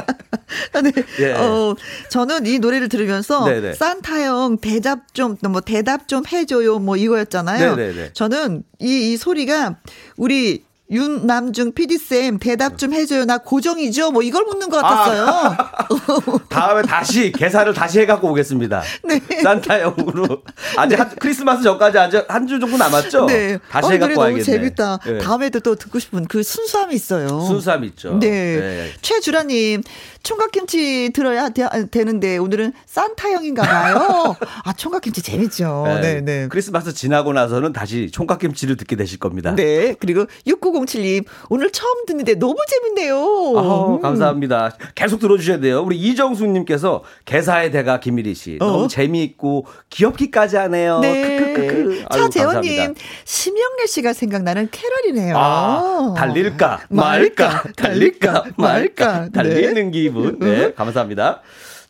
네. 0.83 0.93
예. 1.21 1.33
어, 1.35 1.75
저는 2.11 2.47
이 2.47 2.59
노래를 2.59 2.89
들으면서 2.89 3.45
네네. 3.45 3.75
산타형 3.75 4.59
대답 4.59 5.15
좀, 5.15 5.37
뭐 5.49 5.61
대답 5.61 6.09
좀 6.09 6.25
해줘요 6.31 6.79
뭐 6.79 6.97
이거였잖아요. 6.97 7.77
네네네. 7.77 8.11
저는 8.15 8.63
이, 8.81 9.13
이 9.13 9.17
소리가 9.17 9.77
우리 10.17 10.65
윤남중 10.91 11.73
PD쌤 11.73 12.39
대답 12.39 12.77
좀 12.77 12.93
해줘요. 12.93 13.25
나 13.25 13.39
고정이죠? 13.39 14.11
뭐 14.11 14.23
이걸 14.23 14.45
묻는 14.45 14.69
것 14.69 14.83
같았어요. 14.83 15.57
다음에 16.51 16.83
다시 16.83 17.33
계산을 17.33 17.73
다시 17.73 18.01
해갖고 18.01 18.31
오겠습니다. 18.31 18.83
네. 19.03 19.19
산타 19.43 19.81
형으로 19.81 20.43
아직 20.77 21.01
한, 21.01 21.09
크리스마스 21.19 21.63
전까지 21.63 21.99
아직 21.99 22.25
한 22.29 22.45
주 22.47 22.61
정도 22.61 22.77
남았죠? 22.77 23.25
네. 23.27 23.59
다시 23.71 23.87
어, 23.89 23.91
해갖고 23.93 23.99
노래 24.05 24.15
너무 24.15 24.21
와야겠네. 24.25 24.45
재밌다. 24.45 24.99
네. 25.07 25.19
다음에도 25.19 25.61
또 25.61 25.75
듣고 25.75 25.99
싶은 25.99 26.27
그 26.27 26.43
순수함이 26.43 26.95
있어요. 26.95 27.29
순수함 27.41 27.83
있죠. 27.85 28.19
네. 28.21 28.29
네. 28.29 28.91
최주라님, 29.01 29.83
총각김치 30.25 31.11
들어야 31.13 31.51
되, 31.51 32.05
는데 32.05 32.39
오늘은 32.39 32.73
산타형인가 32.87 33.63
봐요. 33.63 34.35
아, 34.65 34.73
총각김치 34.73 35.23
재밌죠. 35.23 35.85
네, 36.01 36.23
네. 36.23 36.49
크리스마스 36.49 36.95
지나고 36.95 37.35
나서는 37.35 37.73
다시 37.75 38.11
총각김치를 38.11 38.77
듣게 38.77 38.97
되실 38.97 39.19
겁니다. 39.19 39.55
네. 39.55 39.95
그리고 40.01 40.25
6907님, 40.47 41.27
오늘 41.51 41.71
처음 41.71 42.07
듣는데 42.07 42.35
너무 42.37 42.57
재밌네요. 42.67 43.15
아우, 43.17 43.97
음. 43.97 44.01
감사합니다. 44.01 44.77
계속 44.95 45.21
들어주셔야 45.21 45.61
돼요. 45.61 45.83
우리 45.83 45.99
이정수님께서 45.99 47.05
개사의 47.27 47.71
대가 47.71 48.01
김일희 48.01 48.35
씨. 48.35 48.59
어. 48.61 48.67
너무 48.67 48.89
재미있고 48.89 49.67
귀엽기까지 49.91 50.57
하네요. 50.57 51.01
네. 51.01 51.37
크크크크. 51.39 52.05
차재원님. 52.11 52.95
심영래 53.25 53.87
씨가 53.87 54.15
생각나는 54.15 54.69
캐럴이네요. 54.71 55.37
아, 55.37 56.15
달릴까 56.17 56.87
말까, 56.89 57.65
달릴까 57.77 58.45
말까, 58.57 59.29
달리는 59.29 59.75
네. 59.75 59.81
기분. 60.15 60.39
네, 60.39 60.73
감사합니다. 60.75 61.41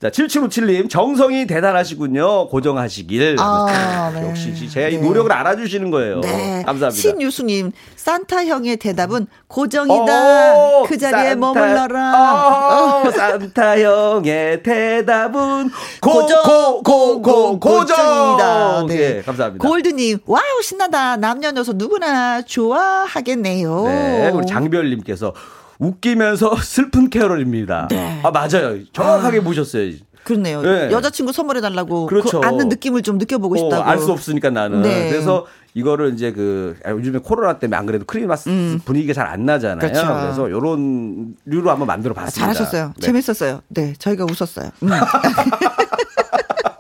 자, 0.01 0.11
7757님, 0.11 0.91
정성이 0.91 1.47
대단하시군요. 1.47 2.49
고정하시길. 2.49 3.37
아, 3.39 4.11
네. 4.13 4.29
역시 4.29 4.69
제이 4.69 4.99
네. 4.99 5.03
노력을 5.03 5.33
알아주시는 5.33 5.91
거예요. 5.91 6.21
네. 6.21 6.63
감사합니다. 6.67 6.91
신유수님, 6.91 7.71
산타 7.97 8.45
형의 8.45 8.77
대답은 8.77 9.29
고정이다. 9.47 10.55
오, 10.57 10.83
그 10.83 10.99
자리에 10.99 11.35
산타- 11.35 11.39
머물러라. 11.39 13.03
어, 13.07 13.11
산타 13.11 13.81
형의 13.81 14.63
대답은 14.63 15.71
고, 16.03 16.13
고정, 16.13 16.43
고, 16.43 16.83
고, 16.83 17.23
고, 17.23 17.61
고정. 17.61 17.97
고정이다. 17.97 18.87
네. 18.89 18.97
네, 18.97 19.23
감사합니다. 19.23 19.67
골드님, 19.67 20.19
와우, 20.27 20.43
신나다. 20.63 21.17
남녀노소 21.17 21.73
누구나 21.75 22.43
좋아하겠네요. 22.43 23.85
네, 23.87 24.31
우리 24.35 24.47
장별님께서 24.47 25.33
웃기면서 25.79 26.57
슬픈 26.63 27.11
캐럴입니다. 27.11 27.89
네. 27.91 28.21
아, 28.23 28.31
맞아요. 28.31 28.79
정확하게 28.93 29.41
보셨어요. 29.43 29.93
그렇네요. 30.25 30.63
네. 30.63 30.91
여자친구 30.91 31.33
선물해달라고. 31.33 32.07
그렇죠. 32.07 32.41
그 32.41 32.47
안는 32.47 32.69
느낌을 32.71 33.03
좀 33.03 33.19
느껴보고 33.19 33.57
싶다고. 33.57 33.83
알수 33.83 34.11
없으니까 34.11 34.49
나는. 34.51 34.81
네. 34.81 35.11
그래서 35.11 35.45
이거를 35.75 36.15
이제 36.15 36.33
그 36.33 36.77
아, 36.85 36.91
요즘에 36.93 37.19
코로나 37.19 37.59
때문에 37.59 37.77
안 37.77 37.85
그래도 37.85 38.05
크리스마스 38.07 38.49
분위기가 38.87 39.13
잘 39.13 39.27
안 39.27 39.45
나잖아요. 39.45 39.77
음. 39.77 39.93
그렇죠. 39.93 40.07
그래서 40.23 40.51
요런 40.51 41.35
류로 41.45 41.71
한번 41.71 41.87
만들어 41.89 42.15
아, 42.17 42.23
봤습니다. 42.23 42.53
잘하셨어요. 42.55 42.93
네. 42.99 43.07
재밌었어요. 43.07 43.61
네, 43.69 43.93
저희가 43.99 44.25
웃었어요. 44.25 44.71
음. 44.83 44.89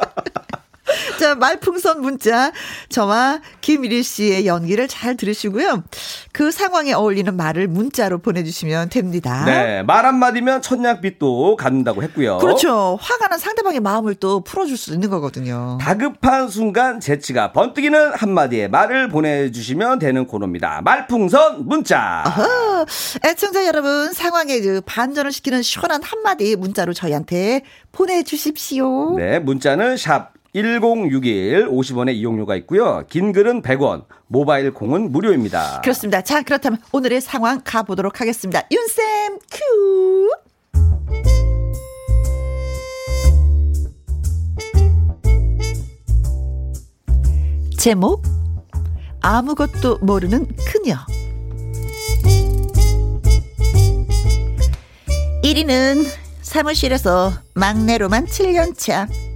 자, 1.24 1.34
말풍선 1.34 2.02
문자. 2.02 2.52
저와 2.90 3.40
김일희 3.62 4.02
씨의 4.02 4.46
연기를 4.46 4.86
잘 4.88 5.16
들으시고요. 5.16 5.82
그 6.32 6.50
상황에 6.50 6.92
어울리는 6.92 7.34
말을 7.34 7.66
문자로 7.66 8.18
보내주시면 8.18 8.90
됩니다. 8.90 9.42
네, 9.46 9.82
말 9.84 10.04
한마디면 10.04 10.60
천냥빛도 10.60 11.56
갖는다고 11.56 12.02
했고요. 12.02 12.36
그렇죠. 12.36 12.98
화가 13.00 13.28
난 13.28 13.38
상대방의 13.38 13.80
마음을 13.80 14.16
또 14.16 14.44
풀어줄 14.44 14.76
수 14.76 14.92
있는 14.92 15.08
거거든요. 15.08 15.78
다급한 15.80 16.48
순간 16.48 17.00
재치가 17.00 17.52
번뜩이는 17.52 18.12
한마디의 18.12 18.68
말을 18.68 19.08
보내주시면 19.08 20.00
되는 20.00 20.26
코너입니다. 20.26 20.82
말풍선 20.84 21.66
문자. 21.66 22.22
어, 22.26 22.84
애청자 23.26 23.64
여러분, 23.64 24.12
상황에 24.12 24.60
그 24.60 24.82
반전을 24.84 25.32
시키는 25.32 25.62
시원한 25.62 26.02
한마디 26.02 26.54
문자로 26.54 26.92
저희한테 26.92 27.62
보내주십시오. 27.92 29.16
네, 29.16 29.38
문자는 29.38 29.96
샵 29.96 30.33
1061, 30.54 31.68
50원의 31.68 32.14
이용료가 32.14 32.54
있고요. 32.56 33.04
긴 33.10 33.32
글은 33.32 33.62
100원, 33.62 34.04
모바일 34.28 34.72
콩은 34.72 35.10
무료입니다. 35.10 35.80
그렇습니다. 35.82 36.22
자, 36.22 36.42
그렇다면 36.42 36.78
오늘의 36.92 37.20
상황 37.20 37.60
가보도록 37.64 38.20
하겠습니다. 38.20 38.62
윤쌤, 38.70 39.38
큐! 39.50 40.30
제목, 47.76 48.22
아무것도 49.20 49.98
모르는 49.98 50.46
그녀. 50.66 50.94
1위는 55.42 56.06
사무실에서 56.40 57.32
막내로만 57.54 58.26
7년차. 58.26 59.33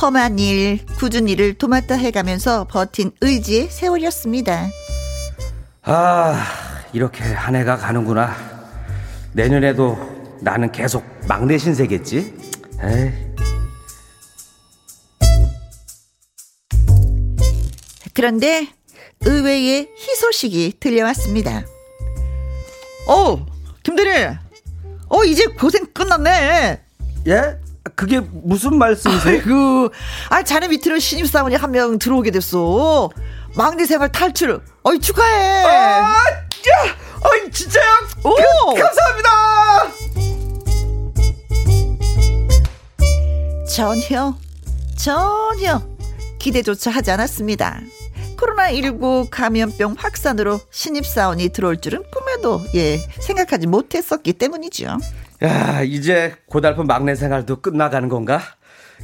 험한 0.00 0.38
일, 0.38 0.86
굳은 0.98 1.28
일을 1.28 1.54
도맡아 1.54 1.96
해가면서 1.96 2.68
버틴 2.70 3.10
의지의 3.20 3.68
세월이었습니다. 3.68 4.68
아, 5.82 6.46
이렇게 6.92 7.24
한 7.24 7.56
해가 7.56 7.76
가는구나. 7.76 8.32
내년에도 9.32 9.98
나는 10.40 10.70
계속 10.70 11.04
막내 11.26 11.58
신세겠지? 11.58 12.32
에이. 12.80 13.12
그런데 18.14 18.68
의외의 19.20 19.88
희소식이 19.96 20.74
들려왔습니다. 20.78 21.64
어, 23.08 23.46
김대리. 23.82 24.36
어, 25.08 25.24
이제 25.24 25.46
고생 25.46 25.86
끝났네. 25.92 26.80
예? 27.26 27.67
그게 27.94 28.20
무슨 28.20 28.76
말씀이세요? 28.78 29.38
아이고, 29.40 29.90
아, 30.30 30.42
자네 30.42 30.68
밑으로 30.68 30.98
신입 30.98 31.26
사원이 31.28 31.54
한 31.56 31.70
명 31.72 31.98
들어오게 31.98 32.30
됐어. 32.30 33.10
막내 33.56 33.84
생활 33.86 34.10
탈출. 34.10 34.60
어이, 34.82 34.98
축하해. 35.00 35.64
아, 35.64 36.00
야! 36.00 36.96
어이, 37.22 37.50
진짜요? 37.50 37.84
오! 38.24 38.34
그, 38.74 38.80
감사합니다! 38.80 39.28
전혀, 43.74 44.34
전혀 44.96 45.82
기대조차 46.38 46.90
하지 46.90 47.10
않았습니다. 47.10 47.80
코로나19 48.36 49.28
감염병 49.30 49.96
확산으로 49.98 50.60
신입사원이 50.70 51.48
들어올 51.50 51.80
줄은 51.80 52.04
꿈에도, 52.12 52.62
예, 52.74 52.98
생각하지 53.20 53.66
못했었기 53.66 54.32
때문이죠. 54.34 54.96
야, 55.42 55.82
이제 55.82 56.34
고달픈 56.46 56.86
막내 56.86 57.14
생활도 57.14 57.60
끝나가는 57.60 58.08
건가? 58.08 58.40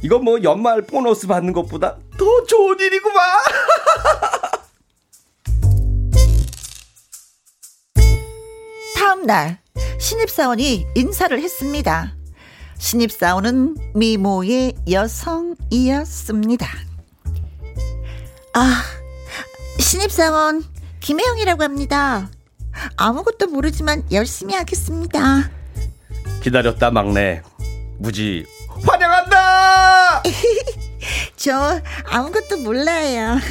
이건 0.01 0.25
뭐 0.25 0.43
연말 0.43 0.81
보너스 0.81 1.27
받는 1.27 1.53
것보다 1.53 1.97
더 2.17 2.43
좋은 2.43 2.77
일이구만. 2.79 3.23
다음 8.97 9.25
날 9.25 9.59
신입사원이 9.99 10.87
인사를 10.95 11.39
했습니다. 11.39 12.13
신입사원은 12.77 13.77
미모의 13.95 14.75
여성이었습니다. 14.91 16.67
아, 18.53 18.83
신입사원 19.79 20.65
김혜영이라고 20.99 21.63
합니다. 21.63 22.29
아무것도 22.97 23.47
모르지만 23.47 24.03
열심히 24.11 24.53
하겠습니다. 24.53 25.49
기다렸다 26.49 26.91
막내. 26.91 27.41
무지 27.97 28.45
환영한다. 28.85 30.21
저 31.35 31.81
아무것도 32.07 32.57
몰라요. 32.57 33.37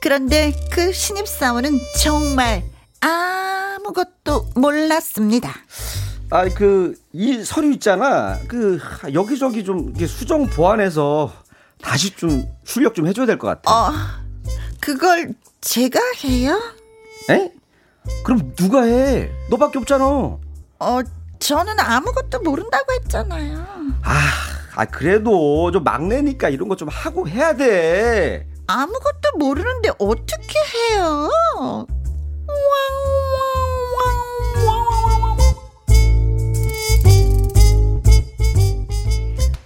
그런데 0.00 0.52
그 0.70 0.92
신입사원은 0.92 1.78
정말 2.02 2.62
아무것도 3.00 4.48
몰랐습니다. 4.56 5.54
아, 6.30 6.48
그, 6.48 6.94
이 7.12 7.44
서류 7.44 7.70
있잖아. 7.74 8.38
그, 8.48 8.80
여기저기 9.12 9.62
좀 9.64 9.94
수정 10.06 10.46
보완해서 10.46 11.32
다시 11.80 12.10
좀 12.16 12.44
출력 12.64 12.94
좀 12.94 13.06
해줘야 13.06 13.26
될 13.26 13.38
것 13.38 13.46
같아. 13.46 13.70
어, 13.70 13.92
그걸 14.80 15.32
제가 15.60 16.00
해요? 16.24 16.58
에? 17.30 17.52
그럼 18.24 18.54
누가 18.56 18.82
해? 18.82 19.30
너밖에 19.50 19.78
없잖아. 19.78 20.04
어, 20.04 20.38
저는 21.38 21.78
아무것도 21.80 22.40
모른다고 22.40 22.92
했잖아요. 22.94 23.64
아, 24.02 24.20
아, 24.74 24.84
그래도 24.84 25.70
좀 25.72 25.84
막내니까 25.84 26.48
이런 26.50 26.68
거 26.68 26.76
좀 26.76 26.88
하고 26.88 27.28
해야 27.28 27.54
돼. 27.54 28.46
아무것도 28.66 29.38
모르는데 29.38 29.90
어떻게 29.98 30.58
해요? 30.92 31.28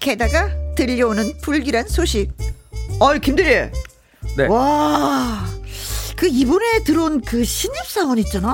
게다가 0.01 0.51
들려오는 0.75 1.33
불길한 1.43 1.89
소식. 1.89 2.31
어이 3.01 3.21
김대리. 3.21 3.71
네. 4.37 4.47
와, 4.47 5.45
그 6.19 6.27
이번에 6.27 6.83
들어온 6.85 7.21
그 7.21 7.45
신입사원 7.45 8.19
있잖아. 8.19 8.53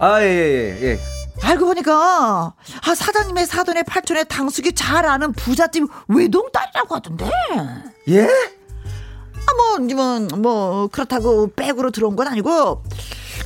아, 0.00 0.20
예, 0.22 0.26
예, 0.26 0.82
예. 0.92 1.00
알고 1.42 1.66
보니까 1.66 2.54
아 2.86 2.94
사장님의 2.94 3.46
사돈의 3.46 3.84
팔촌의 3.84 4.26
당숙이 4.28 4.72
잘 4.72 5.06
아는 5.06 5.32
부잣집 5.32 5.84
외동딸이라고 6.08 6.94
하던데. 6.94 7.30
예? 8.08 8.24
아, 9.46 9.52
뭐, 9.56 9.78
뭐, 9.94 10.38
뭐, 10.38 10.86
그렇다고 10.88 11.52
백으로 11.54 11.90
들어온 11.90 12.16
건 12.16 12.26
아니고, 12.28 12.82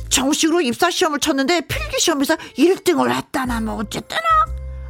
정식으로 0.07 0.61
입사 0.61 0.89
시험을 0.89 1.19
쳤는데 1.19 1.59
필기 1.67 1.99
시험에서 1.99 2.37
1등을 2.57 3.11
했다나, 3.13 3.59
뭐, 3.59 3.75
어쨌거나. 3.75 4.21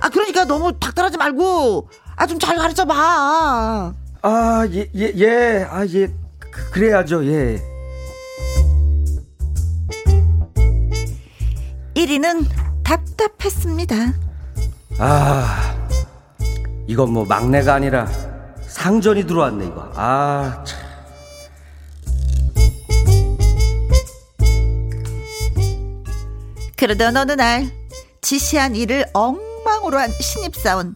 아, 0.01 0.09
그러니까 0.09 0.45
너무 0.45 0.77
닥달하지 0.79 1.17
말고, 1.17 1.89
아, 2.15 2.27
좀 2.27 2.37
잘 2.37 2.57
가르쳐 2.57 2.85
봐. 2.85 3.91
아, 4.21 4.67
예, 4.71 4.87
예, 4.95 5.11
예. 5.15 5.67
아, 5.67 5.83
예. 5.87 6.07
그- 6.39 6.69
그래야죠, 6.73 7.25
예. 7.25 7.59
1위는 11.99 12.47
답답했습니다. 12.83 13.95
아, 14.99 15.89
이건 16.87 17.11
뭐 17.11 17.25
막내가 17.25 17.73
아니라 17.73 18.07
상전이 18.65 19.27
들어왔네, 19.27 19.65
이거. 19.65 19.91
아, 19.95 20.63
참. 20.65 20.79
그러던 26.77 27.17
어느 27.17 27.33
날, 27.33 27.69
지시한 28.21 28.77
일을 28.77 29.05
엉망으로 29.11 29.97
한 29.97 30.09
신입사원. 30.21 30.95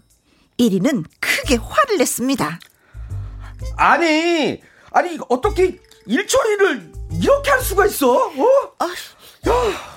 1위는 0.58 1.04
크게 1.20 1.58
화를 1.58 1.98
냈습니다. 1.98 2.60
아니, 3.76 4.62
아니, 4.92 5.20
어떻게 5.28 5.78
일 6.06 6.28
처리를 6.28 6.94
이렇게 7.12 7.52
할 7.52 7.60
수가 7.62 7.88
있어? 7.88 8.28
어? 8.28 8.32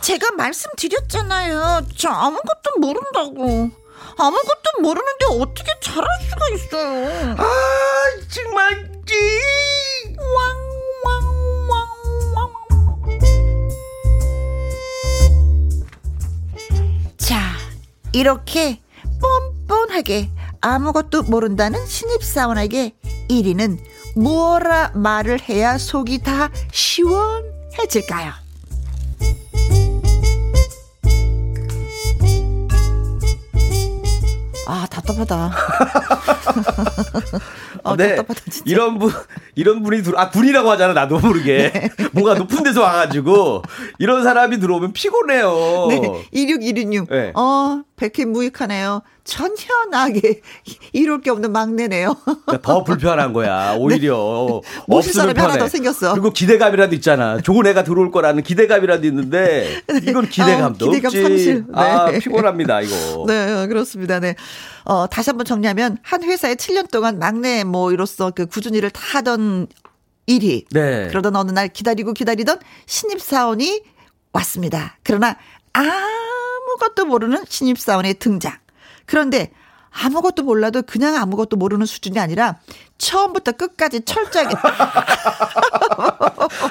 제가 0.00 0.32
말씀드렸잖아요. 0.32 1.86
저 1.96 2.08
아무것도 2.08 2.78
모른다고. 2.80 3.70
아무것도 4.18 4.80
모르는데 4.80 5.26
어떻게 5.30 5.72
잘할 5.80 6.06
수가 6.28 6.48
있어요. 6.54 7.34
아, 7.38 7.44
정말, 8.28 8.90
이. 9.10 9.66
자, 17.16 17.40
이렇게 18.12 18.80
뻔뻔하게 19.20 20.30
아무것도 20.60 21.24
모른다는 21.24 21.84
신입사원에게 21.86 22.94
1위는 23.28 23.78
뭐라 24.16 24.92
말을 24.94 25.40
해야 25.48 25.76
속이 25.78 26.22
다 26.22 26.50
시원해질까요? 26.72 28.45
아, 34.68 34.86
답답하다. 34.90 35.52
어, 37.84 37.96
네, 37.96 38.16
답답하다. 38.16 38.40
이런 38.64 38.98
분, 38.98 39.12
이런 39.54 39.82
분이 39.84 40.02
들어, 40.02 40.18
아, 40.18 40.30
분이라고 40.30 40.68
하잖아, 40.70 40.92
나도 40.92 41.20
모르게. 41.20 41.70
네. 41.72 41.88
뭔가 42.12 42.34
높은 42.34 42.64
데서 42.64 42.82
와가지고, 42.82 43.62
이런 43.98 44.24
사람이 44.24 44.58
들어오면 44.58 44.92
피곤해요. 44.92 45.86
네, 45.88 46.24
2616. 46.32 47.08
네. 47.08 47.32
어, 47.36 47.82
백해무익하네요. 47.94 49.02
나게 49.90 50.40
이럴 50.92 51.20
게 51.20 51.30
없는 51.30 51.52
막내네요. 51.52 52.14
그러니까 52.24 52.58
더 52.62 52.84
불편한 52.84 53.32
거야, 53.32 53.74
오히려. 53.78 54.60
모실 54.86 55.10
없으면 55.10 55.34
사람이 55.34 55.40
하나. 55.40 55.58
더 55.58 55.68
생겼어. 55.68 56.12
그리고 56.12 56.30
기대감이라도 56.30 56.94
있잖아. 56.96 57.40
좋은 57.40 57.66
애가 57.66 57.84
들어올 57.84 58.10
거라는 58.10 58.42
기대감이라도 58.42 59.06
있는데, 59.06 59.82
이건 60.02 60.28
기대감도 60.28 60.86
아, 60.86 60.88
기대감 60.90 61.08
없지. 61.08 61.22
상실. 61.22 61.64
네. 61.68 61.72
아, 61.74 62.06
피곤합니다, 62.06 62.80
이거. 62.82 63.24
네, 63.26 63.66
그렇습니다. 63.66 64.20
네. 64.20 64.34
어, 64.84 65.06
다시 65.08 65.30
한번 65.30 65.44
정리하면, 65.44 65.98
한 66.02 66.22
회사에 66.22 66.54
7년 66.54 66.90
동안 66.90 67.18
막내 67.18 67.64
뭐이로서 67.64 68.32
그 68.34 68.46
꾸준히 68.46 68.78
일을 68.78 68.90
다 68.90 69.00
하던 69.18 69.66
일이. 70.26 70.64
네. 70.70 71.08
그러던 71.08 71.36
어느 71.36 71.50
날 71.50 71.68
기다리고 71.68 72.12
기다리던 72.12 72.58
신입 72.86 73.20
사원이 73.20 73.82
왔습니다. 74.32 74.98
그러나 75.02 75.36
아무것도 75.72 77.06
모르는 77.06 77.44
신입 77.48 77.78
사원의 77.78 78.14
등장. 78.14 78.52
그런데 79.06 79.50
아무것도 80.04 80.42
몰라도 80.42 80.82
그냥 80.82 81.16
아무것도 81.16 81.56
모르는 81.56 81.86
수준이 81.86 82.18
아니라 82.18 82.56
처음부터 82.98 83.52
끝까지 83.52 84.04
철저하게 84.04 84.54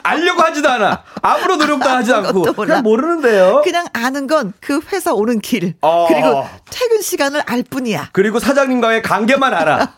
알려고 0.04 0.42
하지도 0.44 0.70
않아. 0.70 1.04
아무런 1.22 1.58
노력도 1.60 1.88
하지 1.90 2.14
않고. 2.14 2.40
몰라. 2.40 2.54
그냥 2.56 2.84
모르는데요. 2.84 3.62
그냥 3.64 3.88
아는 3.94 4.28
건 4.28 4.54
그 4.62 4.80
회사 4.92 5.14
오는 5.14 5.40
길 5.40 5.76
어. 5.82 6.08
그리고 6.08 6.46
퇴근 6.72 7.02
시간을 7.02 7.42
알 7.46 7.64
뿐이야. 7.64 8.10
그리고 8.14 8.40
사장님과의 8.40 9.02
관계만 9.02 9.54
알아. 9.54 9.94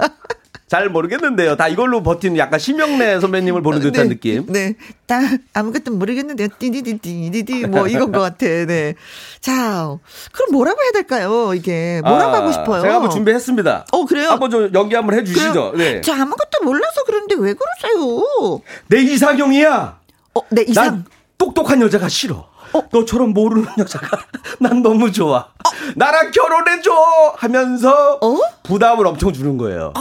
잘 0.68 0.90
모르겠는데요. 0.90 1.56
다 1.56 1.70
이걸로 1.70 2.04
버티는 2.04 2.38
약간 2.38 2.60
심영래 2.60 3.22
선배님을 3.22 3.62
보는 3.62 3.80
듯한 3.80 4.10
네, 4.10 4.16
느낌. 4.16 4.46
네. 4.48 4.76
나 5.08 5.22
아무것도 5.54 5.94
모르겠는데 5.94 6.50
띠디디디디디 6.60 7.68
뭐 7.68 7.88
이건 7.90 8.12
것 8.12 8.20
같아. 8.20 8.46
네. 8.46 8.96
자, 9.40 9.98
그럼 10.34 10.52
뭐라고 10.52 10.82
해야 10.84 10.92
될까요? 10.92 11.54
이게 11.54 12.02
뭐라고 12.04 12.36
아, 12.36 12.38
하고 12.40 12.52
싶어요? 12.52 12.82
제가 12.82 12.96
한번 12.96 13.12
준비했습니다. 13.12 13.86
어, 13.94 14.06
그래요? 14.06 14.30
한번 14.32 14.50
좀 14.50 14.70
연기 14.74 14.96
한번 14.96 15.18
해 15.18 15.24
주시죠. 15.24 15.72
그래요? 15.72 15.94
네. 15.94 16.02
저 16.02 16.14
아무것도 16.14 16.64
몰라서 16.66 17.02
그런데 17.06 17.36
왜 17.36 17.54
그러세요? 17.54 18.62
내 18.88 19.02
이상형이야. 19.02 20.00
어, 20.36 20.42
내 20.50 20.64
이상. 20.64 20.86
난 20.86 21.06
똑똑한 21.38 21.82
여자가 21.82 22.10
싫어. 22.10 22.50
너처럼 22.92 23.34
모르는 23.34 23.68
여자가 23.78 24.18
난 24.60 24.82
너무 24.82 25.12
좋아. 25.12 25.48
나랑 25.96 26.32
결혼해줘 26.32 26.92
하면서 27.38 28.18
어? 28.22 28.38
부담을 28.64 29.06
엄청 29.08 29.34
주는 29.34 29.58
거예요. 29.58 29.94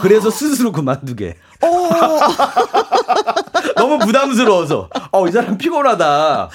그래서 0.00 0.30
스스로 0.30 0.72
그만두게. 0.72 1.36
어. 1.62 1.68
너무 3.76 3.98
부담스러워서. 3.98 4.88
어, 5.12 5.28
이 5.28 5.32
사람 5.32 5.56
피곤하다. 5.58 6.48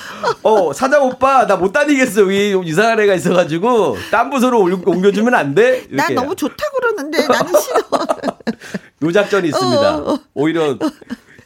어, 0.43 0.73
사장 0.73 1.03
오빠, 1.05 1.45
나 1.47 1.57
못 1.57 1.71
다니겠어. 1.71 2.21
여기 2.21 2.53
이상한 2.65 2.99
애가 2.99 3.15
있어가지고, 3.15 3.97
딴 4.11 4.29
부서로 4.29 4.61
올- 4.61 4.81
옮겨주면 4.85 5.33
안 5.33 5.55
돼? 5.55 5.79
이렇게. 5.89 5.95
난 5.95 6.15
너무 6.15 6.35
좋다고 6.35 6.77
그러는데 6.79 7.27
나는 7.27 7.53
싫어. 7.59 7.79
요 9.03 9.11
작전이 9.11 9.47
있습니다. 9.49 9.95
어, 9.97 10.13
어. 10.13 10.19
오히려 10.33 10.75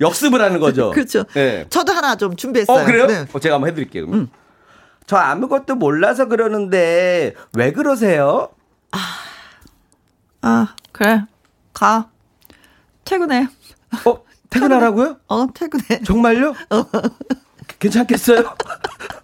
역습을 0.01 0.41
하는 0.41 0.59
거죠. 0.59 0.91
그렇죠. 0.95 1.23
네. 1.33 1.65
저도 1.69 1.93
하나 1.93 2.15
좀 2.15 2.35
준비했어요. 2.35 2.81
어, 2.81 2.85
그래요? 2.85 3.07
네. 3.07 3.19
음. 3.21 3.27
어, 3.31 3.39
제가 3.39 3.55
한번 3.55 3.69
해드릴게요. 3.69 4.07
그럼. 4.07 4.29
저 5.07 5.17
아무것도 5.17 5.75
몰라서 5.75 6.27
그러는데, 6.27 7.33
왜 7.53 7.71
그러세요? 7.71 8.49
아, 10.41 10.73
그래. 10.91 11.23
가. 11.73 12.09
퇴근해. 13.05 13.47
어, 14.05 14.23
퇴근하라고요? 14.49 15.17
어, 15.27 15.47
퇴근해. 15.53 16.01
정말요? 16.03 16.55
괜찮겠어요? 17.79 18.55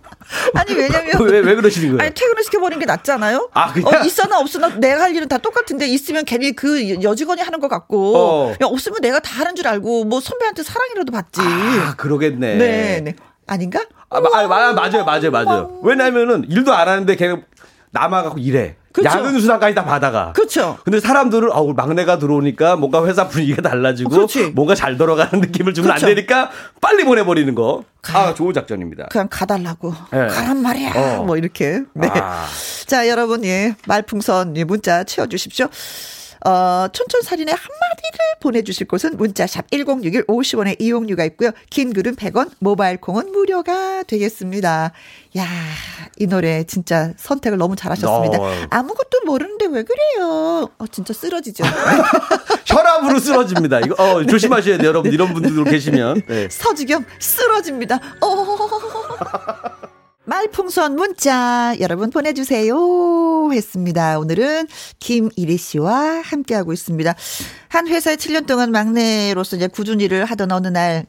아니, 0.53 0.73
왜냐면. 0.73 1.11
왜, 1.21 1.39
왜 1.39 1.55
그러시는 1.55 1.89
거예요? 1.89 2.01
아니, 2.01 2.13
퇴근을 2.13 2.43
시켜버리는 2.43 2.79
게 2.79 2.85
낫잖아요? 2.85 3.49
아, 3.53 3.71
그냥? 3.73 4.01
어, 4.01 4.05
있어나 4.05 4.39
없으나 4.39 4.69
내가 4.75 5.03
할 5.03 5.15
일은 5.15 5.27
다 5.27 5.37
똑같은데 5.37 5.87
있으면 5.87 6.25
괜히 6.25 6.53
그 6.53 7.01
여직원이 7.03 7.41
하는 7.41 7.59
것 7.59 7.67
같고. 7.67 8.17
어. 8.17 8.51
야, 8.51 8.55
없으면 8.61 8.99
내가 9.01 9.19
다 9.19 9.39
하는 9.39 9.55
줄 9.55 9.67
알고 9.67 10.05
뭐 10.05 10.19
선배한테 10.19 10.63
사랑이라도 10.63 11.11
받지. 11.11 11.41
아, 11.41 11.95
그러겠네. 11.97 12.55
네, 12.55 13.01
네. 13.01 13.15
아닌가? 13.45 13.85
아, 14.09 14.19
마, 14.19 14.29
아, 14.33 14.47
마- 14.47 14.73
맞아요, 14.73 15.03
맞아요, 15.05 15.31
맞아요. 15.31 15.79
왜냐면은 15.83 16.45
일도 16.49 16.73
안 16.73 16.87
하는데 16.87 17.15
걔 17.15 17.35
남아갖고 17.91 18.39
일해. 18.39 18.75
그쵸. 18.97 19.09
야근 19.09 19.39
수당까지 19.39 19.75
다 19.75 19.85
받아가. 19.85 20.33
그렇죠. 20.33 20.79
근데 20.83 20.99
사람들은 20.99 21.51
어, 21.51 21.71
막내가 21.73 22.17
들어오니까 22.17 22.75
뭔가 22.77 23.05
회사 23.05 23.27
분위기가 23.27 23.61
달라지고 23.61 24.09
그렇지. 24.09 24.47
뭔가 24.55 24.73
잘 24.73 24.97
돌아가는 24.97 25.39
느낌을 25.39 25.75
주면 25.75 25.93
그쵸. 25.93 26.07
안 26.07 26.15
되니까 26.15 26.49
빨리 26.81 27.03
보내버리는 27.03 27.53
거. 27.53 27.83
아, 28.13 28.33
좋은 28.33 28.53
작전입니다. 28.53 29.07
그냥 29.11 29.27
가달라고. 29.29 29.93
네. 30.11 30.27
가란 30.27 30.61
말이야. 30.63 30.93
어. 30.95 31.23
뭐 31.23 31.37
이렇게. 31.37 31.81
네. 31.93 32.07
아. 32.11 32.45
자, 32.87 33.07
여러분, 33.07 33.43
예. 33.45 33.75
말풍선 33.85 34.57
예, 34.57 34.63
문자 34.63 35.03
채워주십시오. 35.03 35.67
어, 36.45 36.87
촌촌살인의 36.91 37.53
한마디를 37.53 38.17
보내주실 38.41 38.87
곳은 38.87 39.17
문자샵 39.17 39.71
1061 39.71 40.25
50원의 40.25 40.79
이용료가 40.79 41.25
있고요. 41.25 41.51
긴 41.69 41.93
글은 41.93 42.15
100원, 42.15 42.51
모바일 42.59 42.97
콩은 42.97 43.31
무료가 43.31 44.03
되겠습니다. 44.03 44.91
야, 45.37 45.45
이 46.17 46.27
노래 46.27 46.63
진짜 46.63 47.13
선택을 47.17 47.57
너무 47.57 47.75
잘하셨습니다. 47.75 48.39
어. 48.39 48.51
아무것도 48.69 49.21
모르는데 49.25 49.65
왜 49.67 49.83
그래요? 49.83 50.69
어, 50.77 50.87
진짜 50.91 51.13
쓰러지죠. 51.13 51.63
혈압으로 52.65 53.19
쓰러집니다. 53.19 53.79
이거 53.79 53.95
어, 54.01 54.25
조심하셔야 54.25 54.77
돼요, 54.77 54.89
여러분. 54.89 55.11
이런 55.11 55.33
분들 55.33 55.63
계시면. 55.65 56.21
네. 56.27 56.47
서지경 56.49 57.05
쓰러집니다. 57.19 57.99
어. 58.21 59.87
말풍선 60.27 60.97
문자 60.97 61.73
여러분 61.79 62.09
보내주세요 62.09 63.49
했습니다. 63.49 64.19
오늘은 64.19 64.67
김일희 64.99 65.55
씨와 65.55 66.21
함께하고 66.21 66.73
있습니다. 66.73 67.15
한 67.69 67.87
회사에 67.87 68.17
7년 68.17 68.45
동안 68.45 68.71
막내로서 68.71 69.55
이제 69.55 69.67
꾸준히 69.67 70.03
일을 70.03 70.25
하던 70.25 70.51
어느 70.51 70.67
날 70.67 71.05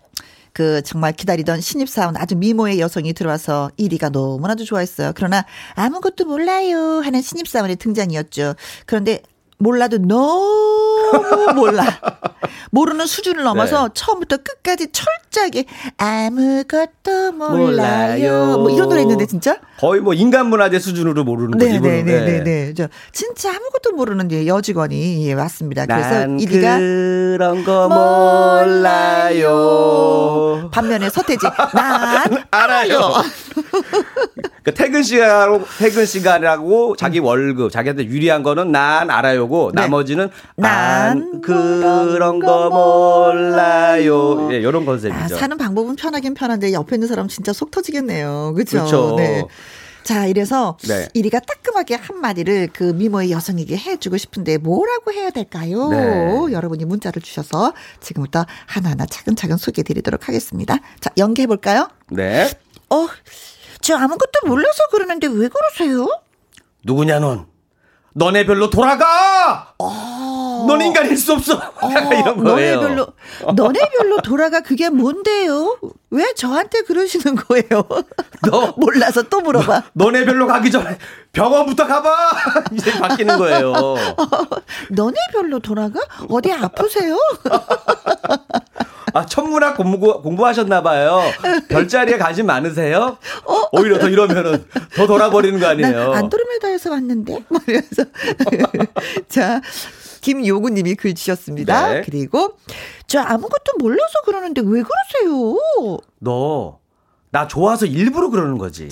그 0.58 0.82
정말 0.82 1.12
기다리던 1.12 1.60
신입사원 1.60 2.16
아주 2.16 2.34
미모의 2.34 2.80
여성이 2.80 3.12
들어와서 3.12 3.70
일이가 3.76 4.08
너무나도 4.08 4.64
좋아했어요. 4.64 5.12
그러나 5.14 5.44
아무것도 5.74 6.24
몰라요 6.24 7.00
하는 7.00 7.22
신입사원의 7.22 7.76
등장이었죠. 7.76 8.54
그런데 8.84 9.22
몰라도 9.59 9.98
너무 9.98 11.52
몰라. 11.54 11.84
모르는 12.70 13.06
수준을 13.06 13.42
넘어서 13.44 13.88
처음부터 13.94 14.38
끝까지 14.38 14.88
철저하게 14.92 15.64
아무것도 15.96 17.32
몰라요. 17.32 17.56
몰라요. 17.56 18.59
뭐 18.59 18.70
이런 18.70 18.88
노래 18.88 19.02
있는데 19.02 19.26
진짜? 19.26 19.59
거의 19.79 20.01
뭐 20.01 20.12
인간 20.14 20.47
문화재 20.49 20.79
수준으로 20.79 21.24
모르는 21.24 21.59
거지. 21.59 21.74
이거는. 21.76 22.05
네네 22.05 22.20
네 22.20 22.39
네 22.39 22.45
네. 22.45 22.74
저 22.74 22.89
진짜 23.12 23.51
아무것도 23.51 23.93
모르는 23.97 24.31
예, 24.33 24.47
여직원이 24.47 25.26
예, 25.29 25.33
왔습니다. 25.35 25.87
그래서 25.87 26.11
난 26.11 26.41
이리가 26.41 26.79
그런 26.79 27.64
거 27.64 27.89
몰라요. 29.39 30.68
반면에 30.72 31.09
서태지 31.11 31.47
난 31.74 32.45
알아요. 32.51 33.12
그 34.64 34.74
퇴근 34.74 35.03
시간하고 35.03 35.64
퇴근 35.79 36.05
시간이라고 36.05 36.97
자기 36.97 37.20
월급 37.20 37.70
자기한테 37.72 38.05
유리한 38.05 38.43
거는 38.43 38.70
난 38.72 39.11
알아요고 39.11 39.72
네. 39.74 39.83
나머지는 39.83 40.29
난 40.57 40.99
난 41.09 41.41
그런 41.41 42.39
거 42.41 42.68
몰라요. 42.70 44.49
예, 44.53 44.57
이런 44.59 44.83
아, 44.83 44.87
컨셉이죠. 44.87 45.37
사는 45.37 45.57
방법은 45.57 45.97
편하긴 45.97 46.35
편한데 46.35 46.72
옆에 46.72 46.97
있는 46.97 47.09
사람 47.09 47.29
진짜 47.29 47.53
속 47.53 47.70
터지겠네요. 47.70 48.53
그렇죠? 48.55 48.85
그쵸. 48.85 49.14
네. 49.16 49.45
자, 50.09 50.24
이래서 50.24 50.78
네. 50.88 51.06
이리가 51.12 51.38
따끔하게 51.40 51.94
한마디를 51.96 52.70
그 52.72 52.82
미모의 52.82 53.30
여성에게 53.30 53.76
해주고 53.76 54.16
싶은데 54.16 54.56
뭐라고 54.56 55.12
해야 55.12 55.28
될까요? 55.28 55.90
네. 55.90 56.50
여러분이 56.50 56.86
문자를 56.86 57.20
주셔서 57.20 57.74
지금부터 58.00 58.46
하나하나 58.64 59.04
차근차근 59.04 59.59
소개해 59.59 59.82
드리도록 59.82 60.26
하겠습니다. 60.26 60.78
자, 61.00 61.11
연기해 61.18 61.46
볼까요? 61.46 61.90
네. 62.09 62.48
어, 62.88 63.06
저 63.82 63.96
아무것도 63.96 64.46
몰라서 64.46 64.84
그러는데 64.90 65.26
왜 65.26 65.48
그러세요? 65.48 66.09
누구냐 66.84 67.18
넌? 67.18 67.46
너네 68.18 68.44
별로 68.46 68.68
돌아가. 68.68 69.74
넌 70.66 70.80
인간일 70.82 71.16
수 71.16 71.34
없어. 71.34 71.54
약간 71.54 72.12
이런 72.18 72.42
거예요. 72.42 72.76
너네 72.80 72.88
별로, 72.88 73.06
너네 73.54 73.78
별로 73.96 74.16
돌아가 74.20 74.60
그게 74.60 74.88
뭔데요? 74.90 75.78
왜 76.10 76.34
저한테 76.34 76.82
그러시는 76.82 77.36
거예요? 77.36 77.86
너 78.42 78.74
몰라서 78.76 79.22
또 79.22 79.40
물어봐. 79.40 79.84
너 79.94 80.10
네 80.10 80.24
별로 80.24 80.48
가기 80.48 80.68
전에 80.70 80.98
병원부터 81.32 81.86
가봐. 81.86 82.10
이제 82.74 82.90
바뀌는 82.98 83.38
거예요. 83.38 83.72
너네 84.90 85.16
별로 85.32 85.60
돌아가? 85.60 86.00
어디 86.28 86.52
아프세요? 86.52 87.16
아, 89.18 89.26
천문학 89.26 89.76
공부, 89.76 90.22
공부하셨나 90.22 90.80
봐요. 90.82 91.20
별자리에 91.68 92.18
관심 92.18 92.46
많으세요? 92.46 93.18
오히려 93.72 93.98
더 93.98 94.08
이러면은 94.08 94.64
더 94.94 95.08
돌아버리는 95.08 95.58
거 95.58 95.66
아니에요? 95.66 96.10
난 96.10 96.14
안드로메다에서 96.24 96.90
왔는데? 96.90 97.44
막 97.50 97.62
이러면서. 97.66 98.04
자, 99.28 99.60
김요구님이 100.20 100.94
글 100.94 101.14
주셨습니다. 101.16 101.94
네. 101.94 102.02
그리고, 102.04 102.52
저 103.08 103.18
아무것도 103.20 103.72
몰라서 103.80 104.20
그러는데 104.24 104.62
왜 104.64 104.82
그러세요? 104.84 105.58
너, 106.20 106.78
나 107.30 107.48
좋아서 107.48 107.86
일부러 107.86 108.30
그러는 108.30 108.56
거지. 108.56 108.88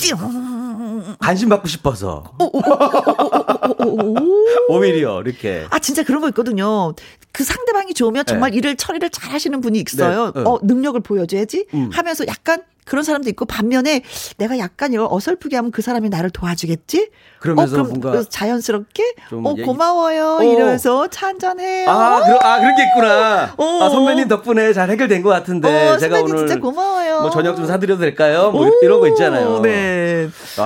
관심 1.21 1.51
받고 1.51 1.69
싶어서. 1.69 2.25
오히려, 4.69 5.23
이렇게. 5.23 5.67
아, 5.71 5.79
진짜 5.79 6.03
그런 6.03 6.21
거 6.21 6.27
있거든요. 6.31 6.95
그 7.37 7.45
상대방이 7.45 7.93
좋으면 7.93 8.25
정말 8.25 8.55
일을 8.55 8.77
처리를 8.77 9.11
잘 9.11 9.31
하시는 9.31 9.61
분이 9.61 9.85
있어요. 9.87 10.33
네, 10.33 10.41
네. 10.43 10.49
어, 10.49 10.59
능력을 10.63 10.99
보여줘야지 11.03 11.67
음. 11.75 11.91
하면서 11.93 12.27
약간 12.27 12.63
그런 12.87 13.05
사람도 13.05 13.29
있고 13.29 13.45
반면에 13.45 14.03
내가 14.39 14.59
약간 14.59 14.95
이걸 14.95 15.07
어설프게 15.11 15.55
하면 15.57 15.71
그 15.71 15.83
사람이 15.83 16.09
나를 16.09 16.31
도와주겠지? 16.31 17.11
그러면서 17.41 17.81
어, 17.81 17.85
뭔가 17.85 18.13
그래서 18.13 18.27
자연스럽게 18.31 19.03
좀 19.29 19.45
어, 19.45 19.51
얘기- 19.51 19.65
고마워요. 19.65 20.39
어. 20.41 20.43
이러면서 20.43 21.09
차 21.09 21.27
한잔 21.27 21.61
해요. 21.61 21.91
아, 21.91 22.23
그러, 22.25 22.39
아, 22.41 22.59
그런 22.61 22.75
게 22.75 22.85
있구나. 22.85 23.53
어. 23.59 23.83
아, 23.83 23.91
선배님 23.91 24.29
덕분에 24.29 24.73
잘 24.73 24.89
해결된 24.89 25.21
것 25.23 25.29
같은데. 25.29 25.69
어, 25.91 25.99
제가 25.99 26.17
선배님 26.17 26.37
오늘 26.37 26.49
진짜 26.49 26.59
고마워요. 26.59 27.21
뭐 27.21 27.31
저녁 27.31 27.57
좀 27.57 27.67
사드려도 27.67 28.01
될까요? 28.01 28.51
뭐 28.51 28.67
오, 28.67 28.73
이런 28.81 29.01
거 29.01 29.09
있잖아요. 29.09 29.61
네. 29.61 30.31
아. 30.57 30.63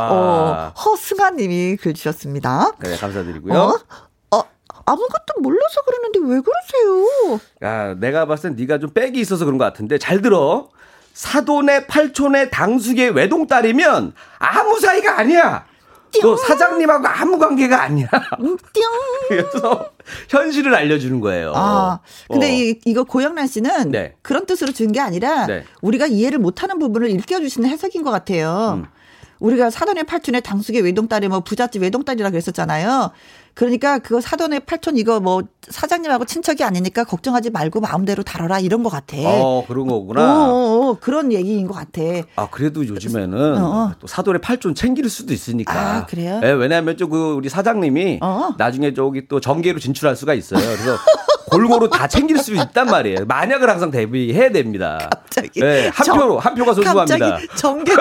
어, 0.76 0.80
허승아 0.80 1.30
님이 1.30 1.76
글 1.80 1.94
주셨습니다. 1.94 2.70
네, 2.80 2.96
감사드리고요. 2.96 3.80
아무것도 4.86 5.40
몰라서 5.40 5.80
그러는데 5.86 6.18
왜 6.34 6.40
그러세요? 6.40 7.40
야, 7.62 7.94
내가 7.94 8.26
봤을 8.26 8.50
땐 8.50 8.56
네가 8.58 8.78
좀 8.78 8.90
빽이 8.90 9.18
있어서 9.20 9.44
그런 9.44 9.58
것 9.58 9.64
같은데 9.64 9.98
잘 9.98 10.22
들어. 10.22 10.68
사돈의 11.14 11.86
팔촌의 11.88 12.50
당숙의 12.50 13.10
외동딸이면 13.10 14.12
아무 14.38 14.80
사이가 14.80 15.18
아니야. 15.18 15.66
너 16.22 16.36
사장님하고 16.36 17.06
아무 17.06 17.38
관계가 17.38 17.82
아니야. 17.82 18.08
띵. 18.72 18.82
그래서 19.28 19.90
현실을 20.28 20.74
알려주는 20.74 21.20
거예요. 21.20 21.52
아, 21.54 22.00
근데 22.28 22.46
어. 22.46 22.50
이, 22.50 22.80
이거 22.84 23.04
고영란 23.04 23.46
씨는 23.46 23.90
네. 23.92 24.14
그런 24.22 24.44
뜻으로 24.46 24.72
준 24.72 24.90
게 24.90 24.98
아니라 25.00 25.46
네. 25.46 25.64
우리가 25.82 26.06
이해를 26.06 26.38
못하는 26.40 26.78
부분을 26.80 27.10
일깨워주시는 27.10 27.68
해석인 27.68 28.02
것 28.02 28.10
같아요. 28.10 28.80
음. 28.82 28.86
우리가 29.38 29.70
사돈의 29.70 30.04
팔촌의 30.04 30.42
당숙의 30.42 30.82
외동딸이 30.82 31.28
뭐 31.28 31.40
부잣집 31.40 31.82
외동딸이라 31.82 32.30
그랬었잖아요. 32.30 33.10
그러니까 33.60 33.98
그거 33.98 34.22
사돈의 34.22 34.60
팔촌 34.60 34.96
이거 34.96 35.20
뭐 35.20 35.42
사장님하고 35.68 36.24
친척이 36.24 36.64
아니니까 36.64 37.04
걱정하지 37.04 37.50
말고 37.50 37.80
마음대로 37.80 38.22
다뤄라 38.22 38.60
이런 38.60 38.82
것 38.82 38.88
같아. 38.90 39.16
어, 39.18 39.64
그런 39.68 39.88
어, 39.88 39.92
거구나. 39.92 40.48
어, 40.48 40.52
어, 40.90 40.96
그런 41.00 41.32
얘기인 41.32 41.66
것 41.66 41.74
같아. 41.74 42.00
아, 42.36 42.48
그래도 42.50 42.86
요즘에는 42.86 43.58
어, 43.58 43.66
어. 43.66 43.92
또 44.00 44.06
사돈의 44.06 44.40
팔촌 44.40 44.74
챙길 44.74 45.08
수도 45.10 45.32
있으니까. 45.34 45.72
아, 45.72 46.06
그래요? 46.06 46.40
예, 46.42 46.50
왜냐하면 46.50 46.96
저그 46.96 47.34
우리 47.34 47.48
사장님이 47.48 48.18
어. 48.22 48.54
나중에 48.56 48.94
저기 48.94 49.28
또 49.28 49.40
정계로 49.40 49.78
진출할 49.78 50.16
수가 50.16 50.34
있어요. 50.34 50.60
그래서 50.60 50.96
골고루 51.50 51.90
다 51.90 52.06
챙길 52.06 52.38
수 52.38 52.54
있단 52.54 52.86
말이에요. 52.86 53.24
만약을 53.26 53.68
항상 53.68 53.90
대비해야 53.90 54.50
됩니다. 54.52 55.08
갑자기. 55.10 55.60
예, 55.60 55.90
한 55.92 56.04
정- 56.06 56.16
표로 56.16 56.38
한 56.38 56.54
표가 56.54 56.72
소중합니다. 56.74 57.38
나온다. 57.60 57.92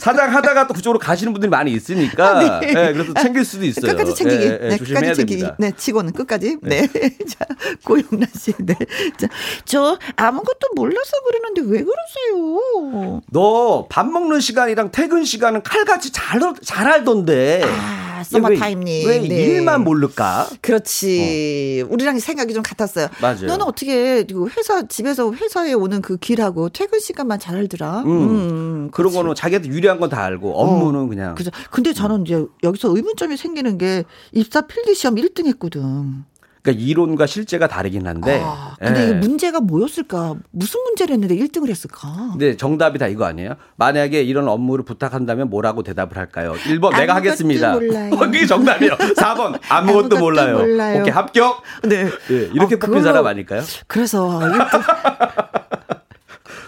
사장 0.00 0.34
하다가 0.34 0.66
또 0.66 0.72
그쪽으로 0.72 0.98
가시는 0.98 1.34
분들이 1.34 1.50
많이 1.50 1.72
있으니까 1.72 2.38
아, 2.38 2.60
네. 2.60 2.68
예, 2.68 2.92
그래서 2.94 3.12
챙길 3.14 3.44
수도 3.44 3.66
있어요. 3.66 3.92
끝까지 3.92 4.14
챙기기. 4.14 4.44
네, 4.48 4.76
조심해야 4.78 5.00
끝까지 5.00 5.14
챙기기. 5.16 5.40
됩니다. 5.42 5.56
네, 5.58 5.72
치고는 5.76 6.12
끝까지. 6.14 6.47
네. 6.62 6.86
자, 7.28 7.46
고영란 7.84 8.28
씨. 8.34 8.52
네. 8.58 8.74
자, 9.16 9.28
저 9.64 9.98
아무것도 10.16 10.68
몰라서 10.74 11.12
그러는데 11.26 11.60
왜 11.62 11.84
그러세요? 11.84 13.20
너 13.30 13.86
밥 13.88 14.06
먹는 14.06 14.40
시간이랑 14.40 14.90
퇴근 14.92 15.24
시간은 15.24 15.62
칼같이 15.62 16.12
잘, 16.12 16.40
잘 16.62 16.86
알던데. 16.88 17.62
아, 17.64 18.22
서머타임님. 18.24 19.08
왜, 19.08 19.18
왜 19.18 19.28
네. 19.28 19.34
일만 19.44 19.82
모를까? 19.84 20.48
그렇지. 20.60 21.84
우리랑 21.88 22.18
생각이 22.18 22.52
좀 22.54 22.62
같았어요. 22.62 23.06
어. 23.06 23.08
맞아요. 23.20 23.46
너는 23.46 23.62
어떻게 23.66 24.24
그 24.24 24.48
회사 24.56 24.86
집에서 24.86 25.32
회사에 25.32 25.72
오는 25.72 26.02
그 26.02 26.16
길하고 26.16 26.68
퇴근 26.68 26.98
시간만 27.00 27.38
잘 27.38 27.56
알더라. 27.56 28.02
음. 28.06 28.90
그런 28.92 29.12
거는 29.12 29.34
자기한테 29.34 29.68
유리한 29.68 29.98
건 30.00 30.08
다 30.08 30.22
알고 30.24 30.58
업무는 30.58 31.08
그냥. 31.08 31.34
그죠. 31.34 31.50
근데 31.70 31.92
저는 31.92 32.24
이제 32.24 32.42
여기서 32.62 32.96
의문점이 32.96 33.36
생기는 33.36 33.76
게 33.76 34.04
입사 34.32 34.62
필기 34.62 34.94
시험 34.94 35.16
1등 35.16 35.46
했거든. 35.48 36.24
그러니까 36.68 36.84
이론과 36.84 37.26
실제가 37.26 37.66
다르긴 37.66 38.06
한데. 38.06 38.40
아, 38.44 38.74
근데 38.78 39.08
예. 39.08 39.12
문제가 39.14 39.60
뭐였을까? 39.60 40.34
무슨 40.50 40.80
문제를 40.82 41.14
했는데 41.14 41.36
1등을 41.36 41.68
했을까? 41.70 42.28
근데 42.32 42.56
정답이 42.56 42.98
다 42.98 43.06
이거 43.06 43.24
아니에요? 43.24 43.54
만약에 43.76 44.22
이런 44.22 44.48
업무를 44.48 44.84
부탁한다면 44.84 45.48
뭐라고 45.50 45.82
대답을 45.82 46.16
할까요? 46.18 46.54
1번 46.64 46.94
내가 46.96 47.14
하겠습니다. 47.16 47.72
몰라요. 47.74 48.10
그게 48.16 48.46
정답이에요. 48.46 48.92
4번 48.96 49.58
아무것도, 49.68 49.68
아무것도 49.68 50.18
몰라요. 50.18 50.58
몰라요. 50.58 51.00
오케이 51.00 51.12
합격. 51.12 51.62
네. 51.84 52.08
예, 52.30 52.34
이렇게 52.52 52.74
아, 52.74 52.78
뽑힌 52.78 52.78
그걸로- 52.78 53.02
사람 53.02 53.26
아닐까요? 53.26 53.62
그래서 53.86 54.38
1등. 54.40 54.58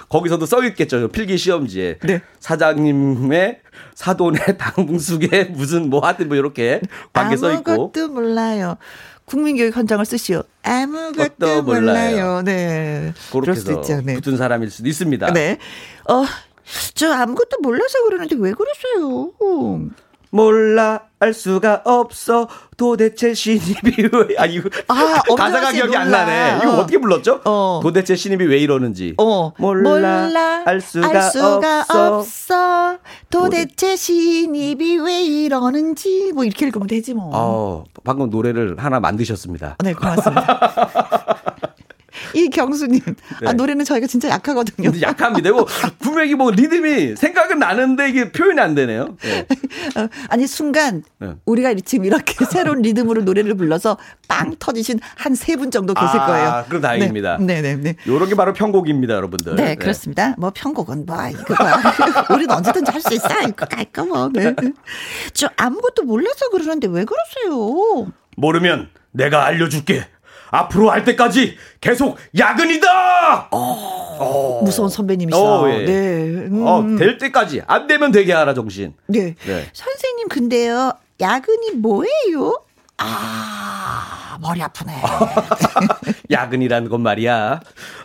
거기서도 0.09 0.45
써 0.47 0.65
있겠죠. 0.65 1.07
필기 1.09 1.37
시험지에. 1.39 1.99
네. 2.03 2.21
사장님의 2.41 3.61
사돈의 3.95 4.41
당숙에 4.59 5.45
무슨 5.45 5.89
뭐 5.89 6.01
하든 6.01 6.27
뭐 6.29 6.37
이렇게 6.37 6.81
관계 7.13 7.37
써 7.37 7.53
있고. 7.53 7.71
아무것도 7.71 8.09
몰라요. 8.09 8.77
국민교육 9.31 9.77
헌장을 9.77 10.05
쓰시오. 10.05 10.43
아무것도 10.63 11.37
것도 11.39 11.63
몰라요. 11.63 11.81
몰라요. 11.81 12.43
네. 12.43 13.15
그럴 13.31 13.55
수도 13.55 13.73
있죠. 13.75 14.01
네. 14.01 14.15
붙은 14.15 14.37
사람일 14.37 14.71
수도 14.71 14.89
있습니다. 14.89 15.33
네. 15.33 15.59
어, 16.09 16.25
저 16.95 17.13
아무것도 17.13 17.59
몰라서 17.63 18.03
그러는데 18.05 18.35
왜 18.37 18.53
그러세요? 18.53 19.33
몰라 20.31 21.01
알 21.19 21.35
수가 21.35 21.83
없어 21.85 22.49
도대체 22.77 23.35
신입이 23.35 24.09
왜 24.13 24.37
아 24.39 24.47
이거 24.47 24.71
아, 24.89 25.21
가사가 25.37 25.71
씨 25.71 25.77
기억이 25.77 25.95
안 25.97 26.07
몰라. 26.07 26.25
나네. 26.25 26.59
이거 26.63 26.73
어. 26.73 26.81
어떻게 26.81 26.99
불렀죠? 26.99 27.41
어. 27.45 27.81
도대체 27.83 28.17
신입이 28.17 28.47
왜 28.47 28.59
이러는지. 28.59 29.15
어, 29.19 29.53
몰라, 29.59 30.63
알 30.65 30.81
수가 30.81 31.27
없어. 31.27 31.61
없어. 32.17 32.99
도대체 33.29 33.97
신입이 33.97 34.99
왜 34.99 35.23
이러는지 35.25 36.33
뭐 36.35 36.45
이렇게 36.45 36.67
읽으면 36.67 36.87
되지 36.87 37.13
뭐. 37.15 37.31
어, 37.35 37.85
방금 38.05 38.31
노래를 38.31 38.77
하나 38.79 38.99
만드셨습니다. 39.01 39.77
네, 39.85 39.93
고맙습니다. 39.93 40.71
이경수님, 42.35 43.01
아, 43.45 43.51
네. 43.51 43.53
노래는 43.53 43.85
저희가 43.85 44.07
진짜 44.07 44.29
약하거든요. 44.29 44.93
약합니다. 45.01 45.49
이거 45.51 45.67
분명히 45.99 46.35
뭐 46.35 46.51
리듬이 46.51 47.17
생각은 47.17 47.59
나는데 47.59 48.09
이게 48.11 48.33
표현이 48.33 48.61
안 48.61 48.75
되네요. 48.75 49.17
네. 49.23 49.47
어, 49.97 50.09
아니 50.29 50.47
순간 50.47 51.03
네. 51.19 51.35
우리가 51.47 51.75
지금 51.85 52.05
이렇게 52.05 52.45
새로운 52.47 52.83
리듬으로 52.83 53.23
노래를 53.23 53.55
불러서 53.55 53.99
빵 54.29 54.55
터지신 54.59 55.01
한 55.17 55.33
세 55.35 55.57
분 55.57 55.71
정도 55.71 55.95
계실 55.95 56.19
아, 56.21 56.27
거예요. 56.27 56.65
그럼 56.69 56.83
다행입니다. 56.83 57.39
네, 57.41 57.61
네, 57.63 57.77
네. 57.77 57.97
요런 58.07 58.29
게 58.29 58.35
바로 58.35 58.53
편곡입니다, 58.53 59.15
여러분들. 59.15 59.57
네, 59.57 59.75
그렇습니다. 59.75 60.35
뭐 60.39 60.51
편곡은 60.55 61.07
뭐 61.07 61.17
이거야. 61.29 61.81
우리는 62.35 62.51
언제든지 62.51 62.91
할 62.91 63.01
수 63.01 63.15
있어. 63.15 63.29
이거 63.49 63.65
깔까 63.67 64.05
뭐. 64.05 64.31
네. 64.33 64.55
저 65.33 65.49
아무것도 65.57 66.03
몰라서 66.05 66.49
그러는데 66.51 66.87
왜 66.89 67.05
그러세요? 67.05 68.13
모르면 68.37 68.91
내가 69.13 69.45
알려줄게. 69.47 70.07
앞으로 70.51 70.91
할 70.91 71.05
때까지 71.05 71.57
계속 71.81 72.19
야근이다. 72.37 73.51
무서운 74.63 74.89
선배님이시다. 74.89 75.43
어, 75.43 75.69
예. 75.71 75.85
네. 75.85 75.93
음. 76.51 76.63
어, 76.67 76.85
될 76.99 77.19
때까지 77.19 77.63
안 77.67 77.87
되면 77.87 78.13
되게 78.13 78.33
하라 78.33 78.55
정신. 78.55 78.95
네. 79.07 79.35
네. 79.47 79.67
선생님 79.73 80.29
근데요. 80.29 80.93
야근이 81.21 81.73
뭐예요? 81.77 82.63
아, 83.03 84.37
머리 84.43 84.63
아프네. 84.63 84.93
야근이라는 86.31 86.91
건 86.91 87.01
말이야. 87.01 87.61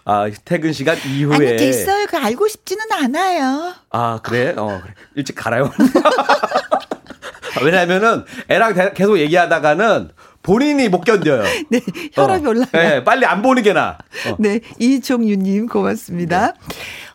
아, 0.06 0.30
퇴근 0.46 0.72
시간 0.72 0.98
이후에. 1.06 1.36
아니 1.36 1.58
됐어요. 1.58 2.06
그 2.10 2.18
알고 2.18 2.48
싶지는 2.48 2.86
않아요. 2.92 3.74
아, 3.90 4.20
그래? 4.24 4.54
어, 4.56 4.80
그래. 4.82 4.94
일찍 5.16 5.36
가라요. 5.36 5.70
왜냐면은 7.64 8.26
애랑 8.50 8.74
대- 8.74 8.94
계속 8.94 9.18
얘기하다가는 9.20 10.10
본인이 10.46 10.90
못 10.90 11.02
견뎌요. 11.02 11.44
네, 11.70 11.82
혈압이 12.14 12.46
어. 12.46 12.50
올라가. 12.50 12.72
네, 12.78 13.04
빨리 13.04 13.26
안 13.26 13.42
보는 13.42 13.64
게 13.64 13.74
나아. 13.74 13.98
어. 14.30 14.36
네, 14.38 14.62
이종유님 14.80 15.68
고맙습니다. 15.68 16.54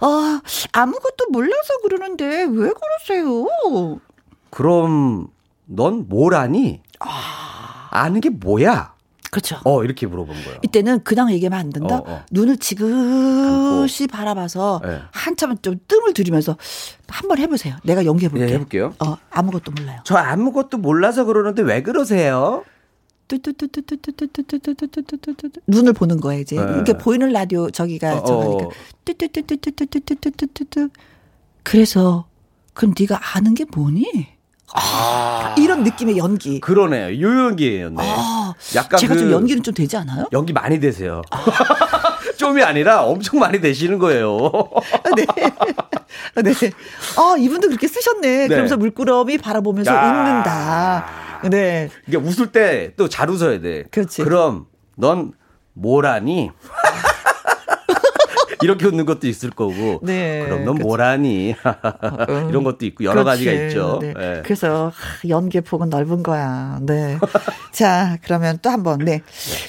어, 0.01 0.41
아무것도 0.73 1.27
몰라서 1.31 1.79
그러는데 1.83 2.47
왜 2.51 2.71
그러세요? 3.07 3.47
그럼 4.51 5.29
넌 5.67 6.07
뭘 6.09 6.35
아니? 6.35 6.81
아는 7.91 8.21
게 8.21 8.31
뭐야? 8.31 8.95
그렇죠. 9.31 9.59
어, 9.65 9.85
이렇게 9.85 10.09
물어본 10.09 10.35
거예요. 10.43 10.59
이때는 10.65 11.05
그냥 11.05 11.31
얘기하면 11.31 11.59
안 11.61 11.71
된다. 11.71 11.99
어, 11.99 12.05
어. 12.05 12.25
눈을 12.33 12.57
지그시 12.57 14.09
바라봐서 14.09 14.81
네. 14.85 15.03
한참 15.13 15.57
좀 15.63 15.77
뜸을 15.87 16.15
들이면서 16.15 16.57
한번 17.07 17.39
해보세요. 17.39 17.77
내가 17.85 18.05
연기해 18.05 18.29
볼게요. 18.29 18.49
예, 18.49 18.55
해볼게요. 18.55 18.95
어, 18.99 19.17
아무것도 19.31 19.71
몰라요. 19.71 20.01
저 20.05 20.17
아무것도 20.17 20.79
몰라서 20.79 21.25
그러는데 21.25 21.63
왜 21.63 21.81
그러세요? 21.83 22.65
눈을 25.67 25.93
보는 25.93 26.21
거예요 26.21 26.41
이제 26.43 26.57
네. 26.57 26.63
이렇게 26.63 26.93
보이는 26.99 27.31
라디오 27.33 27.71
저기가. 27.71 28.23
뚜뚜뚜뚜뚜뚜뚜뚜뚜뚜뚜 29.05 30.89
그래서 31.63 32.27
그럼 32.75 32.95
네가 32.99 33.21
아는 33.37 33.55
게 33.55 33.65
뭐니? 33.75 34.29
아, 34.73 35.55
이런 35.59 35.83
느낌의 35.83 36.17
연기. 36.17 36.61
그러네요. 36.61 37.21
요연기예요. 37.21 37.91
네. 37.91 37.97
아, 37.99 38.55
약간 38.77 38.99
제가 39.01 39.15
그 39.15 39.21
좀 39.21 39.33
연기는 39.33 39.63
좀 39.65 39.75
되지 39.75 39.97
않아요? 39.97 40.27
연기 40.33 40.53
많이 40.53 40.79
되세요. 40.79 41.23
좀이 42.39 42.63
아니라 42.63 43.03
엄청 43.05 43.41
많이 43.41 43.61
되시는 43.61 43.99
거예요. 43.99 44.39
네. 45.17 45.27
네. 46.43 46.53
아, 47.17 47.35
이분도 47.37 47.67
그렇게 47.69 47.89
쓰셨네. 47.89 48.47
그러면서 48.49 48.77
물끄러미 48.77 49.39
바라보면서 49.39 49.93
야. 49.93 50.03
웃는다. 50.09 51.07
네. 51.49 51.89
이게 52.07 52.17
웃을 52.17 52.53
때 52.53 52.93
또 52.97 53.09
잘 53.09 53.31
웃어야 53.31 53.61
돼. 53.61 53.85
그렇지. 53.91 54.23
그럼 54.25 54.67
넌 54.97 55.33
뭐라니? 55.75 56.51
이렇게 58.63 58.87
웃는 58.87 59.07
것도 59.07 59.27
있을 59.27 59.49
거고. 59.51 60.01
네, 60.03 60.43
그럼 60.45 60.65
넌 60.65 60.75
그렇죠. 60.75 60.87
뭐라니? 60.87 61.55
이런 62.51 62.63
것도 62.63 62.85
있고 62.87 63.05
여러 63.05 63.25
가지가 63.25 63.51
그렇지. 63.51 63.67
있죠. 63.69 63.99
네. 64.03 64.13
예. 64.19 64.43
그래서 64.45 64.93
하, 64.95 65.29
연기의 65.29 65.63
폭은 65.63 65.89
넓은 65.89 66.23
거야. 66.23 66.79
네. 66.83 67.19
자, 67.73 68.19
그러면 68.23 68.59
또 68.61 68.69
한 68.71 68.83
번. 68.83 68.99
네. 68.99 69.23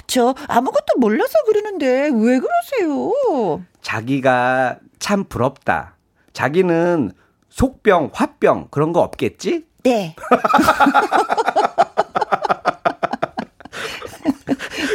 저 0.07 0.35
아무것도 0.47 0.97
몰라서 0.99 1.31
그러는데 1.45 2.09
왜 2.13 2.39
그러세요? 2.39 3.63
자기가 3.81 4.79
참 4.99 5.23
부럽다. 5.23 5.95
자기는 6.33 7.11
속병, 7.49 8.11
화병 8.13 8.67
그런 8.71 8.91
거 8.93 8.99
없겠지? 9.01 9.65
네. 9.83 10.15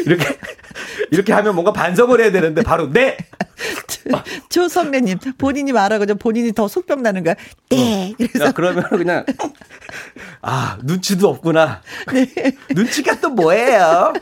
이렇게 0.06 0.38
이렇게 1.10 1.32
하면 1.32 1.54
뭔가 1.54 1.72
반성을 1.72 2.20
해야 2.20 2.30
되는데 2.30 2.62
바로 2.62 2.92
네. 2.92 3.16
조 4.48 4.68
선배님 4.68 5.18
본인이 5.38 5.72
말하고 5.72 6.06
본인이 6.14 6.52
더 6.52 6.68
속병 6.68 7.02
나는 7.02 7.24
거야. 7.24 7.34
네. 7.70 8.14
그래서 8.16 8.46
야, 8.46 8.52
그러면 8.52 8.84
그냥 8.90 9.24
아 10.42 10.78
눈치도 10.82 11.28
없구나. 11.28 11.82
네. 12.12 12.28
눈치가 12.70 13.18
또 13.20 13.30
뭐예요? 13.30 14.12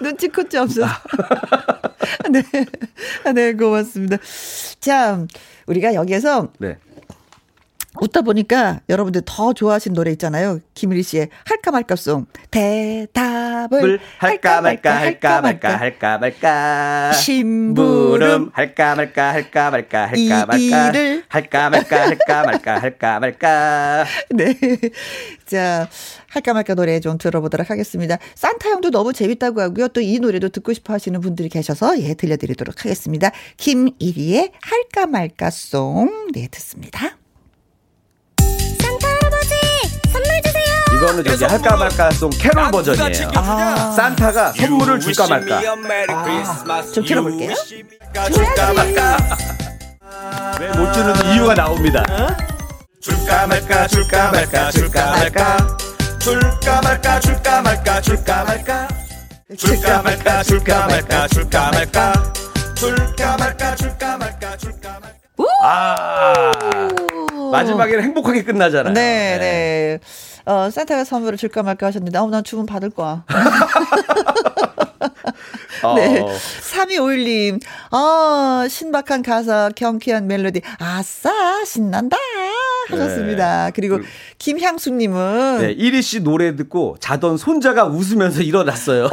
눈치 0.00 0.28
코치 0.28 0.56
없어. 0.56 0.86
네. 2.30 2.42
네, 3.32 3.52
고맙습니다. 3.54 4.18
자, 4.80 5.26
우리가 5.66 5.94
여기에서 5.94 6.48
네. 6.58 6.76
웃다 8.00 8.22
보니까 8.22 8.80
여러분들 8.88 9.22
더 9.24 9.52
좋아하시는 9.52 9.94
노래 9.94 10.10
있잖아요. 10.12 10.58
김일희 10.74 11.02
씨의 11.02 11.28
할까 11.44 11.70
말까송. 11.70 12.26
대답을 12.50 13.80
물 13.80 14.00
할까 14.18 14.60
말까 14.60 14.96
할까 15.00 15.40
말까 15.40 15.76
할까 15.76 16.18
말까 16.18 17.12
심부름 17.12 18.50
할까 18.52 18.94
말까 18.96 19.32
할까 19.32 19.70
말까 19.70 20.02
할까 20.08 20.16
이 20.16 20.28
말까 20.28 20.88
일을 20.90 21.24
할까 21.28 21.70
말까 21.70 22.00
할까 22.08 22.42
말까 22.44 22.78
할까 22.80 23.20
말까 23.20 24.04
네. 24.34 24.56
자, 25.46 25.88
할까 26.28 26.52
말까 26.54 26.74
노래 26.74 26.98
좀 27.00 27.18
들어보도록 27.18 27.70
하겠습니다. 27.70 28.18
산타 28.34 28.70
형도 28.70 28.90
너무 28.90 29.12
재밌다고 29.12 29.60
하고요. 29.60 29.88
또 29.88 30.00
이 30.04 30.18
노래도 30.18 30.48
듣고 30.50 30.72
싶어 30.74 30.92
하시는 30.92 31.18
분들이 31.20 31.48
계셔서 31.48 31.98
예, 32.00 32.12
들려드리도록 32.14 32.84
하겠습니다. 32.84 33.30
김일희의 33.56 34.52
할까 34.60 35.06
말까 35.06 35.48
송. 35.50 36.28
네, 36.34 36.46
듣습니다. 36.50 37.16
주세요. 41.22 41.34
이거는 41.34 41.38
저기 41.38 41.52
할까 41.52 41.76
말까 41.76 42.10
송 42.12 42.30
캐롤 42.30 42.70
버전이에요. 42.70 43.30
아. 43.36 43.92
산타가 43.96 44.52
선물을 44.52 45.00
줄까 45.00 45.26
말까. 45.28 45.60
좀 46.92 47.04
들어볼게요. 47.04 47.54
줄까 48.32 48.72
말까. 48.72 49.16
왜 50.60 50.68
못 50.68 50.92
주는 50.92 51.14
이유가 51.34 51.54
나옵니다. 51.54 52.02
줄까 53.00 53.46
말까 53.46 53.86
줄까 53.88 54.30
말까 54.30 54.70
줄까 54.70 55.10
말까 55.10 55.56
줄까 56.20 56.80
말까 56.80 57.20
줄까 57.20 57.62
말까 57.62 58.00
줄까 58.00 58.44
말까 58.46 58.80
줄까 58.86 59.26
말까 59.66 59.68
줄까 60.48 60.86
말까 60.88 61.28
줄까 61.28 61.70
말까 61.70 62.12
줄까 62.76 63.36
말까 63.36 63.74
줄까 63.76 64.16
말까 64.16 64.56
줄까 64.56 65.00
말까 65.00 65.18
아 65.62 66.52
마지막에는 67.52 68.02
행복하게 68.02 68.42
끝나잖아요. 68.44 68.94
네, 68.94 69.36
네. 69.38 69.98
어, 70.46 70.68
산타가 70.70 71.04
선물을 71.04 71.38
줄까 71.38 71.62
말까 71.62 71.86
하셨는데, 71.86 72.18
어, 72.18 72.26
난 72.28 72.44
주문 72.44 72.66
받을 72.66 72.90
거야. 72.90 73.24
어. 75.82 75.94
네. 75.94 76.24
3251님, 76.60 77.60
아, 77.90 78.66
신박한 78.68 79.22
가사, 79.22 79.70
경쾌한 79.74 80.26
멜로디, 80.26 80.62
아싸, 80.78 81.64
신난다. 81.64 82.16
하셨습니다. 82.88 83.70
그리고 83.74 84.00
김향수님은, 84.38 85.58
네, 85.60 85.72
이리 85.72 86.02
씨 86.02 86.20
노래 86.20 86.54
듣고 86.56 86.96
자던 87.00 87.36
손자가 87.38 87.86
웃으면서 87.86 88.42
일어났어요. 88.42 89.06
어, 89.06 89.10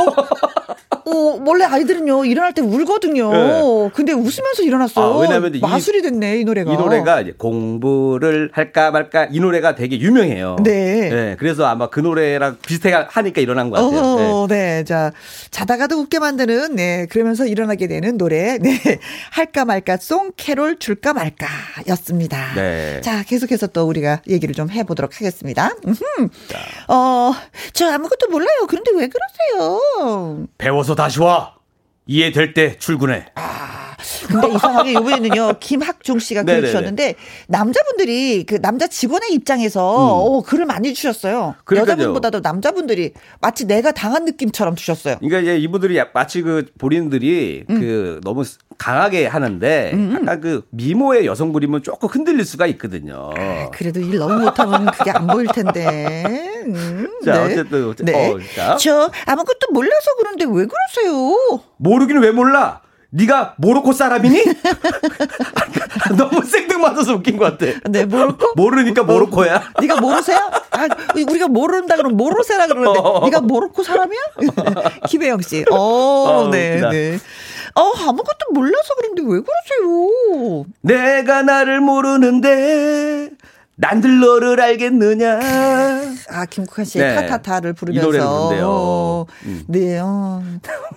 원래 1.46 1.66
아이들은요, 1.66 2.26
일어날 2.26 2.54
때 2.54 2.62
울거든요. 2.62 3.32
네. 3.32 3.89
근데 3.94 4.14
웃으면서 4.14 4.64
일어났어요. 4.64 5.06
아, 5.14 5.18
왜냐면 5.20 5.56
이- 5.56 5.60
마술이 5.60 6.02
됐네, 6.02 6.39
이 6.39 6.44
노래가. 6.44 6.72
이 6.72 6.78
노래가 6.78 7.24
공부를 7.38 8.50
할까 8.54 8.92
말까 8.92 9.28
이 9.32 9.39
노래가 9.39 9.76
되게 9.76 10.00
유명해요. 10.00 10.58
네. 10.64 11.36
그래서 11.39 11.66
아마 11.66 11.89
그 11.89 12.00
노래랑 12.00 12.58
비슷하게 12.66 13.08
하니까 13.10 13.42
일어난 13.42 13.70
것 13.70 13.78
같아요. 13.78 13.92
네. 14.16 14.30
어, 14.32 14.48
네. 14.50 14.84
자, 14.84 15.12
자다가도 15.52 15.98
웃게 16.00 16.20
만드는, 16.20 16.76
네. 16.76 17.06
그러면서 17.10 17.46
일어나게 17.46 17.88
되는 17.88 18.18
노래, 18.18 18.58
네. 18.58 18.72
할까 19.32 19.66
말까 19.66 19.98
송, 19.98 20.32
캐롤 20.36 20.80
줄까 20.80 21.14
말까 21.14 21.48
였습니다. 21.88 22.38
네. 22.56 23.02
자, 23.02 23.24
계속해서 23.24 23.68
또 23.68 23.84
우리가 23.88 24.22
얘기를 24.28 24.54
좀 24.56 24.70
해보도록 24.70 25.16
하겠습니다. 25.16 25.72
음흠. 25.86 26.30
어, 26.88 27.34
저 27.74 27.92
아무것도 27.92 28.28
몰라요. 28.30 28.66
그런데 28.68 28.92
왜 28.96 29.08
그러세요? 29.08 30.48
배워서 30.58 30.96
다시 30.96 31.20
와. 31.20 31.31
이해될 32.12 32.53
때 32.53 32.78
출근해. 32.78 33.28
근데 34.28 34.47
이상하게 34.56 34.91
이번에는요, 34.91 35.54
김학중 35.60 36.20
씨가 36.20 36.43
글을. 36.43 36.66
주셨는데, 36.66 37.16
남자분들이 37.47 38.45
그 38.45 38.62
남자 38.62 38.88
직원의 38.88 39.32
입장에서, 39.34 39.82
어, 39.86 40.41
글을 40.41 40.66
많이 40.66 40.93
주셨어요. 40.93 41.56
음. 41.58 41.62
그러니까요. 41.66 41.93
여자분보다도 41.97 42.39
남자분들이 42.41 43.14
마치 43.41 43.66
내가 43.66 43.91
당한 43.91 44.26
느낌처럼 44.26 44.76
주셨어요. 44.76 45.18
그러니까 45.20 45.39
이제 45.39 45.58
이분들이 45.58 45.97
약- 45.97 46.12
마치 46.14 46.41
그 46.41 46.66
본인들이 46.78 47.66
음. 47.70 47.80
그 47.80 48.22
너무 48.24 48.43
강하게 48.78 49.28
하는데 49.28 49.91
약간 50.14 50.41
그 50.41 50.64
미모의 50.72 51.26
여성 51.28 51.54
그림은 51.54 51.84
조금 51.84 52.10
흔들릴 52.10 52.43
수가 52.45 52.66
있거든요. 52.68 53.30
그래도 53.74 53.99
일 53.99 54.18
너무 54.18 54.39
못하면 54.39 54.88
그게 54.88 55.12
안 55.12 55.28
보일 55.28 55.47
텐데. 55.47 56.24
음, 56.66 57.08
자, 57.24 57.43
어쨌든, 57.43 57.89
어쨌든, 57.89 58.06
네. 58.06 58.32
어, 58.32 58.39
자. 58.56 58.76
저 58.78 59.12
아무것도 59.26 59.68
몰라서 59.72 60.12
그런데 60.18 60.45
왜 60.45 60.66
그러세요? 60.66 61.62
모르기는 61.78 62.22
왜 62.22 62.32
몰라? 62.32 62.82
네가 63.12 63.55
모로코 63.57 63.91
사람이니? 63.91 64.41
너무 66.18 66.43
생뚱맞아서 66.43 67.14
웃긴 67.16 67.38
것 67.38 67.57
같아. 67.57 67.72
네, 67.89 68.05
모로코? 68.05 68.53
모르니까 68.55 69.03
모로코야. 69.03 69.72
네가 69.82 69.99
모르세요? 69.99 70.38
아, 70.72 70.88
우리가 71.16 71.47
모른다 71.49 71.97
그러면 71.97 72.16
모르세라 72.16 72.68
그러는데 72.68 72.99
어. 72.99 73.20
네가 73.26 73.41
모로코 73.41 73.84
사람이야? 73.84 74.20
김혜영 75.09 75.41
씨. 75.41 75.66
어, 75.70 75.76
어, 75.76 76.49
네, 76.49 76.74
웃기다. 76.74 76.89
네. 76.89 77.20
어, 77.76 77.91
아무것도 78.07 78.51
몰라서 78.53 78.93
그런데 78.97 79.22
왜 79.24 79.41
그러세요? 79.41 80.66
내가 80.82 81.41
나를 81.43 81.82
모르는데 81.82 83.30
난들 83.82 84.20
너를 84.20 84.62
알겠느냐? 84.62 85.40
아, 86.30 86.46
김국환 86.46 86.86
씨의 86.86 87.04
네. 87.04 87.16
타타타를 87.16 87.72
이 87.72 87.74
부르면서. 87.74 88.50
어, 88.64 89.26
음. 89.46 89.64
네, 89.68 89.98
어, 89.98 90.44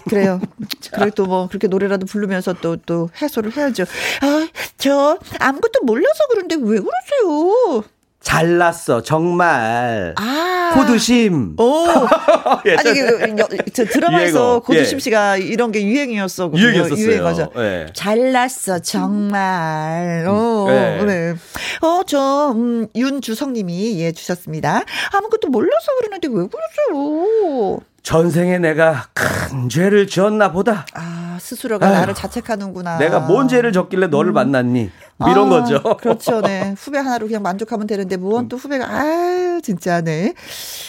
그래요. 0.06 0.38
그래 0.92 1.10
또뭐 1.10 1.48
그렇게 1.48 1.66
노래라도 1.66 2.04
부르면서 2.04 2.52
또, 2.52 2.76
또 2.76 3.08
해소를 3.20 3.56
해야죠. 3.56 3.84
아, 4.20 4.48
저 4.76 5.18
아무것도 5.40 5.80
몰라서 5.84 6.24
그런데 6.30 6.56
왜 6.56 6.78
그러세요? 6.78 7.84
잘났어 8.24 9.02
정말. 9.02 10.14
아. 10.18 10.72
호두심. 10.74 11.54
오. 11.60 11.84
예, 12.66 12.74
아니, 12.76 12.94
그, 12.94 13.34
여- 13.38 13.48
저 13.72 13.84
드라마에서. 13.84 14.60
고두심 14.60 14.96
예. 14.96 15.00
씨가 15.00 15.36
이런 15.36 15.70
게 15.70 15.84
유행이었어. 15.86 16.50
유행이었었어요. 16.52 16.96
유행어죠. 17.06 17.50
예. 17.58 17.86
잘났어, 17.94 18.80
정말. 18.80 20.24
어, 20.26 20.64
네. 20.68 21.04
네. 21.04 21.34
어, 21.82 22.00
저, 22.06 22.52
음, 22.56 22.88
윤주성 22.96 23.52
님이, 23.52 24.00
예, 24.00 24.10
주셨습니다. 24.10 24.82
아무것도 25.12 25.48
몰라서 25.48 25.92
그러는데 26.00 26.26
왜 26.28 26.48
그러세요? 26.48 27.78
전생에 28.02 28.58
내가 28.58 29.06
큰 29.14 29.68
죄를 29.68 30.06
지었나 30.06 30.52
보다. 30.52 30.84
아, 30.92 31.38
스스로가 31.40 31.86
아휴. 31.86 31.94
나를 31.94 32.14
자책하는구나. 32.14 32.98
내가 32.98 33.20
뭔 33.20 33.48
죄를 33.48 33.72
졌길래 33.72 34.08
너를 34.08 34.32
만났니? 34.32 34.90
뭐 35.16 35.30
이런 35.30 35.52
아, 35.52 35.60
거죠. 35.60 35.80
그렇죠, 35.96 36.40
네. 36.40 36.74
후배 36.78 36.98
하나로 36.98 37.26
그냥 37.26 37.42
만족하면 37.42 37.86
되는데, 37.86 38.16
무언 38.16 38.48
또 38.48 38.56
후배가, 38.56 38.86
아유, 38.90 39.60
진짜, 39.62 40.00
네. 40.00 40.34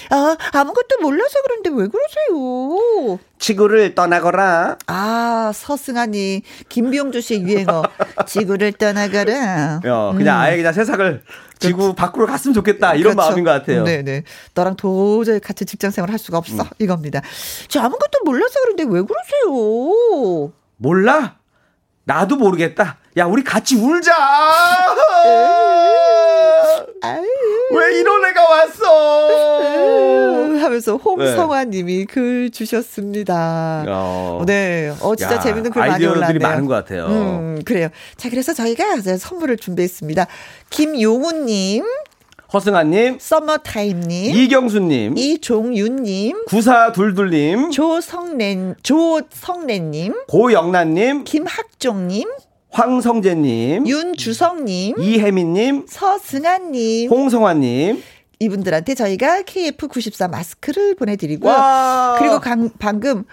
아, 0.10 0.36
아무것도 0.54 0.98
몰라서 1.02 1.38
그런데 1.44 1.70
왜 1.70 1.88
그러세요? 1.88 3.20
지구를 3.38 3.94
떠나거라. 3.94 4.78
아, 4.88 5.52
서승아니, 5.54 6.42
김병주 6.70 7.22
씨의 7.22 7.44
유행어. 7.44 7.84
지구를 8.26 8.74
떠나가라. 8.74 9.82
어, 9.86 10.14
그냥 10.18 10.40
아예 10.40 10.58
그냥 10.58 10.74
세상을 10.74 11.22
지구 11.60 11.94
밖으로 11.94 12.26
갔으면 12.26 12.54
좋겠다. 12.56 12.96
이런 12.96 13.14
음. 13.14 13.16
그렇죠. 13.16 13.30
마음인 13.30 13.44
것 13.44 13.52
같아요. 13.52 13.82
음. 13.82 13.86
네네. 13.86 14.24
너랑 14.56 14.76
도저히 14.76 15.40
같이 15.40 15.66
직장 15.66 15.92
생활 15.92 16.12
할 16.12 16.18
수가 16.18 16.38
없어. 16.40 16.66
이겁니다. 16.80 17.22
저 17.68 17.80
아무것도 17.82 18.20
몰라서 18.26 18.56
그런데 18.64 18.84
왜 18.84 19.04
그러세요? 19.04 20.52
몰라? 20.78 21.38
나도 22.06 22.36
모르겠다. 22.38 22.98
야, 23.18 23.26
우리 23.26 23.44
같이 23.44 23.76
울자. 23.76 24.12
왜 27.72 28.00
이런 28.00 28.26
애가 28.26 28.44
왔어? 28.50 29.68
음, 29.70 30.58
하면서 30.62 30.98
홍성화 30.98 31.66
님이 31.66 32.06
글 32.06 32.52
주셨습니다. 32.52 33.84
네. 33.86 33.92
어. 33.94 34.44
네. 34.46 34.94
어, 35.02 35.16
진짜 35.16 35.36
야, 35.36 35.40
재밌는 35.40 35.72
글 35.72 35.80
많이 35.80 35.94
아이디어들이 35.94 36.18
올라왔네요. 36.20 36.48
많은 36.48 36.66
것 36.66 36.74
같아요. 36.74 37.06
음, 37.08 37.62
그래요. 37.64 37.88
자, 38.18 38.30
그래서 38.30 38.54
저희가 38.54 38.98
선물을 39.18 39.58
준비했습니다. 39.58 40.28
김용훈님, 40.70 41.86
허승아님, 42.54 43.18
썸머타임님, 43.20 44.36
이경수님, 44.36 45.18
이종윤님, 45.18 46.46
구사둘둘님, 46.48 47.72
조성래, 47.72 48.76
조성래님, 48.84 50.14
고영란님, 50.28 51.24
김학종님, 51.24 52.30
황성재님, 52.76 53.88
윤주성님, 53.88 54.96
이혜민님, 55.00 55.86
서승아님, 55.88 57.10
홍성환님. 57.10 58.04
이분들한테 58.40 58.96
저희가 58.96 59.44
KF94 59.44 60.30
마스크를 60.30 60.94
보내드리고요. 60.96 61.50
와. 61.54 62.18
그리고 62.20 62.42
강- 62.42 62.70
방금 62.78 63.24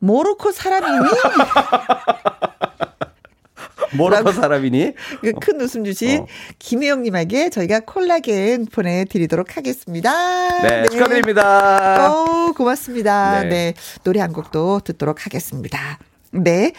모로코 0.00 0.50
사람이니 0.50 0.98
모로코 3.96 4.32
사람이니? 4.32 4.94
그큰 5.22 5.60
웃음 5.60 5.84
주신 5.84 6.22
어. 6.22 6.26
김혜영님에게 6.58 7.50
저희가 7.50 7.80
콜라겐 7.80 8.66
보내드리도록 8.66 9.56
하겠습니다. 9.56 10.60
네, 10.62 10.84
축하드립니다. 10.90 12.12
어, 12.12 12.52
고맙습니다. 12.52 13.44
네. 13.44 13.48
네. 13.48 13.74
노래 14.02 14.18
한 14.20 14.32
곡도 14.32 14.80
듣도록 14.80 15.24
하겠습니다. 15.24 16.00
네. 16.32 16.72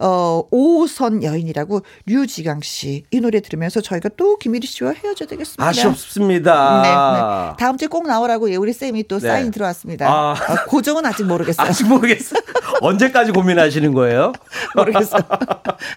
어, 0.00 0.42
오선 0.50 1.22
여인이라고 1.22 1.82
류지강 2.06 2.60
씨. 2.62 3.04
이 3.10 3.20
노래 3.20 3.40
들으면서 3.40 3.80
저희가 3.80 4.10
또 4.16 4.36
김일희 4.38 4.66
씨와 4.66 4.92
헤어져야 4.92 5.28
되겠습니다. 5.28 5.64
아쉽습니다. 5.64 6.82
네, 6.82 6.88
네. 6.88 7.56
다음 7.58 7.76
주에 7.76 7.88
꼭 7.88 8.06
나오라고 8.06 8.50
예, 8.50 8.56
우리 8.56 8.72
쌤이 8.72 9.04
또 9.08 9.18
네. 9.18 9.28
사인 9.28 9.50
들어왔습니다. 9.50 10.08
아. 10.08 10.34
아, 10.36 10.64
고정은 10.66 11.04
아직 11.06 11.24
모르겠어요. 11.24 11.66
아직 11.68 11.86
모르겠어요. 11.86 12.40
언제까지 12.80 13.32
고민하시는 13.32 13.92
거예요? 13.94 14.32
모르겠어요. 14.76 15.22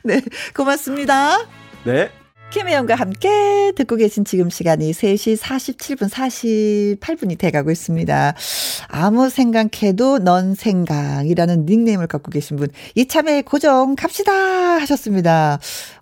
네. 0.03 0.21
고맙습니다. 0.55 1.39
네. 1.83 2.09
김혜영과 2.51 2.95
함께 2.95 3.71
듣고 3.75 3.95
계신 3.95 4.25
지금 4.25 4.49
시간이 4.49 4.91
3시 4.91 5.37
47분 5.37 6.09
48분이 6.09 7.37
돼가고 7.37 7.69
있습니다. 7.69 8.33
아무 8.87 9.29
생각해도 9.29 10.17
넌 10.17 10.55
생각이라는 10.55 11.67
닉네임을 11.67 12.07
갖고 12.07 12.31
계신 12.31 12.57
분 12.57 12.69
이참에 12.95 13.43
고정 13.43 13.95
갑시다 13.95 14.33
하셨습니다. 14.33 15.59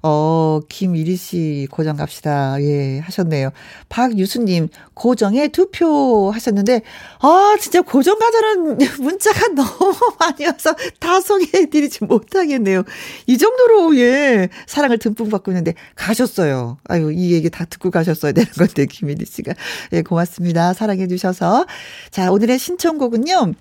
어 0.09 0.61
김일희 0.69 1.17
씨 1.17 1.67
고정 1.69 1.97
갑시다 1.97 2.55
예 2.61 2.99
하셨네요. 2.99 3.49
박유수님 3.89 4.69
고정에 4.93 5.49
두표 5.49 6.31
하셨는데 6.31 6.81
아 7.19 7.57
진짜 7.59 7.81
고정 7.81 8.17
가자는 8.17 8.77
문자가 9.03 9.49
너무 9.53 9.93
많이 10.17 10.45
와서 10.45 10.73
다 11.01 11.19
소개해드리지 11.19 12.05
못하겠네요. 12.05 12.84
이 13.25 13.38
정도로 13.38 13.97
예 13.97 14.47
사랑을 14.65 14.97
듬뿍 14.97 15.29
받고 15.29 15.51
있는데 15.51 15.73
가셨어요. 15.95 16.77
아유 16.85 17.11
이 17.11 17.34
얘기 17.34 17.49
다 17.49 17.65
듣고 17.65 17.91
가셨어야 17.91 18.31
되는 18.31 18.49
건데 18.53 18.85
김일희 18.85 19.25
씨가 19.25 19.55
예 19.91 20.03
고맙습니다. 20.03 20.73
사랑해 20.73 21.07
주셔서 21.07 21.65
자 22.11 22.31
오늘의 22.31 22.59
신청곡은요. 22.59 23.55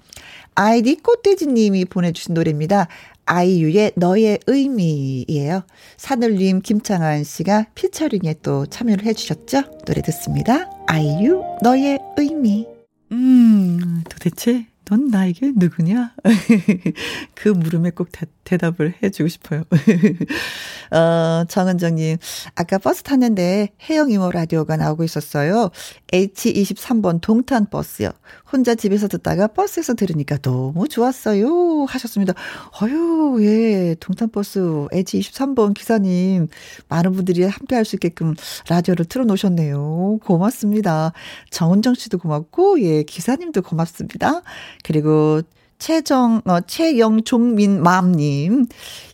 아이디 0.54 0.96
꽃돼지님이 0.96 1.84
보내주신 1.84 2.34
노래입니다. 2.34 2.88
아이유의 3.26 3.92
너의 3.96 4.38
의미예요. 4.46 5.62
산울림 5.96 6.62
김창환 6.62 7.24
씨가 7.24 7.66
피처링에 7.74 8.36
또 8.42 8.66
참여를 8.66 9.04
해주셨죠. 9.04 9.80
노래 9.84 10.00
듣습니다. 10.02 10.70
아이유 10.86 11.42
너의 11.62 11.98
의미. 12.16 12.66
음 13.12 14.02
도대체 14.08 14.66
넌 14.84 15.08
나에게 15.08 15.52
누구냐? 15.56 16.14
그 17.34 17.48
물음에 17.48 17.90
꼭 17.90 18.08
대, 18.12 18.26
대답을 18.46 18.94
해주고 19.02 19.28
싶어요. 19.28 19.64
어, 20.92 21.44
정은정님, 21.48 22.16
아까 22.54 22.78
버스 22.78 23.02
탔는데 23.02 23.70
혜영 23.88 24.10
이모 24.10 24.30
라디오가 24.30 24.76
나오고 24.76 25.04
있었어요. 25.04 25.70
H23번 26.12 27.20
동탄 27.20 27.66
버스요. 27.68 28.10
혼자 28.50 28.74
집에서 28.74 29.08
듣다가 29.08 29.48
버스에서 29.48 29.94
들으니까 29.94 30.38
너무 30.38 30.88
좋았어요. 30.88 31.86
하셨습니다. 31.86 32.34
어유 32.82 33.38
예, 33.40 33.96
동탄 33.98 34.30
버스 34.30 34.60
H23번 34.60 35.74
기사님, 35.74 36.46
많은 36.88 37.12
분들이 37.12 37.42
함께 37.44 37.74
할 37.74 37.86
수 37.86 37.96
있게끔 37.96 38.34
라디오를 38.68 39.04
틀어놓으셨네요. 39.06 40.18
고맙습니다. 40.24 41.12
정은정 41.50 41.94
씨도 41.94 42.18
고맙고, 42.18 42.80
예, 42.82 43.02
기사님도 43.04 43.62
고맙습니다. 43.62 44.42
그리고 44.82 45.42
최정, 45.78 46.40
어, 46.46 46.60
최영종민 46.60 47.82
맘님. 47.82 48.66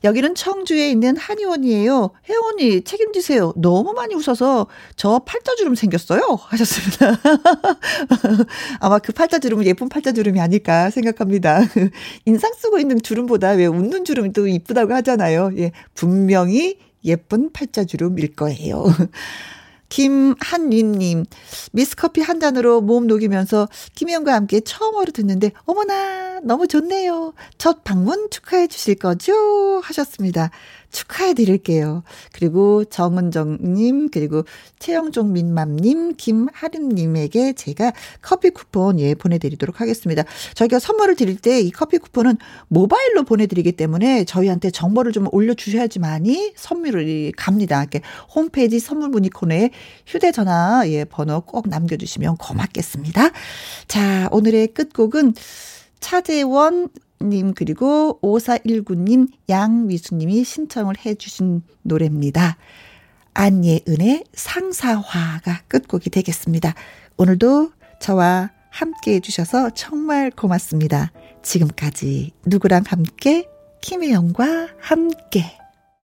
여기는 0.05 0.35
청주에 0.35 0.91
있는 0.91 1.17
한의원이에요. 1.17 2.11
혜원이 2.29 2.83
책임지세요. 2.83 3.55
너무 3.57 3.93
많이 3.93 4.15
웃어서 4.15 4.67
저 4.97 5.21
팔자주름 5.21 5.75
생겼어요. 5.75 6.39
하셨습니다. 6.41 7.19
아마 8.81 8.99
그 8.99 9.13
팔자주름은 9.13 9.67
예쁜 9.67 9.89
팔자주름이 9.89 10.41
아닐까 10.41 10.91
생각합니다. 10.91 11.61
인상 12.27 12.53
쓰고 12.57 12.79
있는 12.79 13.03
주름보다 13.03 13.51
왜 13.53 13.67
웃는 13.67 14.05
주름이 14.05 14.33
또 14.33 14.47
이쁘다고 14.47 14.95
하잖아요. 14.95 15.51
예, 15.59 15.73
분명히 15.95 16.79
예쁜 17.05 17.53
팔자주름일 17.53 18.35
거예요. 18.35 18.85
김한림님, 19.93 21.27
미스커피 21.73 22.23
한 22.23 22.41
잔으로 22.41 22.81
몸 22.81 23.07
녹이면서 23.07 23.69
김혜영과 23.95 24.33
함께 24.33 24.61
처음으로 24.61 25.13
듣는데, 25.13 25.53
어머나, 25.67 26.41
너무 26.41 26.67
좋네요. 26.67 27.35
첫 27.59 27.85
방문 27.85 28.31
축하해 28.31 28.69
주실 28.69 28.95
거죠? 28.95 29.81
하셨습니다. 29.85 30.51
축하해 30.93 31.35
드릴게요. 31.35 32.03
그리고 32.33 32.85
정은정님, 32.85 34.11
그리고 34.11 34.45
최영종 34.79 35.33
민맘님, 35.33 36.17
김하림님에게 36.17 37.55
제가 37.55 37.93
커피 38.21 38.51
쿠폰 38.51 39.01
예, 39.01 39.15
보내드리도록 39.15 39.81
하겠습니다. 39.81 40.23
저희가 40.55 40.79
선물을 40.79 41.17
드릴 41.17 41.37
때 41.37 41.63
이 41.63 41.71
커피 41.71 41.99
쿠폰은 41.99 42.37
모바일로 42.69 43.25
보내드리기 43.25 43.73
때문에 43.73 44.25
저희한테 44.25 44.71
정보를 44.71 45.13
좀 45.13 45.29
올려주셔야지만이 45.31 46.55
선물이 46.57 47.33
갑니다. 47.37 47.81
이렇게 47.81 48.01
홈페이지 48.35 48.79
선물 48.79 49.09
문의 49.09 49.31
코너에 49.31 49.71
휴대전화 50.07 50.85
예, 50.89 51.05
번호 51.05 51.41
꼭 51.41 51.69
남겨주시면 51.69 52.37
고맙겠습니다. 52.37 53.31
자, 53.89 54.29
오늘의 54.33 54.69
끝곡은 54.69 55.35
차재원 56.01 56.89
님 57.23 57.55
그리고 57.55 58.19
5419님 58.23 59.29
양미수님이 59.49 60.45
신청을 60.45 60.97
해 61.05 61.15
주신 61.15 61.63
노래입니다. 61.83 62.57
안예은의 63.35 64.25
상사화가 64.35 65.63
끝곡이 65.69 66.11
되겠습니다. 66.11 66.75
오늘도 67.17 67.73
저와 68.01 68.51
함께 68.71 69.15
해주셔서 69.15 69.71
정말 69.71 70.31
고맙습니다. 70.31 71.13
지금까지 71.43 72.33
누구랑 72.47 72.85
함께 72.87 73.49
김혜영과 73.81 74.69
함께 74.81 75.62